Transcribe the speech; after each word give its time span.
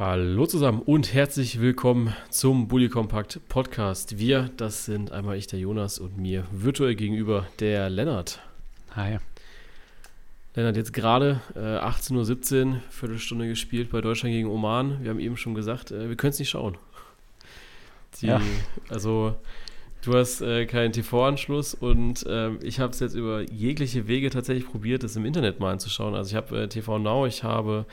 Hallo 0.00 0.46
zusammen 0.46 0.80
und 0.80 1.12
herzlich 1.12 1.60
willkommen 1.60 2.16
zum 2.30 2.68
Bully 2.68 2.88
Compact 2.88 3.38
Podcast. 3.50 4.18
Wir, 4.18 4.48
das 4.56 4.86
sind 4.86 5.12
einmal 5.12 5.36
ich, 5.36 5.46
der 5.46 5.58
Jonas, 5.58 5.98
und 5.98 6.16
mir 6.16 6.46
virtuell 6.50 6.94
gegenüber 6.94 7.46
der 7.58 7.90
Lennart. 7.90 8.40
Hi. 8.96 9.18
Lennart, 10.54 10.78
jetzt 10.78 10.94
gerade 10.94 11.42
äh, 11.54 11.58
18.17 11.58 12.66
Uhr, 12.66 12.80
Viertelstunde 12.88 13.46
gespielt 13.46 13.90
bei 13.90 14.00
Deutschland 14.00 14.32
gegen 14.32 14.48
Oman. 14.48 15.02
Wir 15.02 15.10
haben 15.10 15.20
eben 15.20 15.36
schon 15.36 15.54
gesagt, 15.54 15.90
äh, 15.90 16.08
wir 16.08 16.16
können 16.16 16.30
es 16.30 16.38
nicht 16.38 16.48
schauen. 16.48 16.78
Die, 18.22 18.28
ja. 18.28 18.40
Also, 18.88 19.36
du 20.00 20.14
hast 20.14 20.40
äh, 20.40 20.64
keinen 20.64 20.92
TV-Anschluss 20.92 21.74
und 21.74 22.24
ähm, 22.26 22.58
ich 22.62 22.80
habe 22.80 22.94
es 22.94 23.00
jetzt 23.00 23.14
über 23.14 23.42
jegliche 23.42 24.08
Wege 24.08 24.30
tatsächlich 24.30 24.66
probiert, 24.66 25.02
das 25.02 25.14
im 25.16 25.26
Internet 25.26 25.60
mal 25.60 25.72
anzuschauen. 25.72 26.14
Also, 26.14 26.30
ich 26.30 26.36
habe 26.36 26.62
äh, 26.62 26.68
TV 26.68 26.98
Now, 26.98 27.26
ich 27.26 27.44
habe 27.44 27.84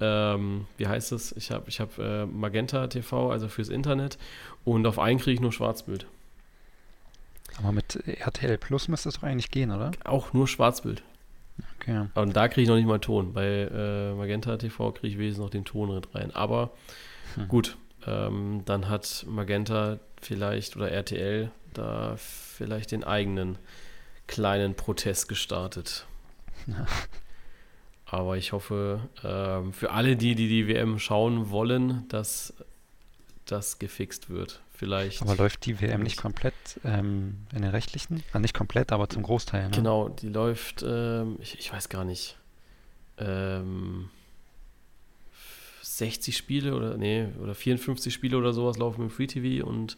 ähm, 0.00 0.66
wie 0.76 0.86
heißt 0.86 1.12
es? 1.12 1.32
Ich 1.36 1.50
habe 1.50 1.68
ich 1.68 1.80
hab, 1.80 1.98
äh, 1.98 2.26
Magenta 2.26 2.86
TV, 2.86 3.30
also 3.30 3.48
fürs 3.48 3.68
Internet. 3.68 4.18
Und 4.64 4.86
auf 4.86 4.98
einen 4.98 5.18
kriege 5.18 5.34
ich 5.34 5.40
nur 5.40 5.52
Schwarzbild. 5.52 6.06
Aber 7.58 7.72
mit 7.72 7.96
RTL 8.06 8.58
Plus 8.58 8.88
müsste 8.88 9.08
es 9.08 9.16
doch 9.16 9.22
eigentlich 9.22 9.50
gehen, 9.50 9.70
oder? 9.70 9.90
Auch 10.04 10.32
nur 10.32 10.48
Schwarzbild. 10.48 11.02
Okay. 11.78 12.06
Und 12.14 12.34
da 12.34 12.48
kriege 12.48 12.62
ich 12.62 12.68
noch 12.68 12.76
nicht 12.76 12.86
mal 12.86 12.98
Ton. 12.98 13.32
Bei 13.32 13.44
äh, 13.44 14.14
Magenta 14.14 14.56
TV 14.56 14.92
kriege 14.92 15.08
ich 15.08 15.18
wenigstens 15.18 15.42
noch 15.42 15.50
den 15.50 15.64
Ton 15.64 16.02
rein. 16.14 16.30
Aber 16.34 16.70
hm. 17.34 17.48
gut, 17.48 17.76
ähm, 18.06 18.62
dann 18.64 18.88
hat 18.88 19.24
Magenta 19.28 19.98
vielleicht 20.20 20.76
oder 20.76 20.90
RTL 20.90 21.50
da 21.74 22.14
vielleicht 22.16 22.92
den 22.92 23.04
eigenen 23.04 23.58
kleinen 24.26 24.74
Protest 24.74 25.28
gestartet. 25.28 26.06
Aber 28.12 28.36
ich 28.36 28.52
hoffe, 28.52 29.08
ähm, 29.24 29.72
für 29.72 29.90
alle, 29.90 30.16
die, 30.16 30.34
die 30.34 30.46
die 30.46 30.68
WM 30.68 30.98
schauen 30.98 31.48
wollen, 31.48 32.06
dass 32.08 32.52
das 33.46 33.78
gefixt 33.78 34.28
wird. 34.28 34.60
Vielleicht. 34.70 35.22
Aber 35.22 35.34
läuft 35.34 35.64
die 35.64 35.80
WM 35.80 36.02
nicht 36.02 36.18
komplett 36.18 36.52
ähm, 36.84 37.46
in 37.54 37.62
den 37.62 37.70
rechtlichen? 37.70 38.22
Also 38.28 38.40
nicht 38.40 38.52
komplett, 38.52 38.92
aber 38.92 39.08
zum 39.08 39.22
Großteil. 39.22 39.64
Ne? 39.64 39.70
Genau, 39.74 40.10
die 40.10 40.28
läuft, 40.28 40.84
ähm, 40.86 41.38
ich, 41.40 41.58
ich, 41.58 41.72
weiß 41.72 41.88
gar 41.88 42.04
nicht, 42.04 42.36
60 43.16 43.24
ähm, 43.24 44.10
Spiele 46.38 46.76
oder 46.76 46.98
nee, 46.98 47.28
oder 47.42 47.54
54 47.54 48.12
Spiele 48.12 48.36
oder 48.36 48.52
sowas 48.52 48.76
laufen 48.76 49.04
im 49.04 49.10
Free 49.10 49.26
TV 49.26 49.66
und 49.66 49.96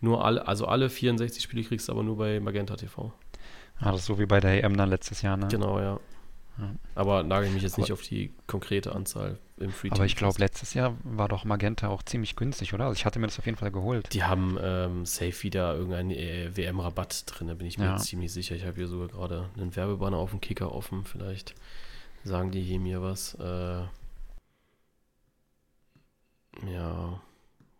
nur 0.00 0.24
alle, 0.24 0.46
also 0.46 0.66
alle 0.66 0.90
64 0.90 1.42
Spiele 1.42 1.64
kriegst 1.64 1.88
du 1.88 1.92
aber 1.92 2.04
nur 2.04 2.18
bei 2.18 2.38
Magenta 2.38 2.76
TV. 2.76 3.12
Ah, 3.80 3.90
das 3.90 4.02
ist 4.02 4.06
so 4.06 4.20
wie 4.20 4.26
bei 4.26 4.38
der 4.38 4.62
EM 4.62 4.76
dann 4.76 4.90
letztes 4.90 5.22
Jahr, 5.22 5.36
ne? 5.36 5.48
Genau, 5.50 5.80
ja. 5.80 5.98
Aber 6.94 7.22
nagel 7.22 7.50
mich 7.50 7.62
jetzt 7.62 7.74
aber, 7.74 7.82
nicht 7.82 7.92
auf 7.92 8.02
die 8.02 8.32
konkrete 8.46 8.94
Anzahl 8.94 9.38
im 9.58 9.70
Free 9.70 9.90
Aber 9.90 10.04
ich 10.04 10.16
glaube, 10.16 10.38
letztes 10.38 10.74
Jahr 10.74 10.96
war 11.04 11.28
doch 11.28 11.44
Magenta 11.44 11.88
auch 11.88 12.02
ziemlich 12.02 12.36
günstig, 12.36 12.74
oder? 12.74 12.86
Also 12.86 12.96
ich 12.96 13.04
hatte 13.04 13.18
mir 13.18 13.26
das 13.26 13.38
auf 13.38 13.46
jeden 13.46 13.58
Fall 13.58 13.70
geholt. 13.70 14.12
Die 14.12 14.24
haben 14.24 14.58
ähm, 14.60 15.06
safe 15.06 15.42
wieder 15.42 15.74
irgendeinen 15.74 16.10
äh, 16.10 16.56
WM-Rabatt 16.56 17.24
drin, 17.26 17.48
da 17.48 17.54
bin 17.54 17.66
ich 17.66 17.78
mir 17.78 17.84
ja. 17.84 17.96
ziemlich 17.96 18.32
sicher. 18.32 18.56
Ich 18.56 18.64
habe 18.64 18.76
hier 18.76 18.88
sogar 18.88 19.08
gerade 19.08 19.50
einen 19.56 19.74
Werbebanner 19.74 20.16
auf 20.16 20.30
dem 20.30 20.40
Kicker 20.40 20.72
offen. 20.72 21.04
Vielleicht 21.04 21.54
sagen 22.24 22.50
die 22.50 22.62
hier 22.62 22.80
mir 22.80 23.02
was. 23.02 23.34
Äh, 23.34 23.84
ja, 26.66 27.20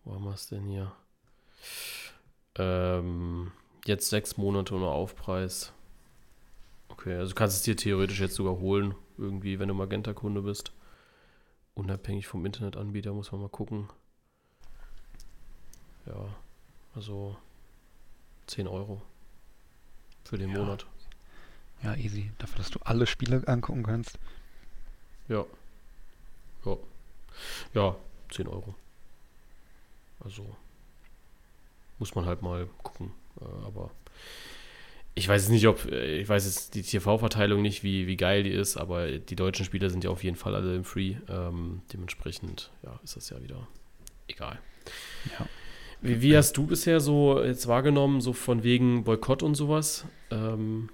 wo 0.04 0.14
haben 0.14 0.24
wir 0.24 0.34
es 0.34 0.48
denn 0.48 0.64
hier? 0.64 0.92
Ähm, 2.56 3.52
jetzt 3.86 4.08
sechs 4.10 4.36
Monate 4.36 4.74
ohne 4.74 4.86
Aufpreis. 4.86 5.72
Okay, 6.88 7.14
also 7.14 7.30
du 7.30 7.34
kannst 7.34 7.56
es 7.56 7.62
dir 7.62 7.76
theoretisch 7.76 8.20
jetzt 8.20 8.34
sogar 8.34 8.58
holen, 8.58 8.94
irgendwie, 9.16 9.58
wenn 9.58 9.68
du 9.68 9.74
Magenta-Kunde 9.74 10.42
bist. 10.42 10.72
Unabhängig 11.74 12.26
vom 12.26 12.44
Internetanbieter 12.44 13.12
muss 13.12 13.30
man 13.30 13.42
mal 13.42 13.48
gucken. 13.48 13.88
Ja, 16.06 16.34
also 16.94 17.36
10 18.46 18.66
Euro 18.66 19.02
für 20.24 20.38
den 20.38 20.50
ja. 20.50 20.58
Monat. 20.58 20.86
Ja, 21.82 21.94
easy. 21.94 22.32
Dafür, 22.38 22.58
dass 22.58 22.70
du 22.70 22.80
alle 22.80 23.06
Spiele 23.06 23.46
angucken 23.46 23.84
kannst. 23.84 24.18
Ja. 25.28 25.44
Ja. 26.64 26.76
Ja, 27.74 27.96
10 28.30 28.48
Euro. 28.48 28.74
Also 30.20 30.56
muss 31.98 32.14
man 32.14 32.26
halt 32.26 32.42
mal 32.42 32.66
gucken. 32.82 33.12
Äh, 33.40 33.66
aber 33.66 33.90
ich 35.18 35.28
weiß 35.28 35.42
es 35.42 35.48
nicht, 35.48 35.66
ob, 35.66 35.84
äh, 35.90 36.20
ich 36.20 36.28
weiß 36.28 36.44
jetzt 36.46 36.74
die 36.74 36.82
TV-Verteilung 36.82 37.60
nicht, 37.60 37.82
wie, 37.82 38.06
wie 38.06 38.16
geil 38.16 38.44
die 38.44 38.50
ist, 38.50 38.76
aber 38.76 39.10
die 39.18 39.36
deutschen 39.36 39.64
Spieler 39.64 39.90
sind 39.90 40.04
ja 40.04 40.10
auf 40.10 40.24
jeden 40.24 40.36
Fall 40.36 40.54
alle 40.54 40.74
im 40.74 40.84
Free. 40.84 41.16
Ähm, 41.28 41.82
dementsprechend, 41.92 42.70
ja, 42.82 42.98
ist 43.04 43.16
das 43.16 43.30
ja 43.30 43.42
wieder 43.42 43.66
egal. 44.28 44.58
Ja. 45.38 45.46
Wie, 46.00 46.22
wie, 46.22 46.36
hast 46.36 46.56
du 46.56 46.66
bisher 46.66 47.00
so 47.00 47.42
jetzt 47.42 47.66
wahrgenommen, 47.66 48.20
so 48.20 48.32
von 48.32 48.62
wegen 48.62 49.04
Boykott 49.04 49.42
und 49.42 49.56
sowas? 49.56 50.04
Ähm, 50.30 50.88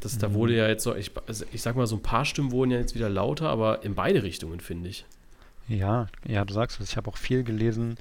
das, 0.00 0.16
mhm. 0.16 0.20
Da 0.20 0.34
wurde 0.34 0.54
ja 0.54 0.68
jetzt 0.68 0.84
so, 0.84 0.94
ich, 0.94 1.10
also 1.26 1.44
ich 1.52 1.62
sag 1.62 1.76
mal, 1.76 1.86
so 1.86 1.96
ein 1.96 2.02
paar 2.02 2.24
Stimmen 2.24 2.52
wurden 2.52 2.70
ja 2.70 2.78
jetzt 2.78 2.94
wieder 2.94 3.08
lauter, 3.08 3.48
aber 3.48 3.82
in 3.84 3.94
beide 3.94 4.22
Richtungen, 4.22 4.60
finde 4.60 4.90
ich. 4.90 5.06
Ja, 5.66 6.08
ja, 6.26 6.44
du 6.44 6.52
sagst 6.54 6.80
es. 6.80 6.90
Ich 6.90 6.96
habe 6.96 7.10
auch 7.10 7.16
viel 7.16 7.42
gelesen. 7.42 7.96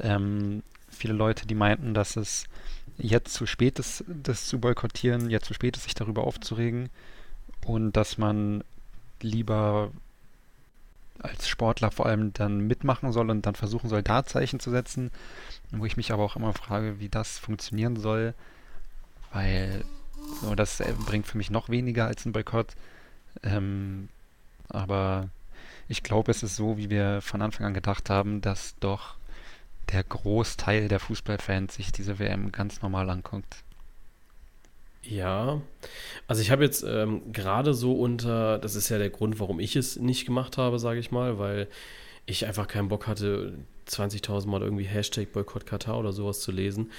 Ähm, 0.00 0.62
viele 0.90 1.14
Leute, 1.14 1.46
die 1.46 1.54
meinten, 1.54 1.94
dass 1.94 2.16
es 2.16 2.44
jetzt 2.98 3.34
zu 3.34 3.46
spät 3.46 3.78
ist, 3.78 4.04
das 4.06 4.46
zu 4.46 4.58
boykottieren, 4.58 5.30
jetzt 5.30 5.46
zu 5.46 5.54
spät 5.54 5.76
ist, 5.76 5.84
sich 5.84 5.94
darüber 5.94 6.24
aufzuregen 6.24 6.90
und 7.66 7.92
dass 7.92 8.18
man 8.18 8.64
lieber 9.20 9.90
als 11.18 11.48
Sportler 11.48 11.90
vor 11.90 12.06
allem 12.06 12.32
dann 12.32 12.66
mitmachen 12.66 13.12
soll 13.12 13.30
und 13.30 13.46
dann 13.46 13.54
versuchen 13.54 13.88
soll, 13.88 14.02
da 14.02 14.24
Zeichen 14.24 14.60
zu 14.60 14.70
setzen, 14.70 15.10
wo 15.70 15.84
ich 15.84 15.96
mich 15.96 16.12
aber 16.12 16.24
auch 16.24 16.36
immer 16.36 16.52
frage, 16.52 16.98
wie 16.98 17.08
das 17.08 17.38
funktionieren 17.38 17.96
soll, 17.96 18.34
weil 19.32 19.84
so, 20.40 20.54
das 20.54 20.80
äh, 20.80 20.92
bringt 21.06 21.26
für 21.26 21.38
mich 21.38 21.50
noch 21.50 21.68
weniger 21.68 22.06
als 22.06 22.24
ein 22.24 22.32
Boykott. 22.32 22.74
Ähm, 23.42 24.08
aber 24.68 25.28
ich 25.88 26.02
glaube, 26.02 26.30
es 26.30 26.42
ist 26.42 26.56
so, 26.56 26.76
wie 26.76 26.90
wir 26.90 27.20
von 27.22 27.42
Anfang 27.42 27.66
an 27.66 27.74
gedacht 27.74 28.10
haben, 28.10 28.40
dass 28.40 28.74
doch 28.80 29.16
der 29.90 30.04
Großteil 30.04 30.88
der 30.88 31.00
Fußballfans 31.00 31.74
sich 31.74 31.92
diese 31.92 32.18
WM 32.18 32.52
ganz 32.52 32.82
normal 32.82 33.10
anguckt. 33.10 33.64
Ja, 35.02 35.60
also 36.28 36.42
ich 36.42 36.50
habe 36.50 36.62
jetzt 36.62 36.84
ähm, 36.86 37.32
gerade 37.32 37.74
so 37.74 37.92
unter, 37.94 38.58
das 38.58 38.76
ist 38.76 38.88
ja 38.88 38.98
der 38.98 39.10
Grund, 39.10 39.40
warum 39.40 39.58
ich 39.58 39.74
es 39.74 39.96
nicht 39.96 40.26
gemacht 40.26 40.58
habe, 40.58 40.78
sage 40.78 41.00
ich 41.00 41.10
mal, 41.10 41.38
weil 41.38 41.66
ich 42.24 42.46
einfach 42.46 42.68
keinen 42.68 42.88
Bock 42.88 43.08
hatte, 43.08 43.54
20.000 43.88 44.46
Mal 44.46 44.62
irgendwie 44.62 44.84
Hashtag 44.84 45.32
Boykott 45.32 45.66
Katar 45.66 45.98
oder 45.98 46.12
sowas 46.12 46.40
zu 46.40 46.52
lesen. 46.52 46.92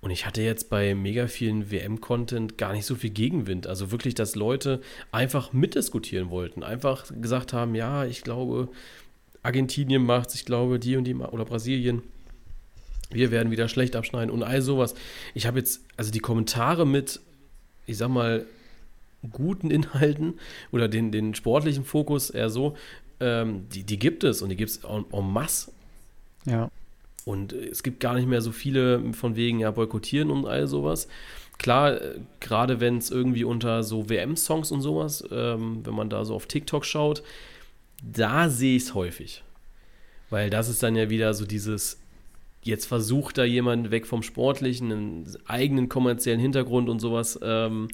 Und 0.00 0.10
ich 0.10 0.26
hatte 0.26 0.42
jetzt 0.42 0.68
bei 0.68 0.94
mega 0.94 1.28
vielen 1.28 1.70
WM-Content 1.70 2.58
gar 2.58 2.72
nicht 2.72 2.84
so 2.84 2.94
viel 2.94 3.10
Gegenwind. 3.10 3.66
Also 3.66 3.90
wirklich, 3.90 4.14
dass 4.14 4.34
Leute 4.34 4.82
einfach 5.12 5.52
mitdiskutieren 5.52 6.28
wollten. 6.28 6.62
Einfach 6.62 7.06
gesagt 7.22 7.54
haben, 7.54 7.74
ja, 7.74 8.04
ich 8.04 8.22
glaube, 8.22 8.68
Argentinien 9.42 10.04
macht's, 10.04 10.34
ich 10.34 10.44
glaube, 10.44 10.78
die 10.78 10.96
und 10.96 11.04
die 11.04 11.14
oder 11.14 11.44
Brasilien 11.46 12.02
wir 13.10 13.30
werden 13.30 13.50
wieder 13.50 13.68
schlecht 13.68 13.96
abschneiden 13.96 14.30
und 14.30 14.42
all 14.42 14.62
sowas. 14.62 14.94
Ich 15.34 15.46
habe 15.46 15.58
jetzt, 15.58 15.84
also 15.96 16.10
die 16.10 16.20
Kommentare 16.20 16.86
mit, 16.86 17.20
ich 17.86 17.96
sag 17.96 18.08
mal, 18.08 18.46
guten 19.30 19.70
Inhalten 19.70 20.34
oder 20.72 20.88
den, 20.88 21.12
den 21.12 21.34
sportlichen 21.34 21.84
Fokus 21.84 22.30
eher 22.30 22.50
so, 22.50 22.76
ähm, 23.20 23.68
die, 23.70 23.84
die 23.84 23.98
gibt 23.98 24.24
es 24.24 24.42
und 24.42 24.48
die 24.48 24.56
gibt 24.56 24.70
es 24.70 24.84
en, 24.84 25.04
en 25.12 25.32
masse. 25.32 25.72
Ja. 26.44 26.70
Und 27.24 27.52
es 27.52 27.82
gibt 27.82 28.00
gar 28.00 28.14
nicht 28.14 28.28
mehr 28.28 28.42
so 28.42 28.52
viele 28.52 29.14
von 29.14 29.34
wegen 29.34 29.60
ja 29.60 29.70
boykottieren 29.70 30.30
und 30.30 30.46
all 30.46 30.66
sowas. 30.66 31.08
Klar, 31.58 32.00
äh, 32.00 32.18
gerade 32.40 32.80
wenn 32.80 32.98
es 32.98 33.10
irgendwie 33.10 33.44
unter 33.44 33.82
so 33.82 34.10
WM-Songs 34.10 34.70
und 34.72 34.82
sowas, 34.82 35.24
ähm, 35.30 35.80
wenn 35.84 35.94
man 35.94 36.10
da 36.10 36.24
so 36.24 36.34
auf 36.34 36.46
TikTok 36.46 36.84
schaut, 36.84 37.22
da 38.02 38.50
sehe 38.50 38.76
ich 38.76 38.84
es 38.84 38.94
häufig. 38.94 39.42
Weil 40.28 40.50
das 40.50 40.68
ist 40.68 40.82
dann 40.82 40.96
ja 40.96 41.08
wieder 41.08 41.32
so 41.32 41.46
dieses, 41.46 41.98
jetzt 42.64 42.86
versucht 42.86 43.38
da 43.38 43.44
jemand 43.44 43.90
weg 43.90 44.06
vom 44.06 44.22
Sportlichen, 44.22 44.90
einen 44.90 45.36
eigenen 45.46 45.88
kommerziellen 45.88 46.40
Hintergrund 46.40 46.88
und 46.88 46.98
sowas 46.98 47.38
ähm, 47.42 47.88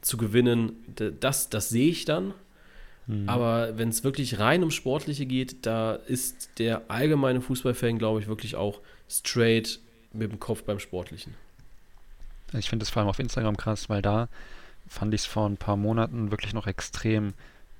zu 0.00 0.16
gewinnen, 0.16 0.72
das, 1.20 1.48
das 1.48 1.68
sehe 1.68 1.88
ich 1.88 2.04
dann. 2.04 2.34
Mhm. 3.06 3.28
Aber 3.28 3.78
wenn 3.78 3.88
es 3.88 4.04
wirklich 4.04 4.38
rein 4.38 4.62
um 4.62 4.70
Sportliche 4.70 5.26
geht, 5.26 5.64
da 5.64 5.94
ist 5.94 6.50
der 6.58 6.82
allgemeine 6.90 7.40
Fußballfan, 7.40 7.98
glaube 7.98 8.20
ich, 8.20 8.26
wirklich 8.26 8.56
auch 8.56 8.80
straight 9.08 9.78
mit 10.12 10.32
dem 10.32 10.40
Kopf 10.40 10.64
beim 10.64 10.80
Sportlichen. 10.80 11.34
Ich 12.52 12.68
finde 12.68 12.82
es 12.82 12.90
vor 12.90 13.00
allem 13.00 13.08
auf 13.08 13.18
Instagram 13.18 13.56
krass, 13.56 13.88
weil 13.88 14.02
da 14.02 14.28
fand 14.88 15.14
ich 15.14 15.22
es 15.22 15.26
vor 15.26 15.48
ein 15.48 15.56
paar 15.56 15.76
Monaten 15.76 16.30
wirklich 16.30 16.52
noch 16.52 16.66
extrem, 16.66 17.34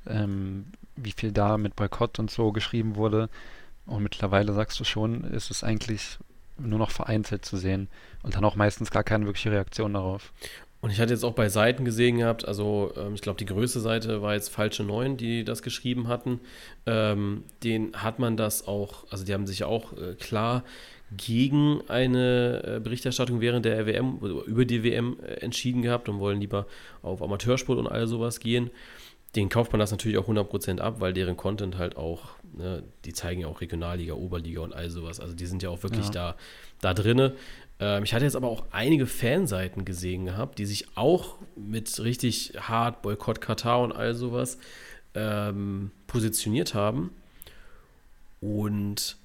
ähm, 0.06 0.66
wie 0.96 1.12
viel 1.12 1.32
da 1.32 1.58
mit 1.58 1.76
Boykott 1.76 2.18
und 2.18 2.30
so 2.30 2.52
geschrieben 2.52 2.96
wurde. 2.96 3.28
Und 3.86 4.02
mittlerweile 4.02 4.52
sagst 4.52 4.78
du 4.80 4.84
schon, 4.84 5.24
ist 5.24 5.50
es 5.50 5.62
eigentlich 5.62 6.18
nur 6.58 6.78
noch 6.78 6.90
vereinzelt 6.90 7.44
zu 7.44 7.56
sehen 7.56 7.88
und 8.22 8.34
dann 8.34 8.44
auch 8.44 8.56
meistens 8.56 8.90
gar 8.90 9.04
keine 9.04 9.26
wirkliche 9.26 9.52
Reaktion 9.52 9.94
darauf. 9.94 10.32
Und 10.80 10.92
ich 10.92 11.00
hatte 11.00 11.12
jetzt 11.12 11.24
auch 11.24 11.32
bei 11.32 11.48
Seiten 11.48 11.84
gesehen 11.84 12.18
gehabt, 12.18 12.46
also 12.46 12.92
ähm, 12.96 13.14
ich 13.14 13.22
glaube, 13.22 13.38
die 13.38 13.46
größte 13.46 13.80
Seite 13.80 14.22
war 14.22 14.34
jetzt 14.34 14.50
Falsche 14.50 14.84
Neun, 14.84 15.16
die 15.16 15.42
das 15.42 15.62
geschrieben 15.62 16.06
hatten. 16.06 16.40
Ähm, 16.86 17.44
den 17.64 17.92
hat 17.96 18.18
man 18.18 18.36
das 18.36 18.68
auch, 18.68 19.04
also 19.10 19.24
die 19.24 19.34
haben 19.34 19.46
sich 19.46 19.64
auch 19.64 19.94
äh, 19.94 20.14
klar 20.14 20.62
gegen 21.16 21.80
eine 21.88 22.62
äh, 22.76 22.80
Berichterstattung 22.80 23.40
während 23.40 23.64
der 23.64 23.86
WM 23.86 24.18
über 24.18 24.64
die 24.64 24.82
WM 24.82 25.18
äh, 25.22 25.34
entschieden 25.40 25.82
gehabt 25.82 26.08
und 26.08 26.18
wollen 26.18 26.40
lieber 26.40 26.66
auf 27.02 27.22
Amateursport 27.22 27.78
und 27.78 27.86
all 27.86 28.06
sowas 28.06 28.40
gehen. 28.40 28.70
Den 29.34 29.48
kauft 29.48 29.72
man 29.72 29.80
das 29.80 29.90
natürlich 29.90 30.18
auch 30.18 30.28
100% 30.28 30.78
ab, 30.78 31.00
weil 31.00 31.12
deren 31.12 31.36
Content 31.36 31.78
halt 31.78 31.96
auch, 31.96 32.35
ne, 32.56 32.82
die 33.04 33.12
zeigen 33.12 33.42
ja 33.42 33.46
auch 33.46 33.60
Regionalliga, 33.60 34.14
Oberliga 34.14 34.60
und 34.60 34.74
all 34.74 34.90
sowas. 34.90 35.20
Also 35.20 35.34
die 35.34 35.46
sind 35.46 35.62
ja 35.62 35.70
auch 35.70 35.82
wirklich 35.82 36.06
ja. 36.06 36.12
da, 36.12 36.36
da 36.80 36.94
drinne. 36.94 37.34
Ähm, 37.78 38.04
ich 38.04 38.14
hatte 38.14 38.24
jetzt 38.24 38.36
aber 38.36 38.48
auch 38.48 38.64
einige 38.70 39.06
Fanseiten 39.06 39.84
gesehen 39.84 40.26
gehabt, 40.26 40.58
die 40.58 40.66
sich 40.66 40.86
auch 40.96 41.36
mit 41.56 41.98
richtig 42.00 42.54
hart 42.58 43.02
Boykott 43.02 43.40
Katar 43.40 43.80
und 43.80 43.92
all 43.92 44.14
sowas 44.14 44.58
ähm, 45.14 45.90
positioniert 46.06 46.74
haben. 46.74 47.10
Und 48.40 49.16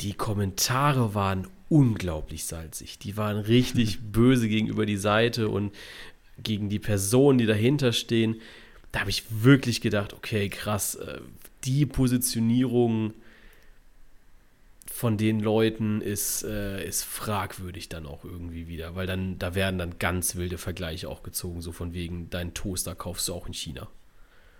die 0.00 0.14
Kommentare 0.14 1.14
waren 1.14 1.48
unglaublich 1.68 2.44
salzig. 2.44 2.98
Die 2.98 3.16
waren 3.16 3.38
richtig 3.38 4.00
böse 4.12 4.48
gegenüber 4.48 4.86
die 4.86 4.96
Seite 4.96 5.48
und 5.48 5.74
gegen 6.42 6.68
die 6.68 6.78
Personen, 6.78 7.38
die 7.38 7.46
dahinter 7.46 7.92
stehen. 7.92 8.40
Da 8.92 9.00
habe 9.00 9.10
ich 9.10 9.24
wirklich 9.30 9.80
gedacht, 9.80 10.14
okay, 10.14 10.48
krass, 10.48 10.96
äh, 10.96 11.20
die 11.64 11.86
Positionierung 11.86 13.14
von 15.00 15.16
den 15.16 15.40
Leuten 15.40 16.02
ist, 16.02 16.42
äh, 16.42 16.86
ist 16.86 17.04
fragwürdig 17.04 17.88
dann 17.88 18.04
auch 18.04 18.24
irgendwie 18.24 18.68
wieder, 18.68 18.96
weil 18.96 19.06
dann, 19.06 19.38
da 19.38 19.54
werden 19.54 19.78
dann 19.78 19.98
ganz 19.98 20.36
wilde 20.36 20.58
Vergleiche 20.58 21.08
auch 21.08 21.22
gezogen, 21.22 21.62
so 21.62 21.72
von 21.72 21.94
wegen, 21.94 22.28
deinen 22.28 22.52
Toaster 22.52 22.94
kaufst 22.94 23.28
du 23.28 23.34
auch 23.34 23.46
in 23.46 23.54
China. 23.54 23.88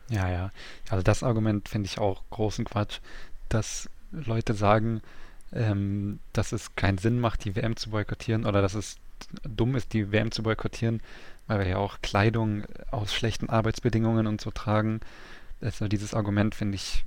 Ja, 0.08 0.30
ja. 0.30 0.50
Also 0.88 1.02
das 1.02 1.22
Argument 1.22 1.68
finde 1.68 1.86
ich 1.86 1.98
auch 1.98 2.22
großen 2.30 2.64
Quatsch, 2.64 3.00
dass 3.48 3.90
Leute 4.12 4.54
sagen, 4.54 5.02
ähm, 5.52 6.20
dass 6.32 6.52
es 6.52 6.74
keinen 6.74 6.98
Sinn 6.98 7.20
macht, 7.20 7.44
die 7.44 7.54
WM 7.54 7.76
zu 7.76 7.90
boykottieren 7.90 8.46
oder 8.46 8.62
dass 8.62 8.74
es 8.74 8.96
dumm 9.42 9.76
ist, 9.76 9.92
die 9.92 10.10
WM 10.10 10.30
zu 10.30 10.42
boykottieren, 10.42 11.02
weil 11.46 11.60
wir 11.60 11.68
ja 11.68 11.76
auch 11.76 12.00
Kleidung 12.00 12.64
aus 12.90 13.12
schlechten 13.14 13.48
Arbeitsbedingungen 13.48 14.26
und 14.26 14.40
so 14.40 14.50
tragen. 14.50 15.00
Also 15.60 15.88
dieses 15.88 16.14
Argument 16.14 16.54
finde 16.54 16.76
ich 16.76 17.04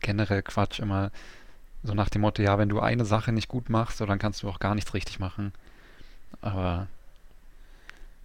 generell 0.00 0.42
Quatsch 0.42 0.80
immer 0.80 1.10
so 1.82 1.94
nach 1.94 2.10
dem 2.10 2.22
Motto, 2.22 2.42
ja, 2.42 2.58
wenn 2.58 2.68
du 2.68 2.80
eine 2.80 3.04
Sache 3.04 3.32
nicht 3.32 3.48
gut 3.48 3.70
machst, 3.70 3.98
so, 3.98 4.06
dann 4.06 4.18
kannst 4.18 4.42
du 4.42 4.48
auch 4.48 4.58
gar 4.58 4.74
nichts 4.74 4.92
richtig 4.94 5.18
machen. 5.18 5.52
Aber 6.42 6.88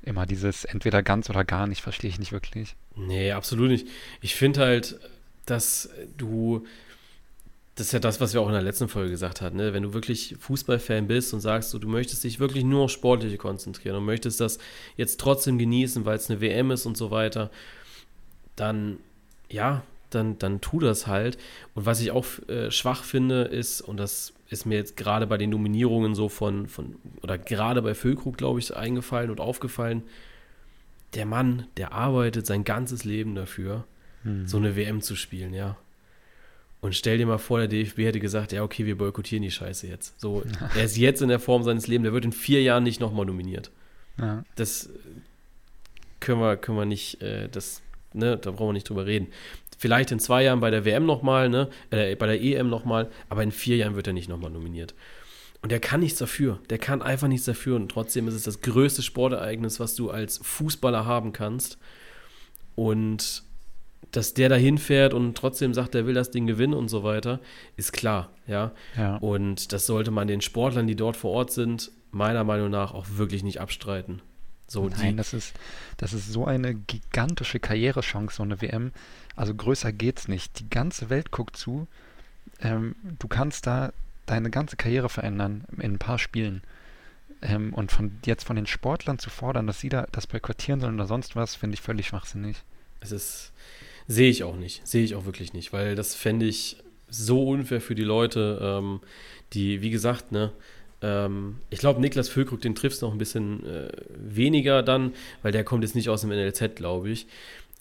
immer 0.03 0.25
dieses 0.25 0.65
entweder 0.65 1.01
ganz 1.03 1.29
oder 1.29 1.43
gar 1.43 1.67
nicht, 1.67 1.81
verstehe 1.81 2.09
ich 2.09 2.19
nicht 2.19 2.31
wirklich. 2.31 2.75
Nee, 2.95 3.31
absolut 3.31 3.69
nicht. 3.69 3.87
Ich 4.21 4.35
finde 4.35 4.61
halt, 4.61 4.99
dass 5.45 5.89
du, 6.17 6.65
das 7.75 7.87
ist 7.87 7.93
ja 7.93 7.99
das, 7.99 8.19
was 8.21 8.33
wir 8.33 8.41
auch 8.41 8.47
in 8.47 8.53
der 8.53 8.61
letzten 8.61 8.87
Folge 8.87 9.11
gesagt 9.11 9.41
hatten, 9.41 9.57
ne? 9.57 9.73
wenn 9.73 9.83
du 9.83 9.93
wirklich 9.93 10.35
Fußballfan 10.39 11.07
bist 11.07 11.33
und 11.33 11.41
sagst, 11.41 11.71
so, 11.71 11.79
du 11.79 11.87
möchtest 11.87 12.23
dich 12.23 12.39
wirklich 12.39 12.63
nur 12.63 12.83
auf 12.83 12.91
Sportliche 12.91 13.37
konzentrieren 13.37 13.97
und 13.97 14.05
möchtest 14.05 14.39
das 14.39 14.59
jetzt 14.95 15.19
trotzdem 15.19 15.57
genießen, 15.57 16.05
weil 16.05 16.17
es 16.17 16.29
eine 16.29 16.41
WM 16.41 16.71
ist 16.71 16.85
und 16.85 16.97
so 16.97 17.09
weiter, 17.09 17.49
dann 18.55 18.99
ja, 19.49 19.83
dann, 20.09 20.37
dann 20.39 20.61
tu 20.61 20.79
das 20.79 21.07
halt. 21.07 21.37
Und 21.73 21.85
was 21.85 22.01
ich 22.01 22.11
auch 22.11 22.25
äh, 22.47 22.71
schwach 22.71 23.03
finde, 23.03 23.43
ist, 23.43 23.81
und 23.81 23.97
das 23.97 24.33
ist 24.49 24.65
mir 24.65 24.75
jetzt 24.75 24.97
gerade 24.97 25.27
bei 25.27 25.37
den 25.37 25.49
Nominierungen 25.49 26.15
so 26.15 26.29
von, 26.29 26.67
von 26.67 26.95
oder 27.21 27.37
gerade 27.37 27.81
bei 27.81 27.93
Füllkrug, 27.93 28.37
glaube 28.37 28.59
ich, 28.59 28.75
eingefallen 28.75 29.31
und 29.31 29.39
aufgefallen, 29.39 30.03
der 31.13 31.25
Mann, 31.25 31.67
der 31.77 31.91
arbeitet 31.93 32.45
sein 32.45 32.63
ganzes 32.63 33.03
Leben 33.03 33.35
dafür, 33.35 33.85
hm. 34.23 34.47
so 34.47 34.57
eine 34.57 34.75
WM 34.75 35.01
zu 35.01 35.15
spielen, 35.15 35.53
ja. 35.53 35.77
Und 36.81 36.93
stell 36.93 37.17
dir 37.17 37.25
mal 37.25 37.39
vor, 37.39 37.57
der 37.57 37.67
DFB 37.67 37.99
hätte 37.99 38.19
gesagt, 38.19 38.51
ja, 38.51 38.61
okay, 38.61 38.85
wir 38.85 38.97
boykottieren 38.97 39.41
die 39.41 39.49
Scheiße 39.49 39.87
jetzt. 39.87 40.19
So, 40.19 40.43
er 40.75 40.83
ist 40.83 40.97
jetzt 40.97 41.21
in 41.21 41.29
der 41.29 41.39
Form 41.39 41.63
seines 41.63 41.87
Lebens, 41.87 42.05
der 42.05 42.13
wird 42.13 42.25
in 42.25 42.31
vier 42.31 42.61
Jahren 42.61 42.83
nicht 42.83 42.99
nochmal 42.99 43.25
nominiert. 43.25 43.71
Ja. 44.19 44.43
Das 44.55 44.89
können 46.19 46.41
wir, 46.41 46.57
können 46.57 46.77
wir 46.77 46.85
nicht, 46.85 47.21
äh, 47.21 47.49
das, 47.49 47.81
ne, 48.15 48.37
da 48.37 48.51
brauchen 48.51 48.69
wir 48.69 48.73
nicht 48.73 48.89
drüber 48.89 49.05
reden. 49.05 49.27
Vielleicht 49.77 50.11
in 50.11 50.19
zwei 50.19 50.43
Jahren 50.43 50.61
bei 50.61 50.71
der 50.71 50.85
WM 50.85 51.05
nochmal, 51.05 51.49
ne? 51.49 51.69
Äh, 51.89 52.15
bei 52.15 52.27
der 52.27 52.41
EM 52.41 52.69
nochmal, 52.69 53.09
aber 53.29 53.43
in 53.43 53.51
vier 53.51 53.77
Jahren 53.77 53.95
wird 53.95 54.07
er 54.07 54.13
nicht 54.13 54.29
nochmal 54.29 54.51
nominiert. 54.51 54.95
Und 55.61 55.71
der 55.71 55.79
kann 55.79 55.99
nichts 55.99 56.19
dafür. 56.19 56.59
Der 56.69 56.77
kann 56.77 57.01
einfach 57.01 57.27
nichts 57.27 57.45
dafür. 57.45 57.75
Und 57.75 57.89
trotzdem 57.89 58.27
ist 58.27 58.35
es 58.35 58.43
das 58.43 58.61
größte 58.61 59.01
Sportereignis, 59.01 59.79
was 59.79 59.95
du 59.95 60.11
als 60.11 60.37
Fußballer 60.43 61.05
haben 61.05 61.33
kannst. 61.33 61.77
Und 62.75 63.43
dass 64.11 64.33
der 64.33 64.49
da 64.49 64.55
hinfährt 64.55 65.13
und 65.13 65.35
trotzdem 65.35 65.73
sagt, 65.73 65.95
er 65.95 66.05
will 66.05 66.13
das 66.13 66.31
Ding 66.31 66.47
gewinnen 66.47 66.73
und 66.73 66.89
so 66.89 67.03
weiter, 67.03 67.39
ist 67.75 67.93
klar, 67.93 68.31
ja? 68.47 68.71
ja. 68.95 69.17
Und 69.17 69.73
das 69.73 69.85
sollte 69.85 70.11
man 70.11 70.27
den 70.27 70.41
Sportlern, 70.41 70.87
die 70.87 70.95
dort 70.95 71.17
vor 71.17 71.31
Ort 71.31 71.51
sind, 71.51 71.91
meiner 72.11 72.43
Meinung 72.43 72.69
nach 72.69 72.93
auch 72.93 73.05
wirklich 73.15 73.43
nicht 73.43 73.59
abstreiten. 73.59 74.21
So, 74.67 74.89
Nein, 74.89 75.17
das 75.17 75.33
ist, 75.33 75.53
das 75.97 76.13
ist 76.13 76.31
so 76.31 76.45
eine 76.45 76.73
gigantische 76.73 77.59
Karrierechance, 77.59 78.37
so 78.37 78.43
eine 78.43 78.61
WM. 78.61 78.91
Also 79.35 79.53
größer 79.53 79.91
geht's 79.91 80.27
nicht. 80.27 80.59
Die 80.59 80.69
ganze 80.69 81.09
Welt 81.09 81.31
guckt 81.31 81.55
zu. 81.55 81.87
Ähm, 82.61 82.95
du 83.19 83.27
kannst 83.27 83.67
da 83.67 83.93
deine 84.25 84.49
ganze 84.49 84.75
Karriere 84.75 85.09
verändern 85.09 85.65
in 85.77 85.93
ein 85.93 85.99
paar 85.99 86.17
Spielen. 86.17 86.63
Ähm, 87.41 87.73
und 87.73 87.91
von 87.91 88.17
jetzt 88.25 88.45
von 88.45 88.55
den 88.55 88.65
Sportlern 88.65 89.19
zu 89.19 89.29
fordern, 89.29 89.67
dass 89.67 89.79
sie 89.79 89.89
da 89.89 90.07
das 90.11 90.25
boykottieren 90.25 90.81
sollen 90.81 90.95
oder 90.95 91.05
sonst 91.05 91.35
was, 91.35 91.55
finde 91.55 91.75
ich 91.75 91.81
völlig 91.81 92.07
schwachsinnig. 92.07 92.57
Es 93.01 93.11
ist, 93.11 93.51
sehe 94.07 94.29
ich 94.29 94.43
auch 94.43 94.55
nicht, 94.55 94.87
sehe 94.87 95.03
ich 95.03 95.15
auch 95.15 95.25
wirklich 95.25 95.53
nicht, 95.53 95.73
weil 95.73 95.95
das 95.95 96.15
fände 96.15 96.47
ich 96.47 96.77
so 97.07 97.47
unfair 97.47 97.81
für 97.81 97.93
die 97.93 98.03
Leute, 98.03 98.59
ähm, 98.61 99.01
die, 99.53 99.81
wie 99.81 99.91
gesagt, 99.91 100.31
ne, 100.31 100.51
ähm, 101.01 101.57
ich 101.69 101.79
glaube, 101.79 102.01
Niklas 102.01 102.29
Füllkrug, 102.29 102.61
den 102.61 102.75
triffst 102.75 103.01
noch 103.01 103.11
ein 103.11 103.17
bisschen 103.17 103.65
äh, 103.65 103.89
weniger 104.09 104.83
dann, 104.83 105.13
weil 105.41 105.51
der 105.51 105.63
kommt 105.63 105.83
jetzt 105.83 105.95
nicht 105.95 106.09
aus 106.09 106.21
dem 106.21 106.29
NLZ, 106.29 106.75
glaube 106.75 107.09
ich. 107.09 107.27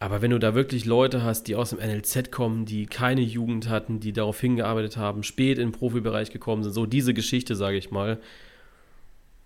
Aber 0.01 0.21
wenn 0.23 0.33
du 0.33 0.39
da 0.39 0.55
wirklich 0.55 0.85
Leute 0.85 1.23
hast, 1.23 1.45
die 1.45 1.55
aus 1.55 1.71
dem 1.71 1.79
NLZ 1.79 2.31
kommen, 2.31 2.67
die 2.67 2.87
keine 2.87 3.21
Jugend 3.21 3.69
hatten, 3.69 4.01
die 4.01 4.13
darauf 4.13 4.41
hingearbeitet 4.41 4.97
haben, 4.97 5.23
spät 5.23 5.59
in 5.59 5.69
den 5.69 5.73
Profibereich 5.73 6.31
gekommen 6.31 6.63
sind, 6.63 6.73
so 6.73 6.85
diese 6.85 7.15
Geschichte, 7.15 7.55
sage 7.55 7.77
ich 7.77 7.91
mal, 7.91 8.21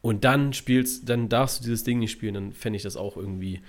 und 0.01 0.25
dann 0.25 0.53
spielst, 0.53 1.09
dann 1.09 1.29
darfst 1.29 1.61
du 1.61 1.65
dieses 1.65 1.85
Ding 1.85 1.99
nicht 1.99 2.13
spielen, 2.13 2.35
dann 2.35 2.53
fände 2.53 2.77
ich 2.77 2.83
das 2.83 2.97
auch 2.97 3.17
irgendwie 3.17 3.61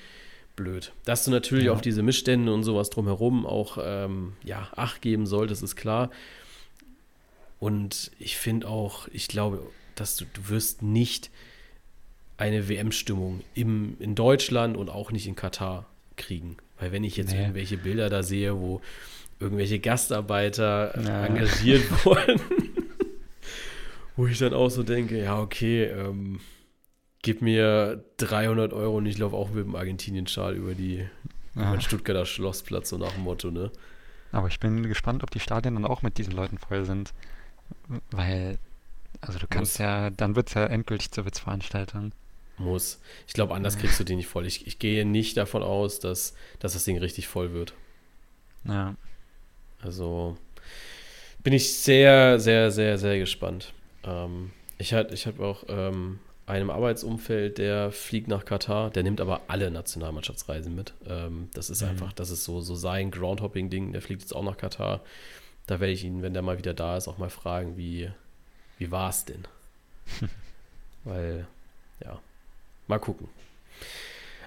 blöd. 0.55 0.93
Dass 1.05 1.25
du 1.25 1.31
natürlich 1.31 1.65
ja. 1.65 1.73
auf 1.73 1.81
diese 1.81 2.03
Missstände 2.03 2.53
und 2.53 2.63
sowas 2.63 2.89
drumherum 2.89 3.45
auch 3.45 3.77
ähm, 3.81 4.33
ja, 4.43 4.69
Acht 4.75 5.01
geben 5.01 5.25
solltest, 5.25 5.63
ist 5.63 5.75
klar. 5.75 6.11
Und 7.59 8.11
ich 8.19 8.37
finde 8.37 8.67
auch, 8.67 9.07
ich 9.11 9.27
glaube, 9.27 9.61
dass 9.99 10.15
du, 10.15 10.25
du 10.33 10.49
wirst 10.49 10.81
nicht 10.81 11.29
eine 12.37 12.69
WM-Stimmung 12.69 13.41
in 13.53 14.15
Deutschland 14.15 14.77
und 14.77 14.89
auch 14.89 15.11
nicht 15.11 15.27
in 15.27 15.35
Katar 15.35 15.85
kriegen. 16.15 16.57
Weil 16.79 16.91
wenn 16.91 17.03
ich 17.03 17.17
jetzt 17.17 17.33
nee. 17.33 17.41
irgendwelche 17.41 17.77
Bilder 17.77 18.09
da 18.09 18.23
sehe, 18.23 18.57
wo 18.57 18.81
irgendwelche 19.39 19.79
Gastarbeiter 19.79 21.01
ja. 21.01 21.25
engagiert 21.25 21.83
wurden, 22.05 22.39
wo 24.15 24.27
ich 24.27 24.37
dann 24.37 24.53
auch 24.53 24.69
so 24.69 24.83
denke, 24.83 25.21
ja, 25.21 25.39
okay, 25.39 25.85
ähm, 25.85 26.39
gib 27.21 27.41
mir 27.41 28.03
300 28.17 28.73
Euro 28.73 28.97
und 28.97 29.05
ich 29.05 29.17
laufe 29.17 29.35
auch 29.35 29.49
mit 29.49 29.65
dem 29.65 29.75
Argentinien-Schal 29.75 30.55
über, 30.55 30.73
die, 30.73 30.97
ja. 30.97 31.07
über 31.55 31.71
den 31.71 31.81
Stuttgarter 31.81 32.25
Schlossplatz, 32.25 32.89
so 32.89 32.97
nach 32.97 33.13
dem 33.13 33.23
Motto, 33.23 33.51
ne? 33.51 33.71
Aber 34.31 34.47
ich 34.47 34.59
bin 34.59 34.83
gespannt, 34.83 35.23
ob 35.23 35.31
die 35.31 35.39
Stadien 35.39 35.73
dann 35.73 35.85
auch 35.85 36.03
mit 36.03 36.17
diesen 36.17 36.33
Leuten 36.33 36.59
voll 36.59 36.85
sind. 36.85 37.13
Weil, 38.11 38.59
also 39.21 39.39
du 39.39 39.47
kannst 39.47 39.73
Muss. 39.73 39.79
ja, 39.79 40.09
dann 40.09 40.35
wird 40.35 40.49
es 40.49 40.53
ja 40.53 40.65
endgültig 40.65 41.11
zur 41.11 41.25
Witzveranstaltung. 41.25 42.13
Muss. 42.57 42.99
Ich 43.27 43.33
glaube, 43.33 43.53
anders 43.55 43.77
kriegst 43.77 43.99
du 43.99 44.03
die 44.03 44.15
nicht 44.15 44.27
voll. 44.27 44.45
Ich, 44.45 44.67
ich 44.67 44.79
gehe 44.79 45.05
nicht 45.05 45.37
davon 45.37 45.63
aus, 45.63 45.99
dass, 45.99 46.33
dass 46.59 46.73
das 46.73 46.83
Ding 46.83 46.97
richtig 46.97 47.27
voll 47.27 47.53
wird. 47.53 47.73
Ja. 48.65 48.95
Also 49.81 50.37
bin 51.41 51.53
ich 51.53 51.73
sehr, 51.73 52.39
sehr, 52.39 52.71
sehr, 52.71 52.97
sehr 52.97 53.17
gespannt. 53.17 53.73
Ähm, 54.03 54.51
ich 54.77 54.93
habe 54.93 55.13
ich 55.13 55.25
hab 55.25 55.39
auch 55.39 55.63
ähm, 55.69 56.19
einem 56.45 56.69
Arbeitsumfeld, 56.69 57.57
der 57.57 57.91
fliegt 57.91 58.27
nach 58.27 58.43
Katar, 58.43 58.89
der 58.89 59.03
nimmt 59.03 59.21
aber 59.21 59.41
alle 59.47 59.71
Nationalmannschaftsreisen 59.71 60.75
mit. 60.75 60.93
Ähm, 61.07 61.49
das 61.53 61.69
ist 61.69 61.81
mhm. 61.81 61.89
einfach, 61.89 62.13
das 62.13 62.29
ist 62.29 62.43
so, 62.43 62.59
so 62.59 62.75
sein 62.75 63.11
Groundhopping-Ding, 63.11 63.93
der 63.93 64.01
fliegt 64.01 64.21
jetzt 64.21 64.35
auch 64.35 64.43
nach 64.43 64.57
Katar. 64.57 65.01
Da 65.65 65.79
werde 65.79 65.93
ich 65.93 66.03
ihn, 66.03 66.21
wenn 66.21 66.33
der 66.33 66.41
mal 66.41 66.57
wieder 66.57 66.73
da 66.73 66.97
ist, 66.97 67.07
auch 67.07 67.19
mal 67.19 67.29
fragen, 67.29 67.77
wie, 67.77 68.09
wie 68.79 68.89
war 68.89 69.09
es 69.09 69.25
denn? 69.25 69.43
Weil, 71.03 71.45
ja, 72.03 72.19
Mal 72.89 72.99
gucken. 72.99 73.27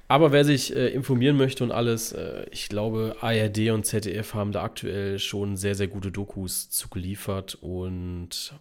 Aber 0.09 0.33
wer 0.33 0.45
sich 0.45 0.75
äh, 0.75 0.89
informieren 0.89 1.37
möchte 1.37 1.63
und 1.63 1.71
alles, 1.71 2.13
äh, 2.13 2.45
ich 2.51 2.69
glaube, 2.69 3.17
ARD 3.21 3.71
und 3.71 3.87
ZDF 3.87 4.35
haben 4.35 4.51
da 4.51 4.65
aktuell 4.65 5.21
schon 5.21 5.57
sehr, 5.57 5.77
sehr 5.77 5.87
gute 5.87 6.11
Dokus 6.11 6.69
zugeliefert 6.69 7.57
und 7.63 8.53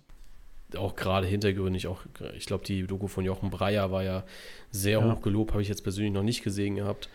auch 0.77 0.95
gerade 0.95 1.25
hintergründig, 1.25 1.87
auch, 1.87 2.03
ich 2.37 2.45
glaube, 2.45 2.63
die 2.63 2.85
Doku 2.85 3.07
von 3.07 3.25
Jochen 3.25 3.49
Breyer 3.49 3.91
war 3.91 4.03
ja 4.03 4.23
sehr 4.69 4.99
ja. 4.99 5.03
hoch 5.03 5.21
gelobt, 5.21 5.51
habe 5.51 5.63
ich 5.63 5.67
jetzt 5.67 5.81
persönlich 5.81 6.13
noch 6.13 6.23
nicht 6.23 6.43
gesehen 6.43 6.75
gehabt. 6.75 7.09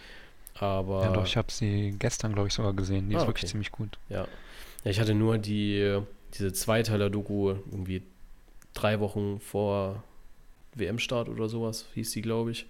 Aber. 0.54 1.04
Ja, 1.04 1.12
doch, 1.12 1.24
ich 1.24 1.36
habe 1.36 1.52
sie 1.52 1.94
gestern, 1.98 2.34
glaube 2.34 2.48
ich, 2.48 2.54
sogar 2.54 2.74
gesehen. 2.74 3.08
Die 3.08 3.14
ah, 3.14 3.20
ist 3.20 3.26
wirklich 3.26 3.44
okay. 3.44 3.52
ziemlich 3.52 3.70
gut. 3.70 3.96
Ja. 4.08 4.26
ja. 4.84 4.90
Ich 4.90 4.98
hatte 5.00 5.14
nur 5.14 5.38
die, 5.38 6.00
diese 6.34 6.52
Zweiteiler-Doku 6.52 7.54
irgendwie 7.70 8.02
drei 8.76 9.00
Wochen 9.00 9.40
vor 9.40 10.02
WM-Start 10.74 11.28
oder 11.28 11.48
sowas, 11.48 11.86
hieß 11.94 12.12
die, 12.12 12.22
glaube 12.22 12.52
ich. 12.52 12.66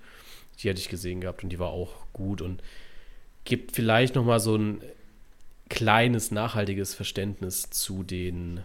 Die 0.59 0.71
hatte 0.71 0.81
ich 0.81 0.89
gesehen 0.89 1.21
gehabt 1.21 1.43
und 1.43 1.51
die 1.51 1.59
war 1.59 1.71
auch 1.71 1.93
gut 2.13 2.41
und 2.41 2.63
gibt 3.45 3.73
vielleicht 3.73 4.15
nochmal 4.15 4.41
so 4.41 4.57
ein 4.57 4.81
kleines, 5.69 6.31
nachhaltiges 6.31 6.95
Verständnis 6.95 7.71
zu 7.71 8.03
den 8.03 8.63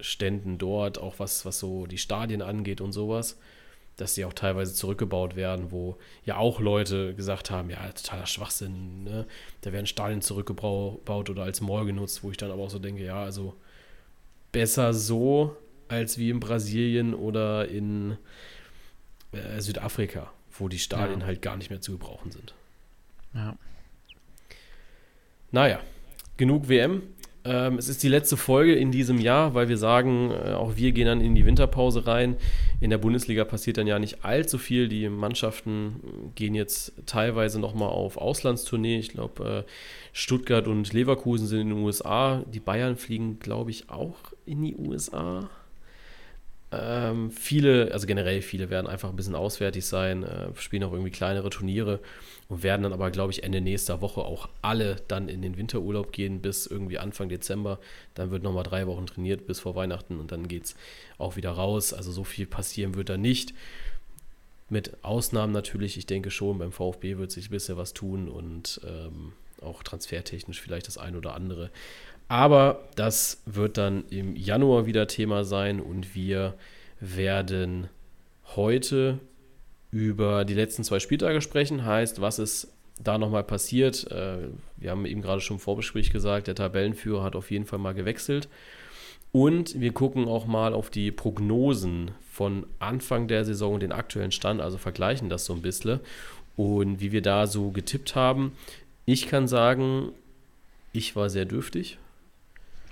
Ständen 0.00 0.58
dort, 0.58 0.98
auch 0.98 1.18
was, 1.18 1.44
was 1.44 1.58
so 1.58 1.86
die 1.86 1.98
Stadien 1.98 2.42
angeht 2.42 2.80
und 2.80 2.92
sowas, 2.92 3.38
dass 3.96 4.14
die 4.14 4.24
auch 4.24 4.32
teilweise 4.32 4.74
zurückgebaut 4.74 5.34
werden, 5.34 5.72
wo 5.72 5.96
ja 6.24 6.36
auch 6.36 6.60
Leute 6.60 7.14
gesagt 7.14 7.50
haben, 7.50 7.70
ja, 7.70 7.90
totaler 7.92 8.26
Schwachsinn, 8.26 9.04
ne? 9.04 9.26
da 9.62 9.72
werden 9.72 9.86
Stadien 9.86 10.22
zurückgebaut 10.22 11.30
oder 11.30 11.42
als 11.42 11.60
Mall 11.60 11.86
genutzt, 11.86 12.22
wo 12.22 12.30
ich 12.30 12.36
dann 12.36 12.50
aber 12.50 12.62
auch 12.62 12.70
so 12.70 12.78
denke, 12.78 13.04
ja, 13.04 13.22
also 13.22 13.54
besser 14.52 14.94
so 14.94 15.56
als 15.88 16.18
wie 16.18 16.30
in 16.30 16.40
Brasilien 16.40 17.14
oder 17.14 17.68
in 17.68 18.16
äh, 19.32 19.60
Südafrika, 19.60 20.32
wo 20.58 20.68
die 20.68 20.78
Stadien 20.78 21.20
ja. 21.20 21.26
halt 21.26 21.42
gar 21.42 21.56
nicht 21.56 21.70
mehr 21.70 21.80
zu 21.80 21.92
gebrauchen 21.92 22.30
sind. 22.30 22.54
Ja. 23.34 23.56
Naja, 25.50 25.80
genug 26.36 26.68
WM. 26.68 27.02
Ähm, 27.44 27.78
es 27.78 27.88
ist 27.88 28.02
die 28.02 28.08
letzte 28.08 28.36
Folge 28.36 28.74
in 28.74 28.90
diesem 28.90 29.18
Jahr, 29.18 29.54
weil 29.54 29.68
wir 29.68 29.78
sagen, 29.78 30.30
äh, 30.30 30.52
auch 30.52 30.76
wir 30.76 30.92
gehen 30.92 31.06
dann 31.06 31.20
in 31.20 31.34
die 31.34 31.46
Winterpause 31.46 32.06
rein. 32.06 32.36
In 32.80 32.90
der 32.90 32.98
Bundesliga 32.98 33.44
passiert 33.44 33.78
dann 33.78 33.86
ja 33.86 33.98
nicht 33.98 34.24
allzu 34.24 34.58
viel. 34.58 34.88
Die 34.88 35.08
Mannschaften 35.08 36.32
gehen 36.34 36.54
jetzt 36.54 36.92
teilweise 37.06 37.60
nochmal 37.60 37.88
auf 37.88 38.18
Auslandstournee. 38.18 38.98
Ich 38.98 39.10
glaube, 39.10 39.64
äh, 39.66 39.70
Stuttgart 40.12 40.66
und 40.66 40.92
Leverkusen 40.92 41.46
sind 41.46 41.60
in 41.60 41.68
den 41.68 41.78
USA. 41.78 42.44
Die 42.52 42.60
Bayern 42.60 42.96
fliegen, 42.96 43.38
glaube 43.38 43.70
ich, 43.70 43.88
auch 43.88 44.16
in 44.44 44.62
die 44.62 44.76
USA. 44.76 45.48
Ähm, 46.70 47.30
viele, 47.30 47.92
also 47.92 48.06
generell 48.06 48.42
viele 48.42 48.68
werden 48.68 48.86
einfach 48.86 49.08
ein 49.08 49.16
bisschen 49.16 49.34
auswärtig 49.34 49.86
sein, 49.86 50.22
äh, 50.22 50.48
spielen 50.56 50.84
auch 50.84 50.92
irgendwie 50.92 51.10
kleinere 51.10 51.48
Turniere 51.48 52.00
und 52.48 52.62
werden 52.62 52.82
dann 52.82 52.92
aber, 52.92 53.10
glaube 53.10 53.32
ich, 53.32 53.42
Ende 53.42 53.62
nächster 53.62 54.02
Woche 54.02 54.20
auch 54.20 54.50
alle 54.60 54.96
dann 55.08 55.28
in 55.28 55.40
den 55.40 55.56
Winterurlaub 55.56 56.12
gehen 56.12 56.42
bis 56.42 56.66
irgendwie 56.66 56.98
Anfang 56.98 57.30
Dezember. 57.30 57.78
Dann 58.14 58.30
wird 58.30 58.42
nochmal 58.42 58.64
drei 58.64 58.86
Wochen 58.86 59.06
trainiert 59.06 59.46
bis 59.46 59.60
vor 59.60 59.76
Weihnachten 59.76 60.20
und 60.20 60.30
dann 60.30 60.46
geht 60.46 60.66
es 60.66 60.74
auch 61.16 61.36
wieder 61.36 61.52
raus. 61.52 61.94
Also 61.94 62.12
so 62.12 62.24
viel 62.24 62.46
passieren 62.46 62.94
wird 62.94 63.08
da 63.08 63.16
nicht. 63.16 63.54
Mit 64.68 65.02
Ausnahmen 65.02 65.54
natürlich, 65.54 65.96
ich 65.96 66.04
denke 66.04 66.30
schon, 66.30 66.58
beim 66.58 66.72
VfB 66.72 67.16
wird 67.16 67.32
sich 67.32 67.48
ein 67.48 67.52
bisschen 67.52 67.78
was 67.78 67.94
tun 67.94 68.28
und 68.28 68.82
ähm, 68.86 69.32
auch 69.62 69.82
transfertechnisch 69.82 70.60
vielleicht 70.60 70.86
das 70.86 70.98
ein 70.98 71.16
oder 71.16 71.34
andere. 71.34 71.70
Aber 72.28 72.84
das 72.94 73.42
wird 73.46 73.78
dann 73.78 74.04
im 74.10 74.36
Januar 74.36 74.86
wieder 74.86 75.06
Thema 75.06 75.44
sein 75.44 75.80
und 75.80 76.14
wir 76.14 76.54
werden 77.00 77.88
heute 78.56 79.18
über 79.90 80.44
die 80.44 80.54
letzten 80.54 80.84
zwei 80.84 80.98
Spieltage 80.98 81.40
sprechen. 81.40 81.84
Heißt, 81.86 82.20
was 82.20 82.38
ist 82.38 82.72
da 83.02 83.16
nochmal 83.16 83.44
passiert? 83.44 84.10
Äh, 84.10 84.48
wir 84.76 84.90
haben 84.90 85.06
eben 85.06 85.22
gerade 85.22 85.40
schon 85.40 85.56
im 85.56 85.60
Vorbesprich 85.60 86.10
gesagt, 86.10 86.46
der 86.48 86.54
Tabellenführer 86.54 87.22
hat 87.22 87.36
auf 87.36 87.50
jeden 87.50 87.64
Fall 87.64 87.78
mal 87.78 87.94
gewechselt. 87.94 88.48
Und 89.32 89.78
wir 89.80 89.92
gucken 89.92 90.26
auch 90.26 90.46
mal 90.46 90.74
auf 90.74 90.90
die 90.90 91.10
Prognosen 91.10 92.10
von 92.30 92.66
Anfang 92.78 93.28
der 93.28 93.44
Saison, 93.44 93.78
den 93.78 93.92
aktuellen 93.92 94.32
Stand, 94.32 94.60
also 94.60 94.78
vergleichen 94.78 95.28
das 95.28 95.44
so 95.44 95.52
ein 95.52 95.62
bisschen 95.62 96.00
und 96.56 97.00
wie 97.00 97.12
wir 97.12 97.22
da 97.22 97.46
so 97.46 97.70
getippt 97.70 98.14
haben. 98.14 98.52
Ich 99.04 99.28
kann 99.28 99.46
sagen, 99.46 100.10
ich 100.92 101.14
war 101.14 101.30
sehr 101.30 101.44
dürftig. 101.44 101.98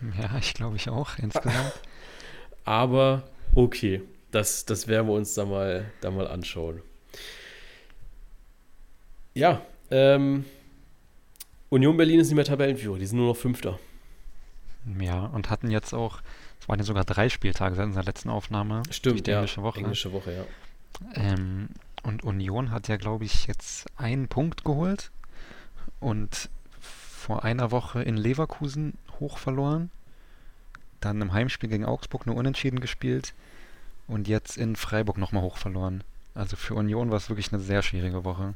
Ja, 0.20 0.38
ich 0.38 0.54
glaube 0.54 0.76
ich 0.76 0.88
auch 0.88 1.18
insgesamt. 1.18 1.72
Aber 2.64 3.24
okay, 3.54 4.02
das, 4.30 4.64
das 4.64 4.88
werden 4.88 5.08
wir 5.08 5.14
uns 5.14 5.34
da 5.34 5.44
mal, 5.44 5.90
da 6.00 6.10
mal 6.10 6.26
anschauen. 6.26 6.82
Ja, 9.34 9.62
ähm, 9.90 10.44
Union 11.68 11.96
Berlin 11.96 12.20
ist 12.20 12.28
nicht 12.28 12.36
mehr 12.36 12.44
Tabellenführer, 12.44 12.98
die 12.98 13.06
sind 13.06 13.18
nur 13.18 13.28
noch 13.28 13.36
Fünfter. 13.36 13.78
Ja, 15.00 15.26
und 15.26 15.50
hatten 15.50 15.70
jetzt 15.70 15.92
auch, 15.92 16.20
es 16.60 16.68
waren 16.68 16.78
ja 16.78 16.84
sogar 16.84 17.04
drei 17.04 17.28
Spieltage 17.28 17.74
seit 17.74 17.86
unserer 17.86 18.04
letzten 18.04 18.30
Aufnahme. 18.30 18.82
Stimmt, 18.90 19.26
die 19.26 19.30
ja. 19.30 19.38
Englische 19.38 19.62
Woche. 19.62 19.80
Englische 19.80 20.12
Woche, 20.12 20.32
ja. 20.32 20.44
Ähm, 21.14 21.68
und 22.02 22.22
Union 22.24 22.70
hat 22.70 22.88
ja, 22.88 22.96
glaube 22.96 23.24
ich, 23.24 23.46
jetzt 23.46 23.86
einen 23.96 24.28
Punkt 24.28 24.64
geholt 24.64 25.10
und 25.98 26.48
vor 26.78 27.42
einer 27.42 27.72
Woche 27.72 28.02
in 28.02 28.16
Leverkusen 28.16 28.94
hoch 29.20 29.38
verloren. 29.38 29.90
Dann 31.00 31.20
im 31.20 31.32
Heimspiel 31.32 31.68
gegen 31.68 31.85
Augsburg 31.85 32.26
nur 32.26 32.37
unentschieden 32.37 32.80
gespielt 32.80 33.35
und 34.08 34.28
jetzt 34.28 34.56
in 34.56 34.76
Freiburg 34.76 35.18
nochmal 35.18 35.42
hoch 35.42 35.56
verloren. 35.56 36.02
Also 36.35 36.56
für 36.56 36.75
Union 36.75 37.11
war 37.11 37.16
es 37.16 37.28
wirklich 37.28 37.52
eine 37.52 37.62
sehr 37.62 37.82
schwierige 37.82 38.25
Woche. 38.25 38.54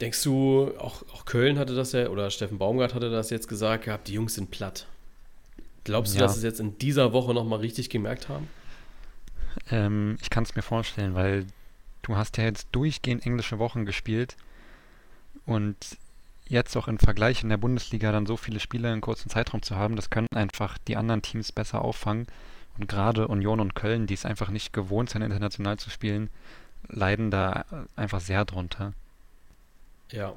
Denkst 0.00 0.22
du, 0.22 0.72
auch, 0.78 1.02
auch 1.12 1.24
Köln 1.24 1.58
hatte 1.58 1.74
das 1.74 1.92
ja, 1.92 2.08
oder 2.08 2.30
Steffen 2.30 2.58
Baumgart 2.58 2.94
hatte 2.94 3.10
das 3.10 3.30
jetzt 3.30 3.48
gesagt 3.48 3.84
gehabt, 3.84 4.08
die 4.08 4.14
Jungs 4.14 4.34
sind 4.34 4.50
platt. 4.50 4.86
Glaubst 5.84 6.14
du, 6.14 6.18
ja. 6.18 6.24
dass 6.24 6.34
sie 6.34 6.38
es 6.38 6.44
jetzt 6.44 6.60
in 6.60 6.78
dieser 6.78 7.12
Woche 7.12 7.34
nochmal 7.34 7.60
richtig 7.60 7.90
gemerkt 7.90 8.28
haben? 8.28 8.48
Ähm, 9.70 10.18
ich 10.20 10.30
kann 10.30 10.44
es 10.44 10.56
mir 10.56 10.62
vorstellen, 10.62 11.14
weil 11.14 11.46
du 12.02 12.16
hast 12.16 12.38
ja 12.38 12.44
jetzt 12.44 12.68
durchgehend 12.72 13.24
englische 13.24 13.58
Wochen 13.58 13.84
gespielt 13.84 14.36
und 15.46 15.76
jetzt 16.46 16.76
auch 16.76 16.88
im 16.88 16.98
Vergleich 16.98 17.42
in 17.42 17.48
der 17.48 17.56
Bundesliga 17.56 18.12
dann 18.12 18.26
so 18.26 18.36
viele 18.36 18.60
Spiele 18.60 18.92
in 18.92 19.00
kurzen 19.00 19.30
Zeitraum 19.30 19.62
zu 19.62 19.76
haben, 19.76 19.96
das 19.96 20.10
können 20.10 20.28
einfach 20.34 20.78
die 20.78 20.96
anderen 20.96 21.22
Teams 21.22 21.52
besser 21.52 21.82
auffangen. 21.82 22.26
Und 22.78 22.88
gerade 22.88 23.28
Union 23.28 23.60
und 23.60 23.74
Köln, 23.74 24.06
die 24.06 24.14
es 24.14 24.24
einfach 24.24 24.50
nicht 24.50 24.72
gewohnt 24.72 25.10
sind, 25.10 25.22
international 25.22 25.78
zu 25.78 25.90
spielen, 25.90 26.28
leiden 26.88 27.30
da 27.30 27.64
einfach 27.96 28.20
sehr 28.20 28.44
drunter. 28.44 28.92
Ja. 30.10 30.34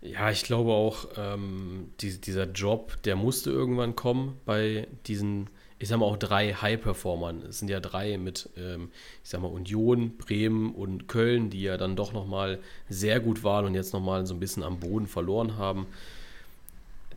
Ja, 0.00 0.32
ich 0.32 0.42
glaube 0.42 0.72
auch, 0.72 1.06
ähm, 1.16 1.92
die, 2.00 2.20
dieser 2.20 2.50
Job, 2.50 3.00
der 3.04 3.14
musste 3.14 3.50
irgendwann 3.50 3.94
kommen 3.94 4.40
bei 4.44 4.88
diesen 5.06 5.48
ich 5.82 5.88
sag 5.88 5.98
mal, 5.98 6.06
auch 6.06 6.16
drei 6.16 6.54
High-Performern. 6.54 7.42
Es 7.42 7.58
sind 7.58 7.68
ja 7.68 7.80
drei 7.80 8.16
mit, 8.16 8.48
ähm, 8.56 8.92
ich 9.24 9.30
sag 9.30 9.40
mal, 9.40 9.48
Union, 9.48 10.16
Bremen 10.16 10.72
und 10.72 11.08
Köln, 11.08 11.50
die 11.50 11.60
ja 11.60 11.76
dann 11.76 11.96
doch 11.96 12.12
nochmal 12.12 12.60
sehr 12.88 13.18
gut 13.18 13.42
waren 13.42 13.64
und 13.64 13.74
jetzt 13.74 13.92
nochmal 13.92 14.24
so 14.24 14.32
ein 14.32 14.38
bisschen 14.38 14.62
am 14.62 14.78
Boden 14.78 15.08
verloren 15.08 15.56
haben. 15.56 15.88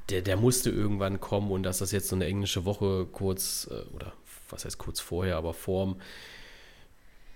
Der, 0.09 0.23
der 0.23 0.35
musste 0.35 0.71
irgendwann 0.71 1.19
kommen 1.19 1.51
und 1.51 1.61
dass 1.61 1.77
das 1.77 1.91
jetzt 1.91 2.07
so 2.07 2.15
eine 2.15 2.25
englische 2.25 2.65
Woche 2.65 3.05
kurz, 3.05 3.69
äh, 3.69 3.95
oder 3.95 4.13
was 4.49 4.65
heißt 4.65 4.79
kurz 4.79 4.99
vorher, 4.99 5.37
aber 5.37 5.53
vorm, 5.53 6.01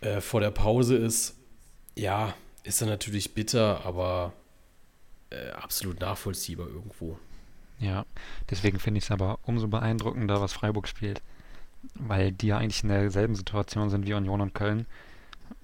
äh, 0.01 0.21
vor 0.21 0.39
der 0.41 0.51
Pause 0.51 0.97
ist, 0.97 1.35
ja, 1.95 2.33
ist 2.63 2.81
dann 2.81 2.89
natürlich 2.89 3.35
bitter, 3.35 3.85
aber 3.85 4.33
äh, 5.29 5.51
absolut 5.51 5.99
nachvollziehbar 5.99 6.67
irgendwo. 6.67 7.19
Ja, 7.79 8.05
deswegen 8.49 8.79
finde 8.79 8.97
ich 8.97 9.05
es 9.05 9.11
aber 9.11 9.39
umso 9.43 9.67
beeindruckender, 9.67 10.41
was 10.41 10.53
Freiburg 10.53 10.87
spielt. 10.87 11.21
Weil 11.93 12.31
die 12.31 12.47
ja 12.47 12.57
eigentlich 12.57 12.83
in 12.83 12.89
derselben 12.89 13.35
Situation 13.35 13.89
sind 13.89 14.05
wie 14.05 14.13
Union 14.13 14.41
und 14.41 14.53
Köln 14.53 14.85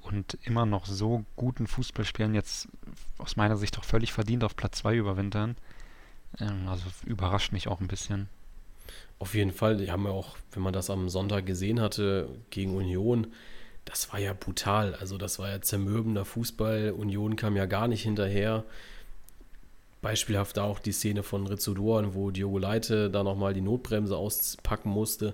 und 0.02 0.38
immer 0.44 0.66
noch 0.66 0.86
so 0.86 1.26
guten 1.36 1.68
Fußball 1.68 2.06
spielen, 2.06 2.36
jetzt 2.36 2.70
aus 3.18 3.36
meiner 3.36 3.58
Sicht 3.58 3.78
auch 3.78 3.84
völlig 3.84 4.14
verdient 4.14 4.44
auf 4.44 4.56
Platz 4.56 4.78
2 4.80 4.96
überwintern. 4.96 5.58
Ähm, 6.40 6.68
also 6.68 6.86
überrascht 7.06 7.52
mich 7.52 7.68
auch 7.68 7.82
ein 7.82 7.88
bisschen. 7.88 8.30
Auf 9.20 9.34
jeden 9.34 9.52
Fall, 9.52 9.78
die 9.78 9.92
haben 9.92 10.06
ja 10.06 10.12
auch, 10.12 10.38
wenn 10.52 10.64
man 10.64 10.74
das 10.74 10.90
am 10.90 11.10
Sonntag 11.10 11.46
gesehen 11.46 11.82
hatte 11.82 12.30
gegen 12.50 12.76
Union, 12.76 13.28
das 13.86 14.12
war 14.12 14.20
ja 14.20 14.34
brutal. 14.34 14.96
Also 14.96 15.18
das 15.18 15.40
war 15.40 15.50
ja 15.50 15.62
zermürbender 15.62 16.26
Fußball. 16.26 16.92
Union 16.92 17.36
kam 17.36 17.56
ja 17.56 17.66
gar 17.66 17.88
nicht 17.88 18.04
hinterher. 18.04 18.64
Beispielhaft 20.06 20.60
auch 20.60 20.78
die 20.78 20.92
Szene 20.92 21.24
von 21.24 21.48
Rizzodoren, 21.48 22.14
wo 22.14 22.30
Diogo 22.30 22.60
Leite 22.60 23.10
da 23.10 23.24
nochmal 23.24 23.56
die 23.56 23.62
Notbremse 23.62 24.16
auspacken 24.16 24.92
musste. 24.92 25.34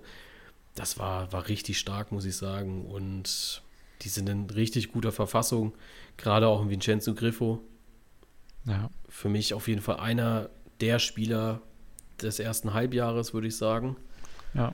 Das 0.76 0.98
war, 0.98 1.34
war 1.34 1.50
richtig 1.50 1.78
stark, 1.78 2.14
muss 2.14 2.24
ich 2.24 2.38
sagen. 2.38 2.86
Und 2.86 3.64
die 4.02 4.08
sind 4.08 4.30
in 4.30 4.50
richtig 4.50 4.94
guter 4.94 5.12
Verfassung. 5.12 5.74
Gerade 6.16 6.48
auch 6.48 6.62
in 6.62 6.70
Vincenzo 6.70 7.14
Griffo. 7.14 7.60
Ja. 8.64 8.90
Für 9.10 9.28
mich 9.28 9.54
auf 9.54 9.68
jeden 9.68 9.82
Fall 9.82 9.98
einer 9.98 10.50
der 10.80 11.00
Spieler 11.00 11.60
des 12.22 12.40
ersten 12.40 12.74
Halbjahres, 12.74 13.34
würde 13.34 13.48
ich 13.48 13.58
sagen. 13.58 13.98
Ja. 14.54 14.74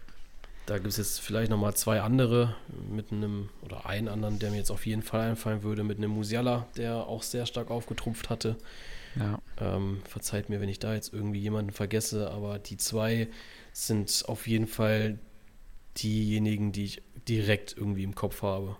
Da 0.68 0.76
gibt 0.76 0.90
es 0.90 0.98
jetzt 0.98 1.22
vielleicht 1.22 1.50
nochmal 1.50 1.74
zwei 1.74 2.02
andere 2.02 2.56
mit 2.88 3.12
einem, 3.12 3.50
oder 3.64 3.88
einen 3.88 4.10
anderen, 4.10 4.38
der 4.38 4.52
mir 4.52 4.58
jetzt 4.58 4.70
auf 4.70 4.86
jeden 4.86 5.02
Fall 5.02 5.22
einfallen 5.22 5.64
würde, 5.64 5.84
mit 5.84 5.98
einem 5.98 6.12
Musiala, 6.12 6.68
der 6.78 6.98
auch 6.98 7.24
sehr 7.24 7.48
stark 7.48 7.72
aufgetrumpft 7.72 8.30
hatte. 8.30 8.58
Ja. 9.20 9.42
Ähm, 9.60 10.02
verzeiht 10.08 10.50
mir, 10.50 10.62
wenn 10.62 10.70
ich 10.70 10.80
da 10.80 10.94
jetzt 10.94 11.14
irgendwie 11.14 11.40
jemanden 11.40 11.72
vergesse, 11.72 12.32
aber 12.32 12.60
die 12.60 12.78
zwei 12.78 13.28
sind 13.74 14.24
auf 14.28 14.48
jeden 14.48 14.68
Fall 14.68 15.20
diejenigen, 15.98 16.72
die 16.72 16.86
ich 16.86 17.02
direkt 17.28 17.76
irgendwie 17.76 18.04
im 18.04 18.16
Kopf 18.16 18.42
habe. 18.42 18.78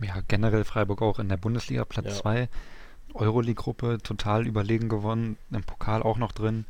Ja, 0.00 0.20
generell 0.26 0.64
Freiburg 0.64 1.02
auch 1.02 1.18
in 1.18 1.28
der 1.28 1.36
Bundesliga 1.36 1.84
Platz 1.84 2.18
2. 2.18 2.40
Ja. 2.40 2.48
Euroleague-Gruppe 3.14 3.98
total 4.02 4.46
überlegen 4.46 4.88
gewonnen, 4.88 5.38
im 5.50 5.64
Pokal 5.64 6.02
auch 6.02 6.18
noch 6.18 6.32
drin. 6.32 6.66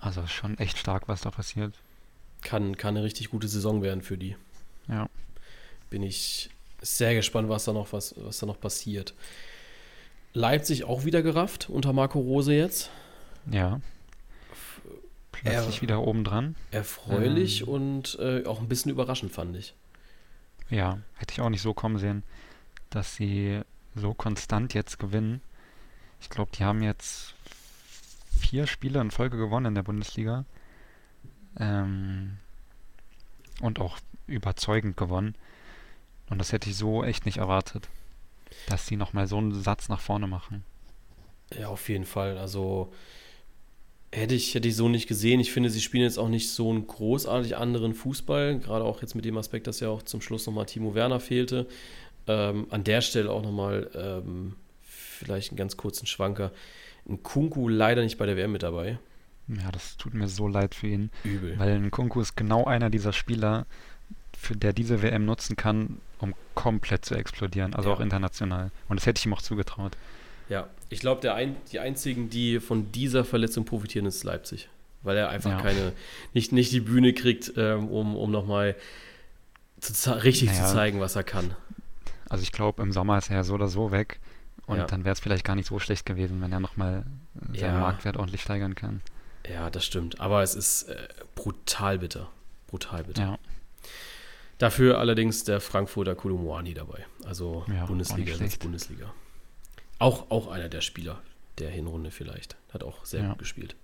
Also 0.00 0.26
schon 0.26 0.58
echt 0.58 0.78
stark, 0.78 1.08
was 1.08 1.20
da 1.22 1.30
passiert. 1.30 1.74
Kann, 2.42 2.76
kann 2.76 2.96
eine 2.96 3.04
richtig 3.04 3.30
gute 3.30 3.48
Saison 3.48 3.82
werden 3.82 4.02
für 4.02 4.18
die. 4.18 4.36
Ja. 4.88 5.08
Bin 5.90 6.02
ich 6.02 6.50
sehr 6.82 7.14
gespannt, 7.14 7.48
was 7.48 7.64
da 7.64 7.72
noch, 7.72 7.92
was, 7.92 8.14
was 8.18 8.38
da 8.38 8.46
noch 8.46 8.60
passiert. 8.60 9.14
Leipzig 10.34 10.84
auch 10.84 11.04
wieder 11.04 11.22
gerafft 11.22 11.70
unter 11.70 11.92
Marco 11.92 12.18
Rose 12.18 12.52
jetzt. 12.52 12.90
Ja. 13.50 13.80
Plötzlich 15.30 15.76
er, 15.76 15.82
wieder 15.82 16.00
oben 16.02 16.24
dran. 16.24 16.56
Erfreulich 16.72 17.62
ähm, 17.62 17.68
und 17.68 18.18
äh, 18.20 18.44
auch 18.44 18.60
ein 18.60 18.68
bisschen 18.68 18.90
überraschend, 18.90 19.32
fand 19.32 19.56
ich. 19.56 19.74
Ja, 20.70 20.98
hätte 21.14 21.32
ich 21.32 21.40
auch 21.40 21.50
nicht 21.50 21.62
so 21.62 21.72
kommen 21.72 21.98
sehen, 21.98 22.24
dass 22.90 23.14
sie 23.14 23.60
so 23.94 24.12
konstant 24.12 24.74
jetzt 24.74 24.98
gewinnen. 24.98 25.40
Ich 26.20 26.30
glaube, 26.30 26.50
die 26.56 26.64
haben 26.64 26.82
jetzt 26.82 27.34
vier 28.40 28.66
Spiele 28.66 29.00
in 29.00 29.10
Folge 29.10 29.36
gewonnen 29.36 29.66
in 29.66 29.74
der 29.74 29.82
Bundesliga. 29.82 30.44
Ähm, 31.60 32.38
und 33.60 33.80
auch 33.80 33.98
überzeugend 34.26 34.96
gewonnen. 34.96 35.36
Und 36.28 36.38
das 36.38 36.52
hätte 36.52 36.70
ich 36.70 36.76
so 36.76 37.04
echt 37.04 37.26
nicht 37.26 37.36
erwartet, 37.36 37.88
dass 38.66 38.86
sie 38.86 38.96
nochmal 38.96 39.26
so 39.26 39.38
einen 39.38 39.52
Satz 39.52 39.88
nach 39.88 40.00
vorne 40.00 40.26
machen. 40.26 40.64
Ja, 41.58 41.68
auf 41.68 41.88
jeden 41.88 42.04
Fall. 42.04 42.38
Also 42.38 42.92
hätte 44.12 44.34
ich, 44.34 44.54
hätte 44.54 44.68
ich 44.68 44.76
so 44.76 44.88
nicht 44.88 45.06
gesehen. 45.06 45.40
Ich 45.40 45.52
finde, 45.52 45.70
sie 45.70 45.80
spielen 45.80 46.04
jetzt 46.04 46.18
auch 46.18 46.28
nicht 46.28 46.50
so 46.50 46.70
einen 46.70 46.86
großartig 46.86 47.56
anderen 47.56 47.94
Fußball. 47.94 48.58
Gerade 48.58 48.84
auch 48.84 49.02
jetzt 49.02 49.14
mit 49.14 49.24
dem 49.24 49.36
Aspekt, 49.36 49.66
dass 49.66 49.80
ja 49.80 49.88
auch 49.88 50.02
zum 50.02 50.20
Schluss 50.20 50.46
nochmal 50.46 50.66
Timo 50.66 50.94
Werner 50.94 51.20
fehlte. 51.20 51.66
Ähm, 52.26 52.66
an 52.70 52.84
der 52.84 53.00
Stelle 53.00 53.30
auch 53.30 53.42
nochmal 53.42 53.90
ähm, 53.94 54.56
vielleicht 54.82 55.50
einen 55.50 55.58
ganz 55.58 55.76
kurzen 55.76 56.06
Schwanker. 56.06 56.52
Ein 57.08 57.22
Kunku 57.22 57.68
leider 57.68 58.02
nicht 58.02 58.16
bei 58.16 58.26
der 58.26 58.36
WM 58.36 58.52
mit 58.52 58.62
dabei. 58.62 58.98
Ja, 59.48 59.70
das 59.72 59.98
tut 59.98 60.14
mir 60.14 60.28
so 60.28 60.48
leid 60.48 60.74
für 60.74 60.86
ihn. 60.86 61.10
Übel. 61.22 61.58
Weil 61.58 61.72
ein 61.72 61.90
Kunku 61.90 62.20
ist 62.20 62.34
genau 62.34 62.64
einer 62.64 62.88
dieser 62.88 63.12
Spieler, 63.12 63.66
für 64.44 64.56
der 64.56 64.72
diese 64.72 65.02
WM 65.02 65.24
nutzen 65.24 65.56
kann, 65.56 66.00
um 66.18 66.34
komplett 66.54 67.04
zu 67.04 67.14
explodieren, 67.14 67.74
also 67.74 67.90
ja. 67.90 67.96
auch 67.96 68.00
international. 68.00 68.70
Und 68.88 69.00
das 69.00 69.06
hätte 69.06 69.18
ich 69.18 69.26
ihm 69.26 69.34
auch 69.34 69.42
zugetraut. 69.42 69.96
Ja, 70.48 70.68
ich 70.90 71.00
glaube, 71.00 71.32
ein, 71.34 71.56
die 71.72 71.80
einzigen, 71.80 72.30
die 72.30 72.60
von 72.60 72.92
dieser 72.92 73.24
Verletzung 73.24 73.64
profitieren, 73.64 74.06
ist 74.06 74.22
Leipzig. 74.24 74.68
Weil 75.02 75.16
er 75.16 75.28
einfach 75.28 75.50
ja. 75.50 75.60
keine, 75.60 75.92
nicht, 76.32 76.52
nicht 76.52 76.72
die 76.72 76.80
Bühne 76.80 77.12
kriegt, 77.12 77.52
ähm, 77.56 77.88
um, 77.88 78.16
um 78.16 78.30
nochmal 78.30 78.74
richtig 80.06 80.48
naja. 80.48 80.66
zu 80.66 80.72
zeigen, 80.72 81.00
was 81.00 81.14
er 81.14 81.24
kann. 81.24 81.54
Also 82.28 82.42
ich 82.42 82.52
glaube, 82.52 82.82
im 82.82 82.92
Sommer 82.92 83.18
ist 83.18 83.28
er 83.30 83.36
ja 83.36 83.44
so 83.44 83.54
oder 83.54 83.68
so 83.68 83.92
weg. 83.92 84.18
Und 84.66 84.78
ja. 84.78 84.86
dann 84.86 85.04
wäre 85.04 85.12
es 85.12 85.20
vielleicht 85.20 85.44
gar 85.44 85.56
nicht 85.56 85.68
so 85.68 85.78
schlecht 85.78 86.06
gewesen, 86.06 86.40
wenn 86.40 86.52
er 86.52 86.60
nochmal 86.60 87.04
seinen 87.52 87.74
ja. 87.74 87.80
Marktwert 87.80 88.16
ordentlich 88.16 88.40
steigern 88.40 88.74
kann. 88.74 89.02
Ja, 89.46 89.68
das 89.68 89.84
stimmt. 89.84 90.20
Aber 90.20 90.42
es 90.42 90.54
ist 90.54 90.84
äh, 90.84 90.96
brutal 91.34 91.98
bitter. 91.98 92.30
Brutal 92.68 93.04
bitter. 93.04 93.22
Ja. 93.22 93.38
Dafür 94.58 94.98
allerdings 94.98 95.44
der 95.44 95.60
Frankfurter 95.60 96.14
Kolomoani 96.14 96.74
dabei. 96.74 97.06
Also 97.24 97.64
ja, 97.68 97.86
Bundesliga 97.86 98.34
ist 98.34 98.60
Bundesliga. 98.60 99.12
Auch, 99.98 100.30
auch 100.30 100.48
einer 100.48 100.68
der 100.68 100.80
Spieler 100.80 101.20
der 101.58 101.70
Hinrunde 101.70 102.10
vielleicht. 102.10 102.56
Hat 102.72 102.82
auch 102.82 103.04
sehr 103.04 103.22
ja. 103.22 103.28
gut 103.30 103.38
gespielt. 103.38 103.76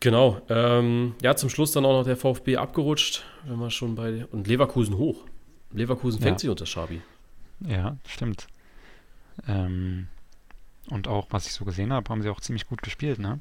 Genau. 0.00 0.40
Ähm, 0.48 1.14
ja, 1.22 1.34
zum 1.36 1.48
Schluss 1.48 1.72
dann 1.72 1.84
auch 1.84 1.92
noch 1.92 2.04
der 2.04 2.16
VfB 2.16 2.56
abgerutscht, 2.56 3.24
wenn 3.44 3.58
wir 3.58 3.70
schon 3.70 3.94
bei. 3.94 4.26
Und 4.26 4.46
Leverkusen 4.46 4.96
hoch. 4.96 5.24
Leverkusen 5.72 6.20
fängt 6.20 6.36
ja. 6.36 6.38
sich 6.40 6.50
unter 6.50 6.66
Schabi. 6.66 7.00
Ja, 7.60 7.96
stimmt. 8.06 8.46
Ähm, 9.48 10.08
und 10.90 11.08
auch, 11.08 11.28
was 11.30 11.46
ich 11.46 11.52
so 11.52 11.64
gesehen 11.64 11.92
habe, 11.92 12.08
haben 12.10 12.22
sie 12.22 12.28
auch 12.28 12.40
ziemlich 12.40 12.66
gut 12.66 12.82
gespielt, 12.82 13.18
ne? 13.18 13.40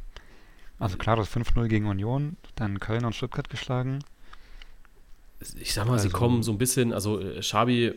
Also 0.79 0.97
klar, 0.97 1.15
das 1.15 1.29
5-0 1.29 1.67
gegen 1.67 1.87
Union, 1.87 2.37
dann 2.55 2.79
Köln 2.79 3.05
und 3.05 3.15
Stuttgart 3.15 3.49
geschlagen. 3.49 3.99
Ich 5.59 5.73
sag 5.73 5.85
mal, 5.85 5.93
also, 5.93 6.07
sie 6.07 6.13
kommen 6.13 6.43
so 6.43 6.51
ein 6.51 6.57
bisschen, 6.57 6.93
also 6.93 7.21
Schabi 7.41 7.93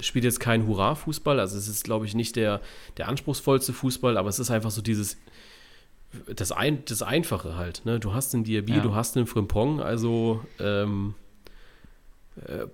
spielt 0.00 0.24
jetzt 0.24 0.40
keinen 0.40 0.66
Hurra-Fußball, 0.66 1.40
also 1.40 1.56
es 1.56 1.68
ist, 1.68 1.84
glaube 1.84 2.06
ich, 2.06 2.14
nicht 2.14 2.36
der, 2.36 2.60
der 2.96 3.08
anspruchsvollste 3.08 3.72
Fußball, 3.72 4.16
aber 4.16 4.28
es 4.28 4.38
ist 4.38 4.50
einfach 4.50 4.70
so 4.70 4.82
dieses, 4.82 5.16
das, 6.34 6.52
ein, 6.52 6.84
das 6.84 7.02
Einfache 7.02 7.56
halt. 7.56 7.84
Ne? 7.84 8.00
Du 8.00 8.14
hast 8.14 8.34
einen 8.34 8.44
Diaby, 8.44 8.76
ja. 8.76 8.80
du 8.80 8.94
hast 8.94 9.16
einen 9.16 9.26
Frimpong, 9.26 9.80
also 9.80 10.44
ähm, 10.58 11.14
äh, 12.46 12.66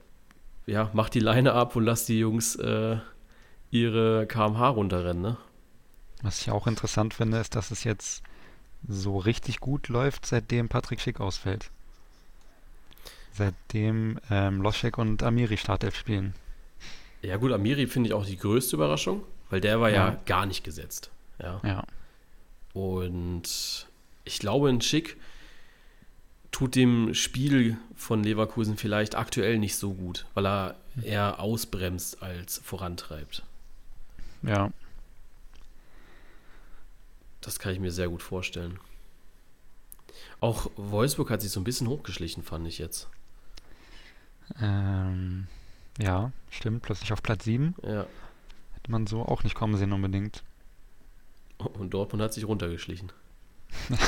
ja, 0.66 0.90
mach 0.92 1.08
die 1.08 1.20
Leine 1.20 1.52
ab 1.52 1.76
und 1.76 1.84
lass 1.84 2.06
die 2.06 2.18
Jungs 2.18 2.56
äh, 2.56 2.96
ihre 3.70 4.26
KMH 4.26 4.68
runterrennen. 4.68 5.22
Ne? 5.22 5.36
Was 6.22 6.40
ich 6.40 6.50
auch 6.50 6.66
interessant 6.66 7.14
finde, 7.14 7.38
ist, 7.38 7.54
dass 7.54 7.70
es 7.70 7.84
jetzt 7.84 8.22
so 8.86 9.18
richtig 9.18 9.60
gut 9.60 9.88
läuft, 9.88 10.26
seitdem 10.26 10.68
Patrick 10.68 11.00
Schick 11.00 11.20
ausfällt. 11.20 11.70
Seitdem 13.36 14.20
ähm, 14.30 14.62
Loschek 14.62 14.96
und 14.96 15.22
Amiri 15.22 15.56
Startelf 15.56 15.96
spielen. 15.96 16.34
Ja, 17.20 17.36
gut, 17.36 17.52
Amiri 17.52 17.86
finde 17.86 18.08
ich 18.08 18.14
auch 18.14 18.24
die 18.24 18.36
größte 18.36 18.76
Überraschung, 18.76 19.22
weil 19.50 19.60
der 19.60 19.80
war 19.80 19.90
ja, 19.90 20.08
ja 20.08 20.20
gar 20.24 20.46
nicht 20.46 20.62
gesetzt. 20.62 21.10
Ja. 21.40 21.60
ja. 21.64 21.84
Und 22.74 23.88
ich 24.24 24.38
glaube, 24.38 24.68
ein 24.68 24.80
Schick 24.80 25.16
tut 26.52 26.76
dem 26.76 27.14
Spiel 27.14 27.76
von 27.96 28.22
Leverkusen 28.22 28.76
vielleicht 28.76 29.16
aktuell 29.16 29.58
nicht 29.58 29.76
so 29.76 29.94
gut, 29.94 30.26
weil 30.34 30.46
er 30.46 30.76
eher 31.02 31.40
ausbremst 31.40 32.22
als 32.22 32.58
vorantreibt. 32.58 33.42
Ja. 34.42 34.70
Das 37.40 37.58
kann 37.58 37.72
ich 37.72 37.80
mir 37.80 37.90
sehr 37.90 38.08
gut 38.08 38.22
vorstellen. 38.22 38.78
Auch 40.40 40.70
Wolfsburg 40.76 41.30
hat 41.30 41.42
sich 41.42 41.50
so 41.50 41.58
ein 41.58 41.64
bisschen 41.64 41.88
hochgeschlichen, 41.88 42.42
fand 42.42 42.68
ich 42.68 42.78
jetzt. 42.78 43.08
Ähm, 44.60 45.46
ja, 45.98 46.32
stimmt. 46.50 46.82
Plötzlich 46.82 47.12
auf 47.12 47.22
Platz 47.22 47.44
7. 47.44 47.74
Ja. 47.82 48.06
Hätte 48.74 48.90
man 48.90 49.06
so 49.06 49.22
auch 49.22 49.44
nicht 49.44 49.54
kommen 49.54 49.76
sehen 49.76 49.92
unbedingt. 49.92 50.42
Und 51.58 51.94
Dortmund 51.94 52.22
hat 52.22 52.34
sich 52.34 52.46
runtergeschlichen. 52.46 53.12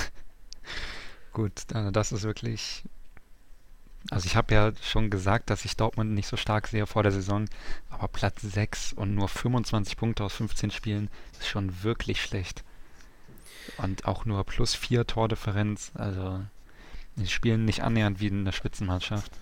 Gut, 1.32 1.52
das 1.68 2.12
ist 2.12 2.22
wirklich. 2.22 2.84
Also 4.10 4.26
ich 4.26 4.36
habe 4.36 4.54
ja 4.54 4.72
schon 4.82 5.10
gesagt, 5.10 5.50
dass 5.50 5.64
ich 5.64 5.76
Dortmund 5.76 6.12
nicht 6.12 6.28
so 6.28 6.36
stark 6.36 6.68
sehe 6.68 6.86
vor 6.86 7.02
der 7.02 7.10
Saison, 7.10 7.46
aber 7.90 8.06
Platz 8.06 8.40
6 8.40 8.92
und 8.92 9.14
nur 9.14 9.28
25 9.28 9.96
Punkte 9.96 10.22
aus 10.22 10.34
15 10.34 10.70
Spielen 10.70 11.10
ist 11.40 11.48
schon 11.48 11.82
wirklich 11.82 12.22
schlecht. 12.22 12.62
Und 13.78 14.04
auch 14.04 14.24
nur 14.24 14.44
plus 14.44 14.74
4 14.74 15.06
Tordifferenz, 15.06 15.90
also 15.94 16.40
die 17.16 17.26
spielen 17.26 17.64
nicht 17.64 17.82
annähernd 17.82 18.20
wie 18.20 18.28
in 18.28 18.44
der 18.44 18.52
Spitzenmannschaft. 18.52 19.32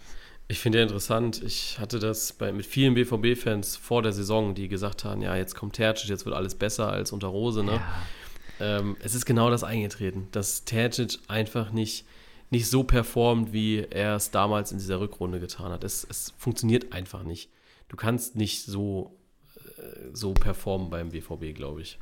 Ich 0.46 0.60
finde 0.60 0.78
ja 0.78 0.84
interessant, 0.84 1.42
ich 1.42 1.78
hatte 1.78 1.98
das 1.98 2.34
bei, 2.34 2.52
mit 2.52 2.66
vielen 2.66 2.94
BVB-Fans 2.94 3.76
vor 3.76 4.02
der 4.02 4.12
Saison, 4.12 4.54
die 4.54 4.68
gesagt 4.68 5.04
haben, 5.04 5.22
ja, 5.22 5.34
jetzt 5.36 5.54
kommt 5.54 5.76
Tercic, 5.76 6.10
jetzt 6.10 6.26
wird 6.26 6.34
alles 6.34 6.54
besser 6.54 6.90
als 6.90 7.12
unter 7.12 7.28
Rose. 7.28 7.64
Ne? 7.64 7.72
Ja. 7.72 8.78
Ähm, 8.78 8.96
es 9.00 9.14
ist 9.14 9.24
genau 9.24 9.50
das 9.50 9.64
eingetreten, 9.64 10.28
dass 10.32 10.64
Tercic 10.64 11.18
einfach 11.28 11.72
nicht, 11.72 12.06
nicht 12.50 12.68
so 12.68 12.84
performt, 12.84 13.52
wie 13.52 13.86
er 13.90 14.16
es 14.16 14.30
damals 14.30 14.70
in 14.70 14.78
dieser 14.78 15.00
Rückrunde 15.00 15.40
getan 15.40 15.72
hat. 15.72 15.82
Es, 15.82 16.06
es 16.08 16.34
funktioniert 16.36 16.92
einfach 16.92 17.22
nicht. 17.22 17.50
Du 17.88 17.96
kannst 17.96 18.36
nicht 18.36 18.64
so, 18.64 19.16
äh, 19.78 20.10
so 20.12 20.34
performen 20.34 20.90
beim 20.90 21.08
BVB, 21.08 21.54
glaube 21.54 21.80
ich. 21.80 21.98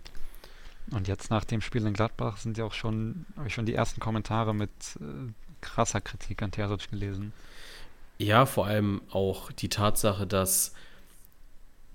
Und 0.91 1.07
jetzt 1.07 1.31
nach 1.31 1.45
dem 1.45 1.61
Spiel 1.61 1.87
in 1.87 1.93
Gladbach 1.93 2.39
sind 2.39 2.59
ja 2.59 2.65
auch 2.65 2.73
schon, 2.73 3.25
habe 3.37 3.47
ich 3.47 3.55
schon 3.55 3.67
die 3.67 3.75
ersten 3.75 4.01
Kommentare 4.01 4.53
mit 4.53 4.71
äh, 5.01 5.33
krasser 5.61 6.01
Kritik 6.01 6.43
an 6.43 6.51
Terzic 6.51 6.91
gelesen. 6.91 7.33
Ja, 8.19 8.47
vor 8.47 8.67
allem 8.67 9.03
auch 9.11 9.51
die 9.53 9.69
Tatsache, 9.69 10.27
dass 10.27 10.73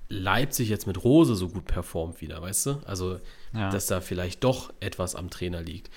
Leipzig 0.10 0.70
jetzt 0.70 0.88
mit 0.88 1.04
Rose 1.04 1.36
so 1.36 1.50
gut 1.50 1.66
performt 1.66 2.22
wieder, 2.22 2.42
weißt 2.42 2.66
du? 2.66 2.82
Also, 2.86 3.20
ja. 3.54 3.70
dass 3.70 3.88
da 3.88 4.02
vielleicht 4.02 4.44
doch 4.44 4.74
etwas 4.80 5.16
am 5.16 5.30
Trainer 5.30 5.62
liegt. 5.62 5.90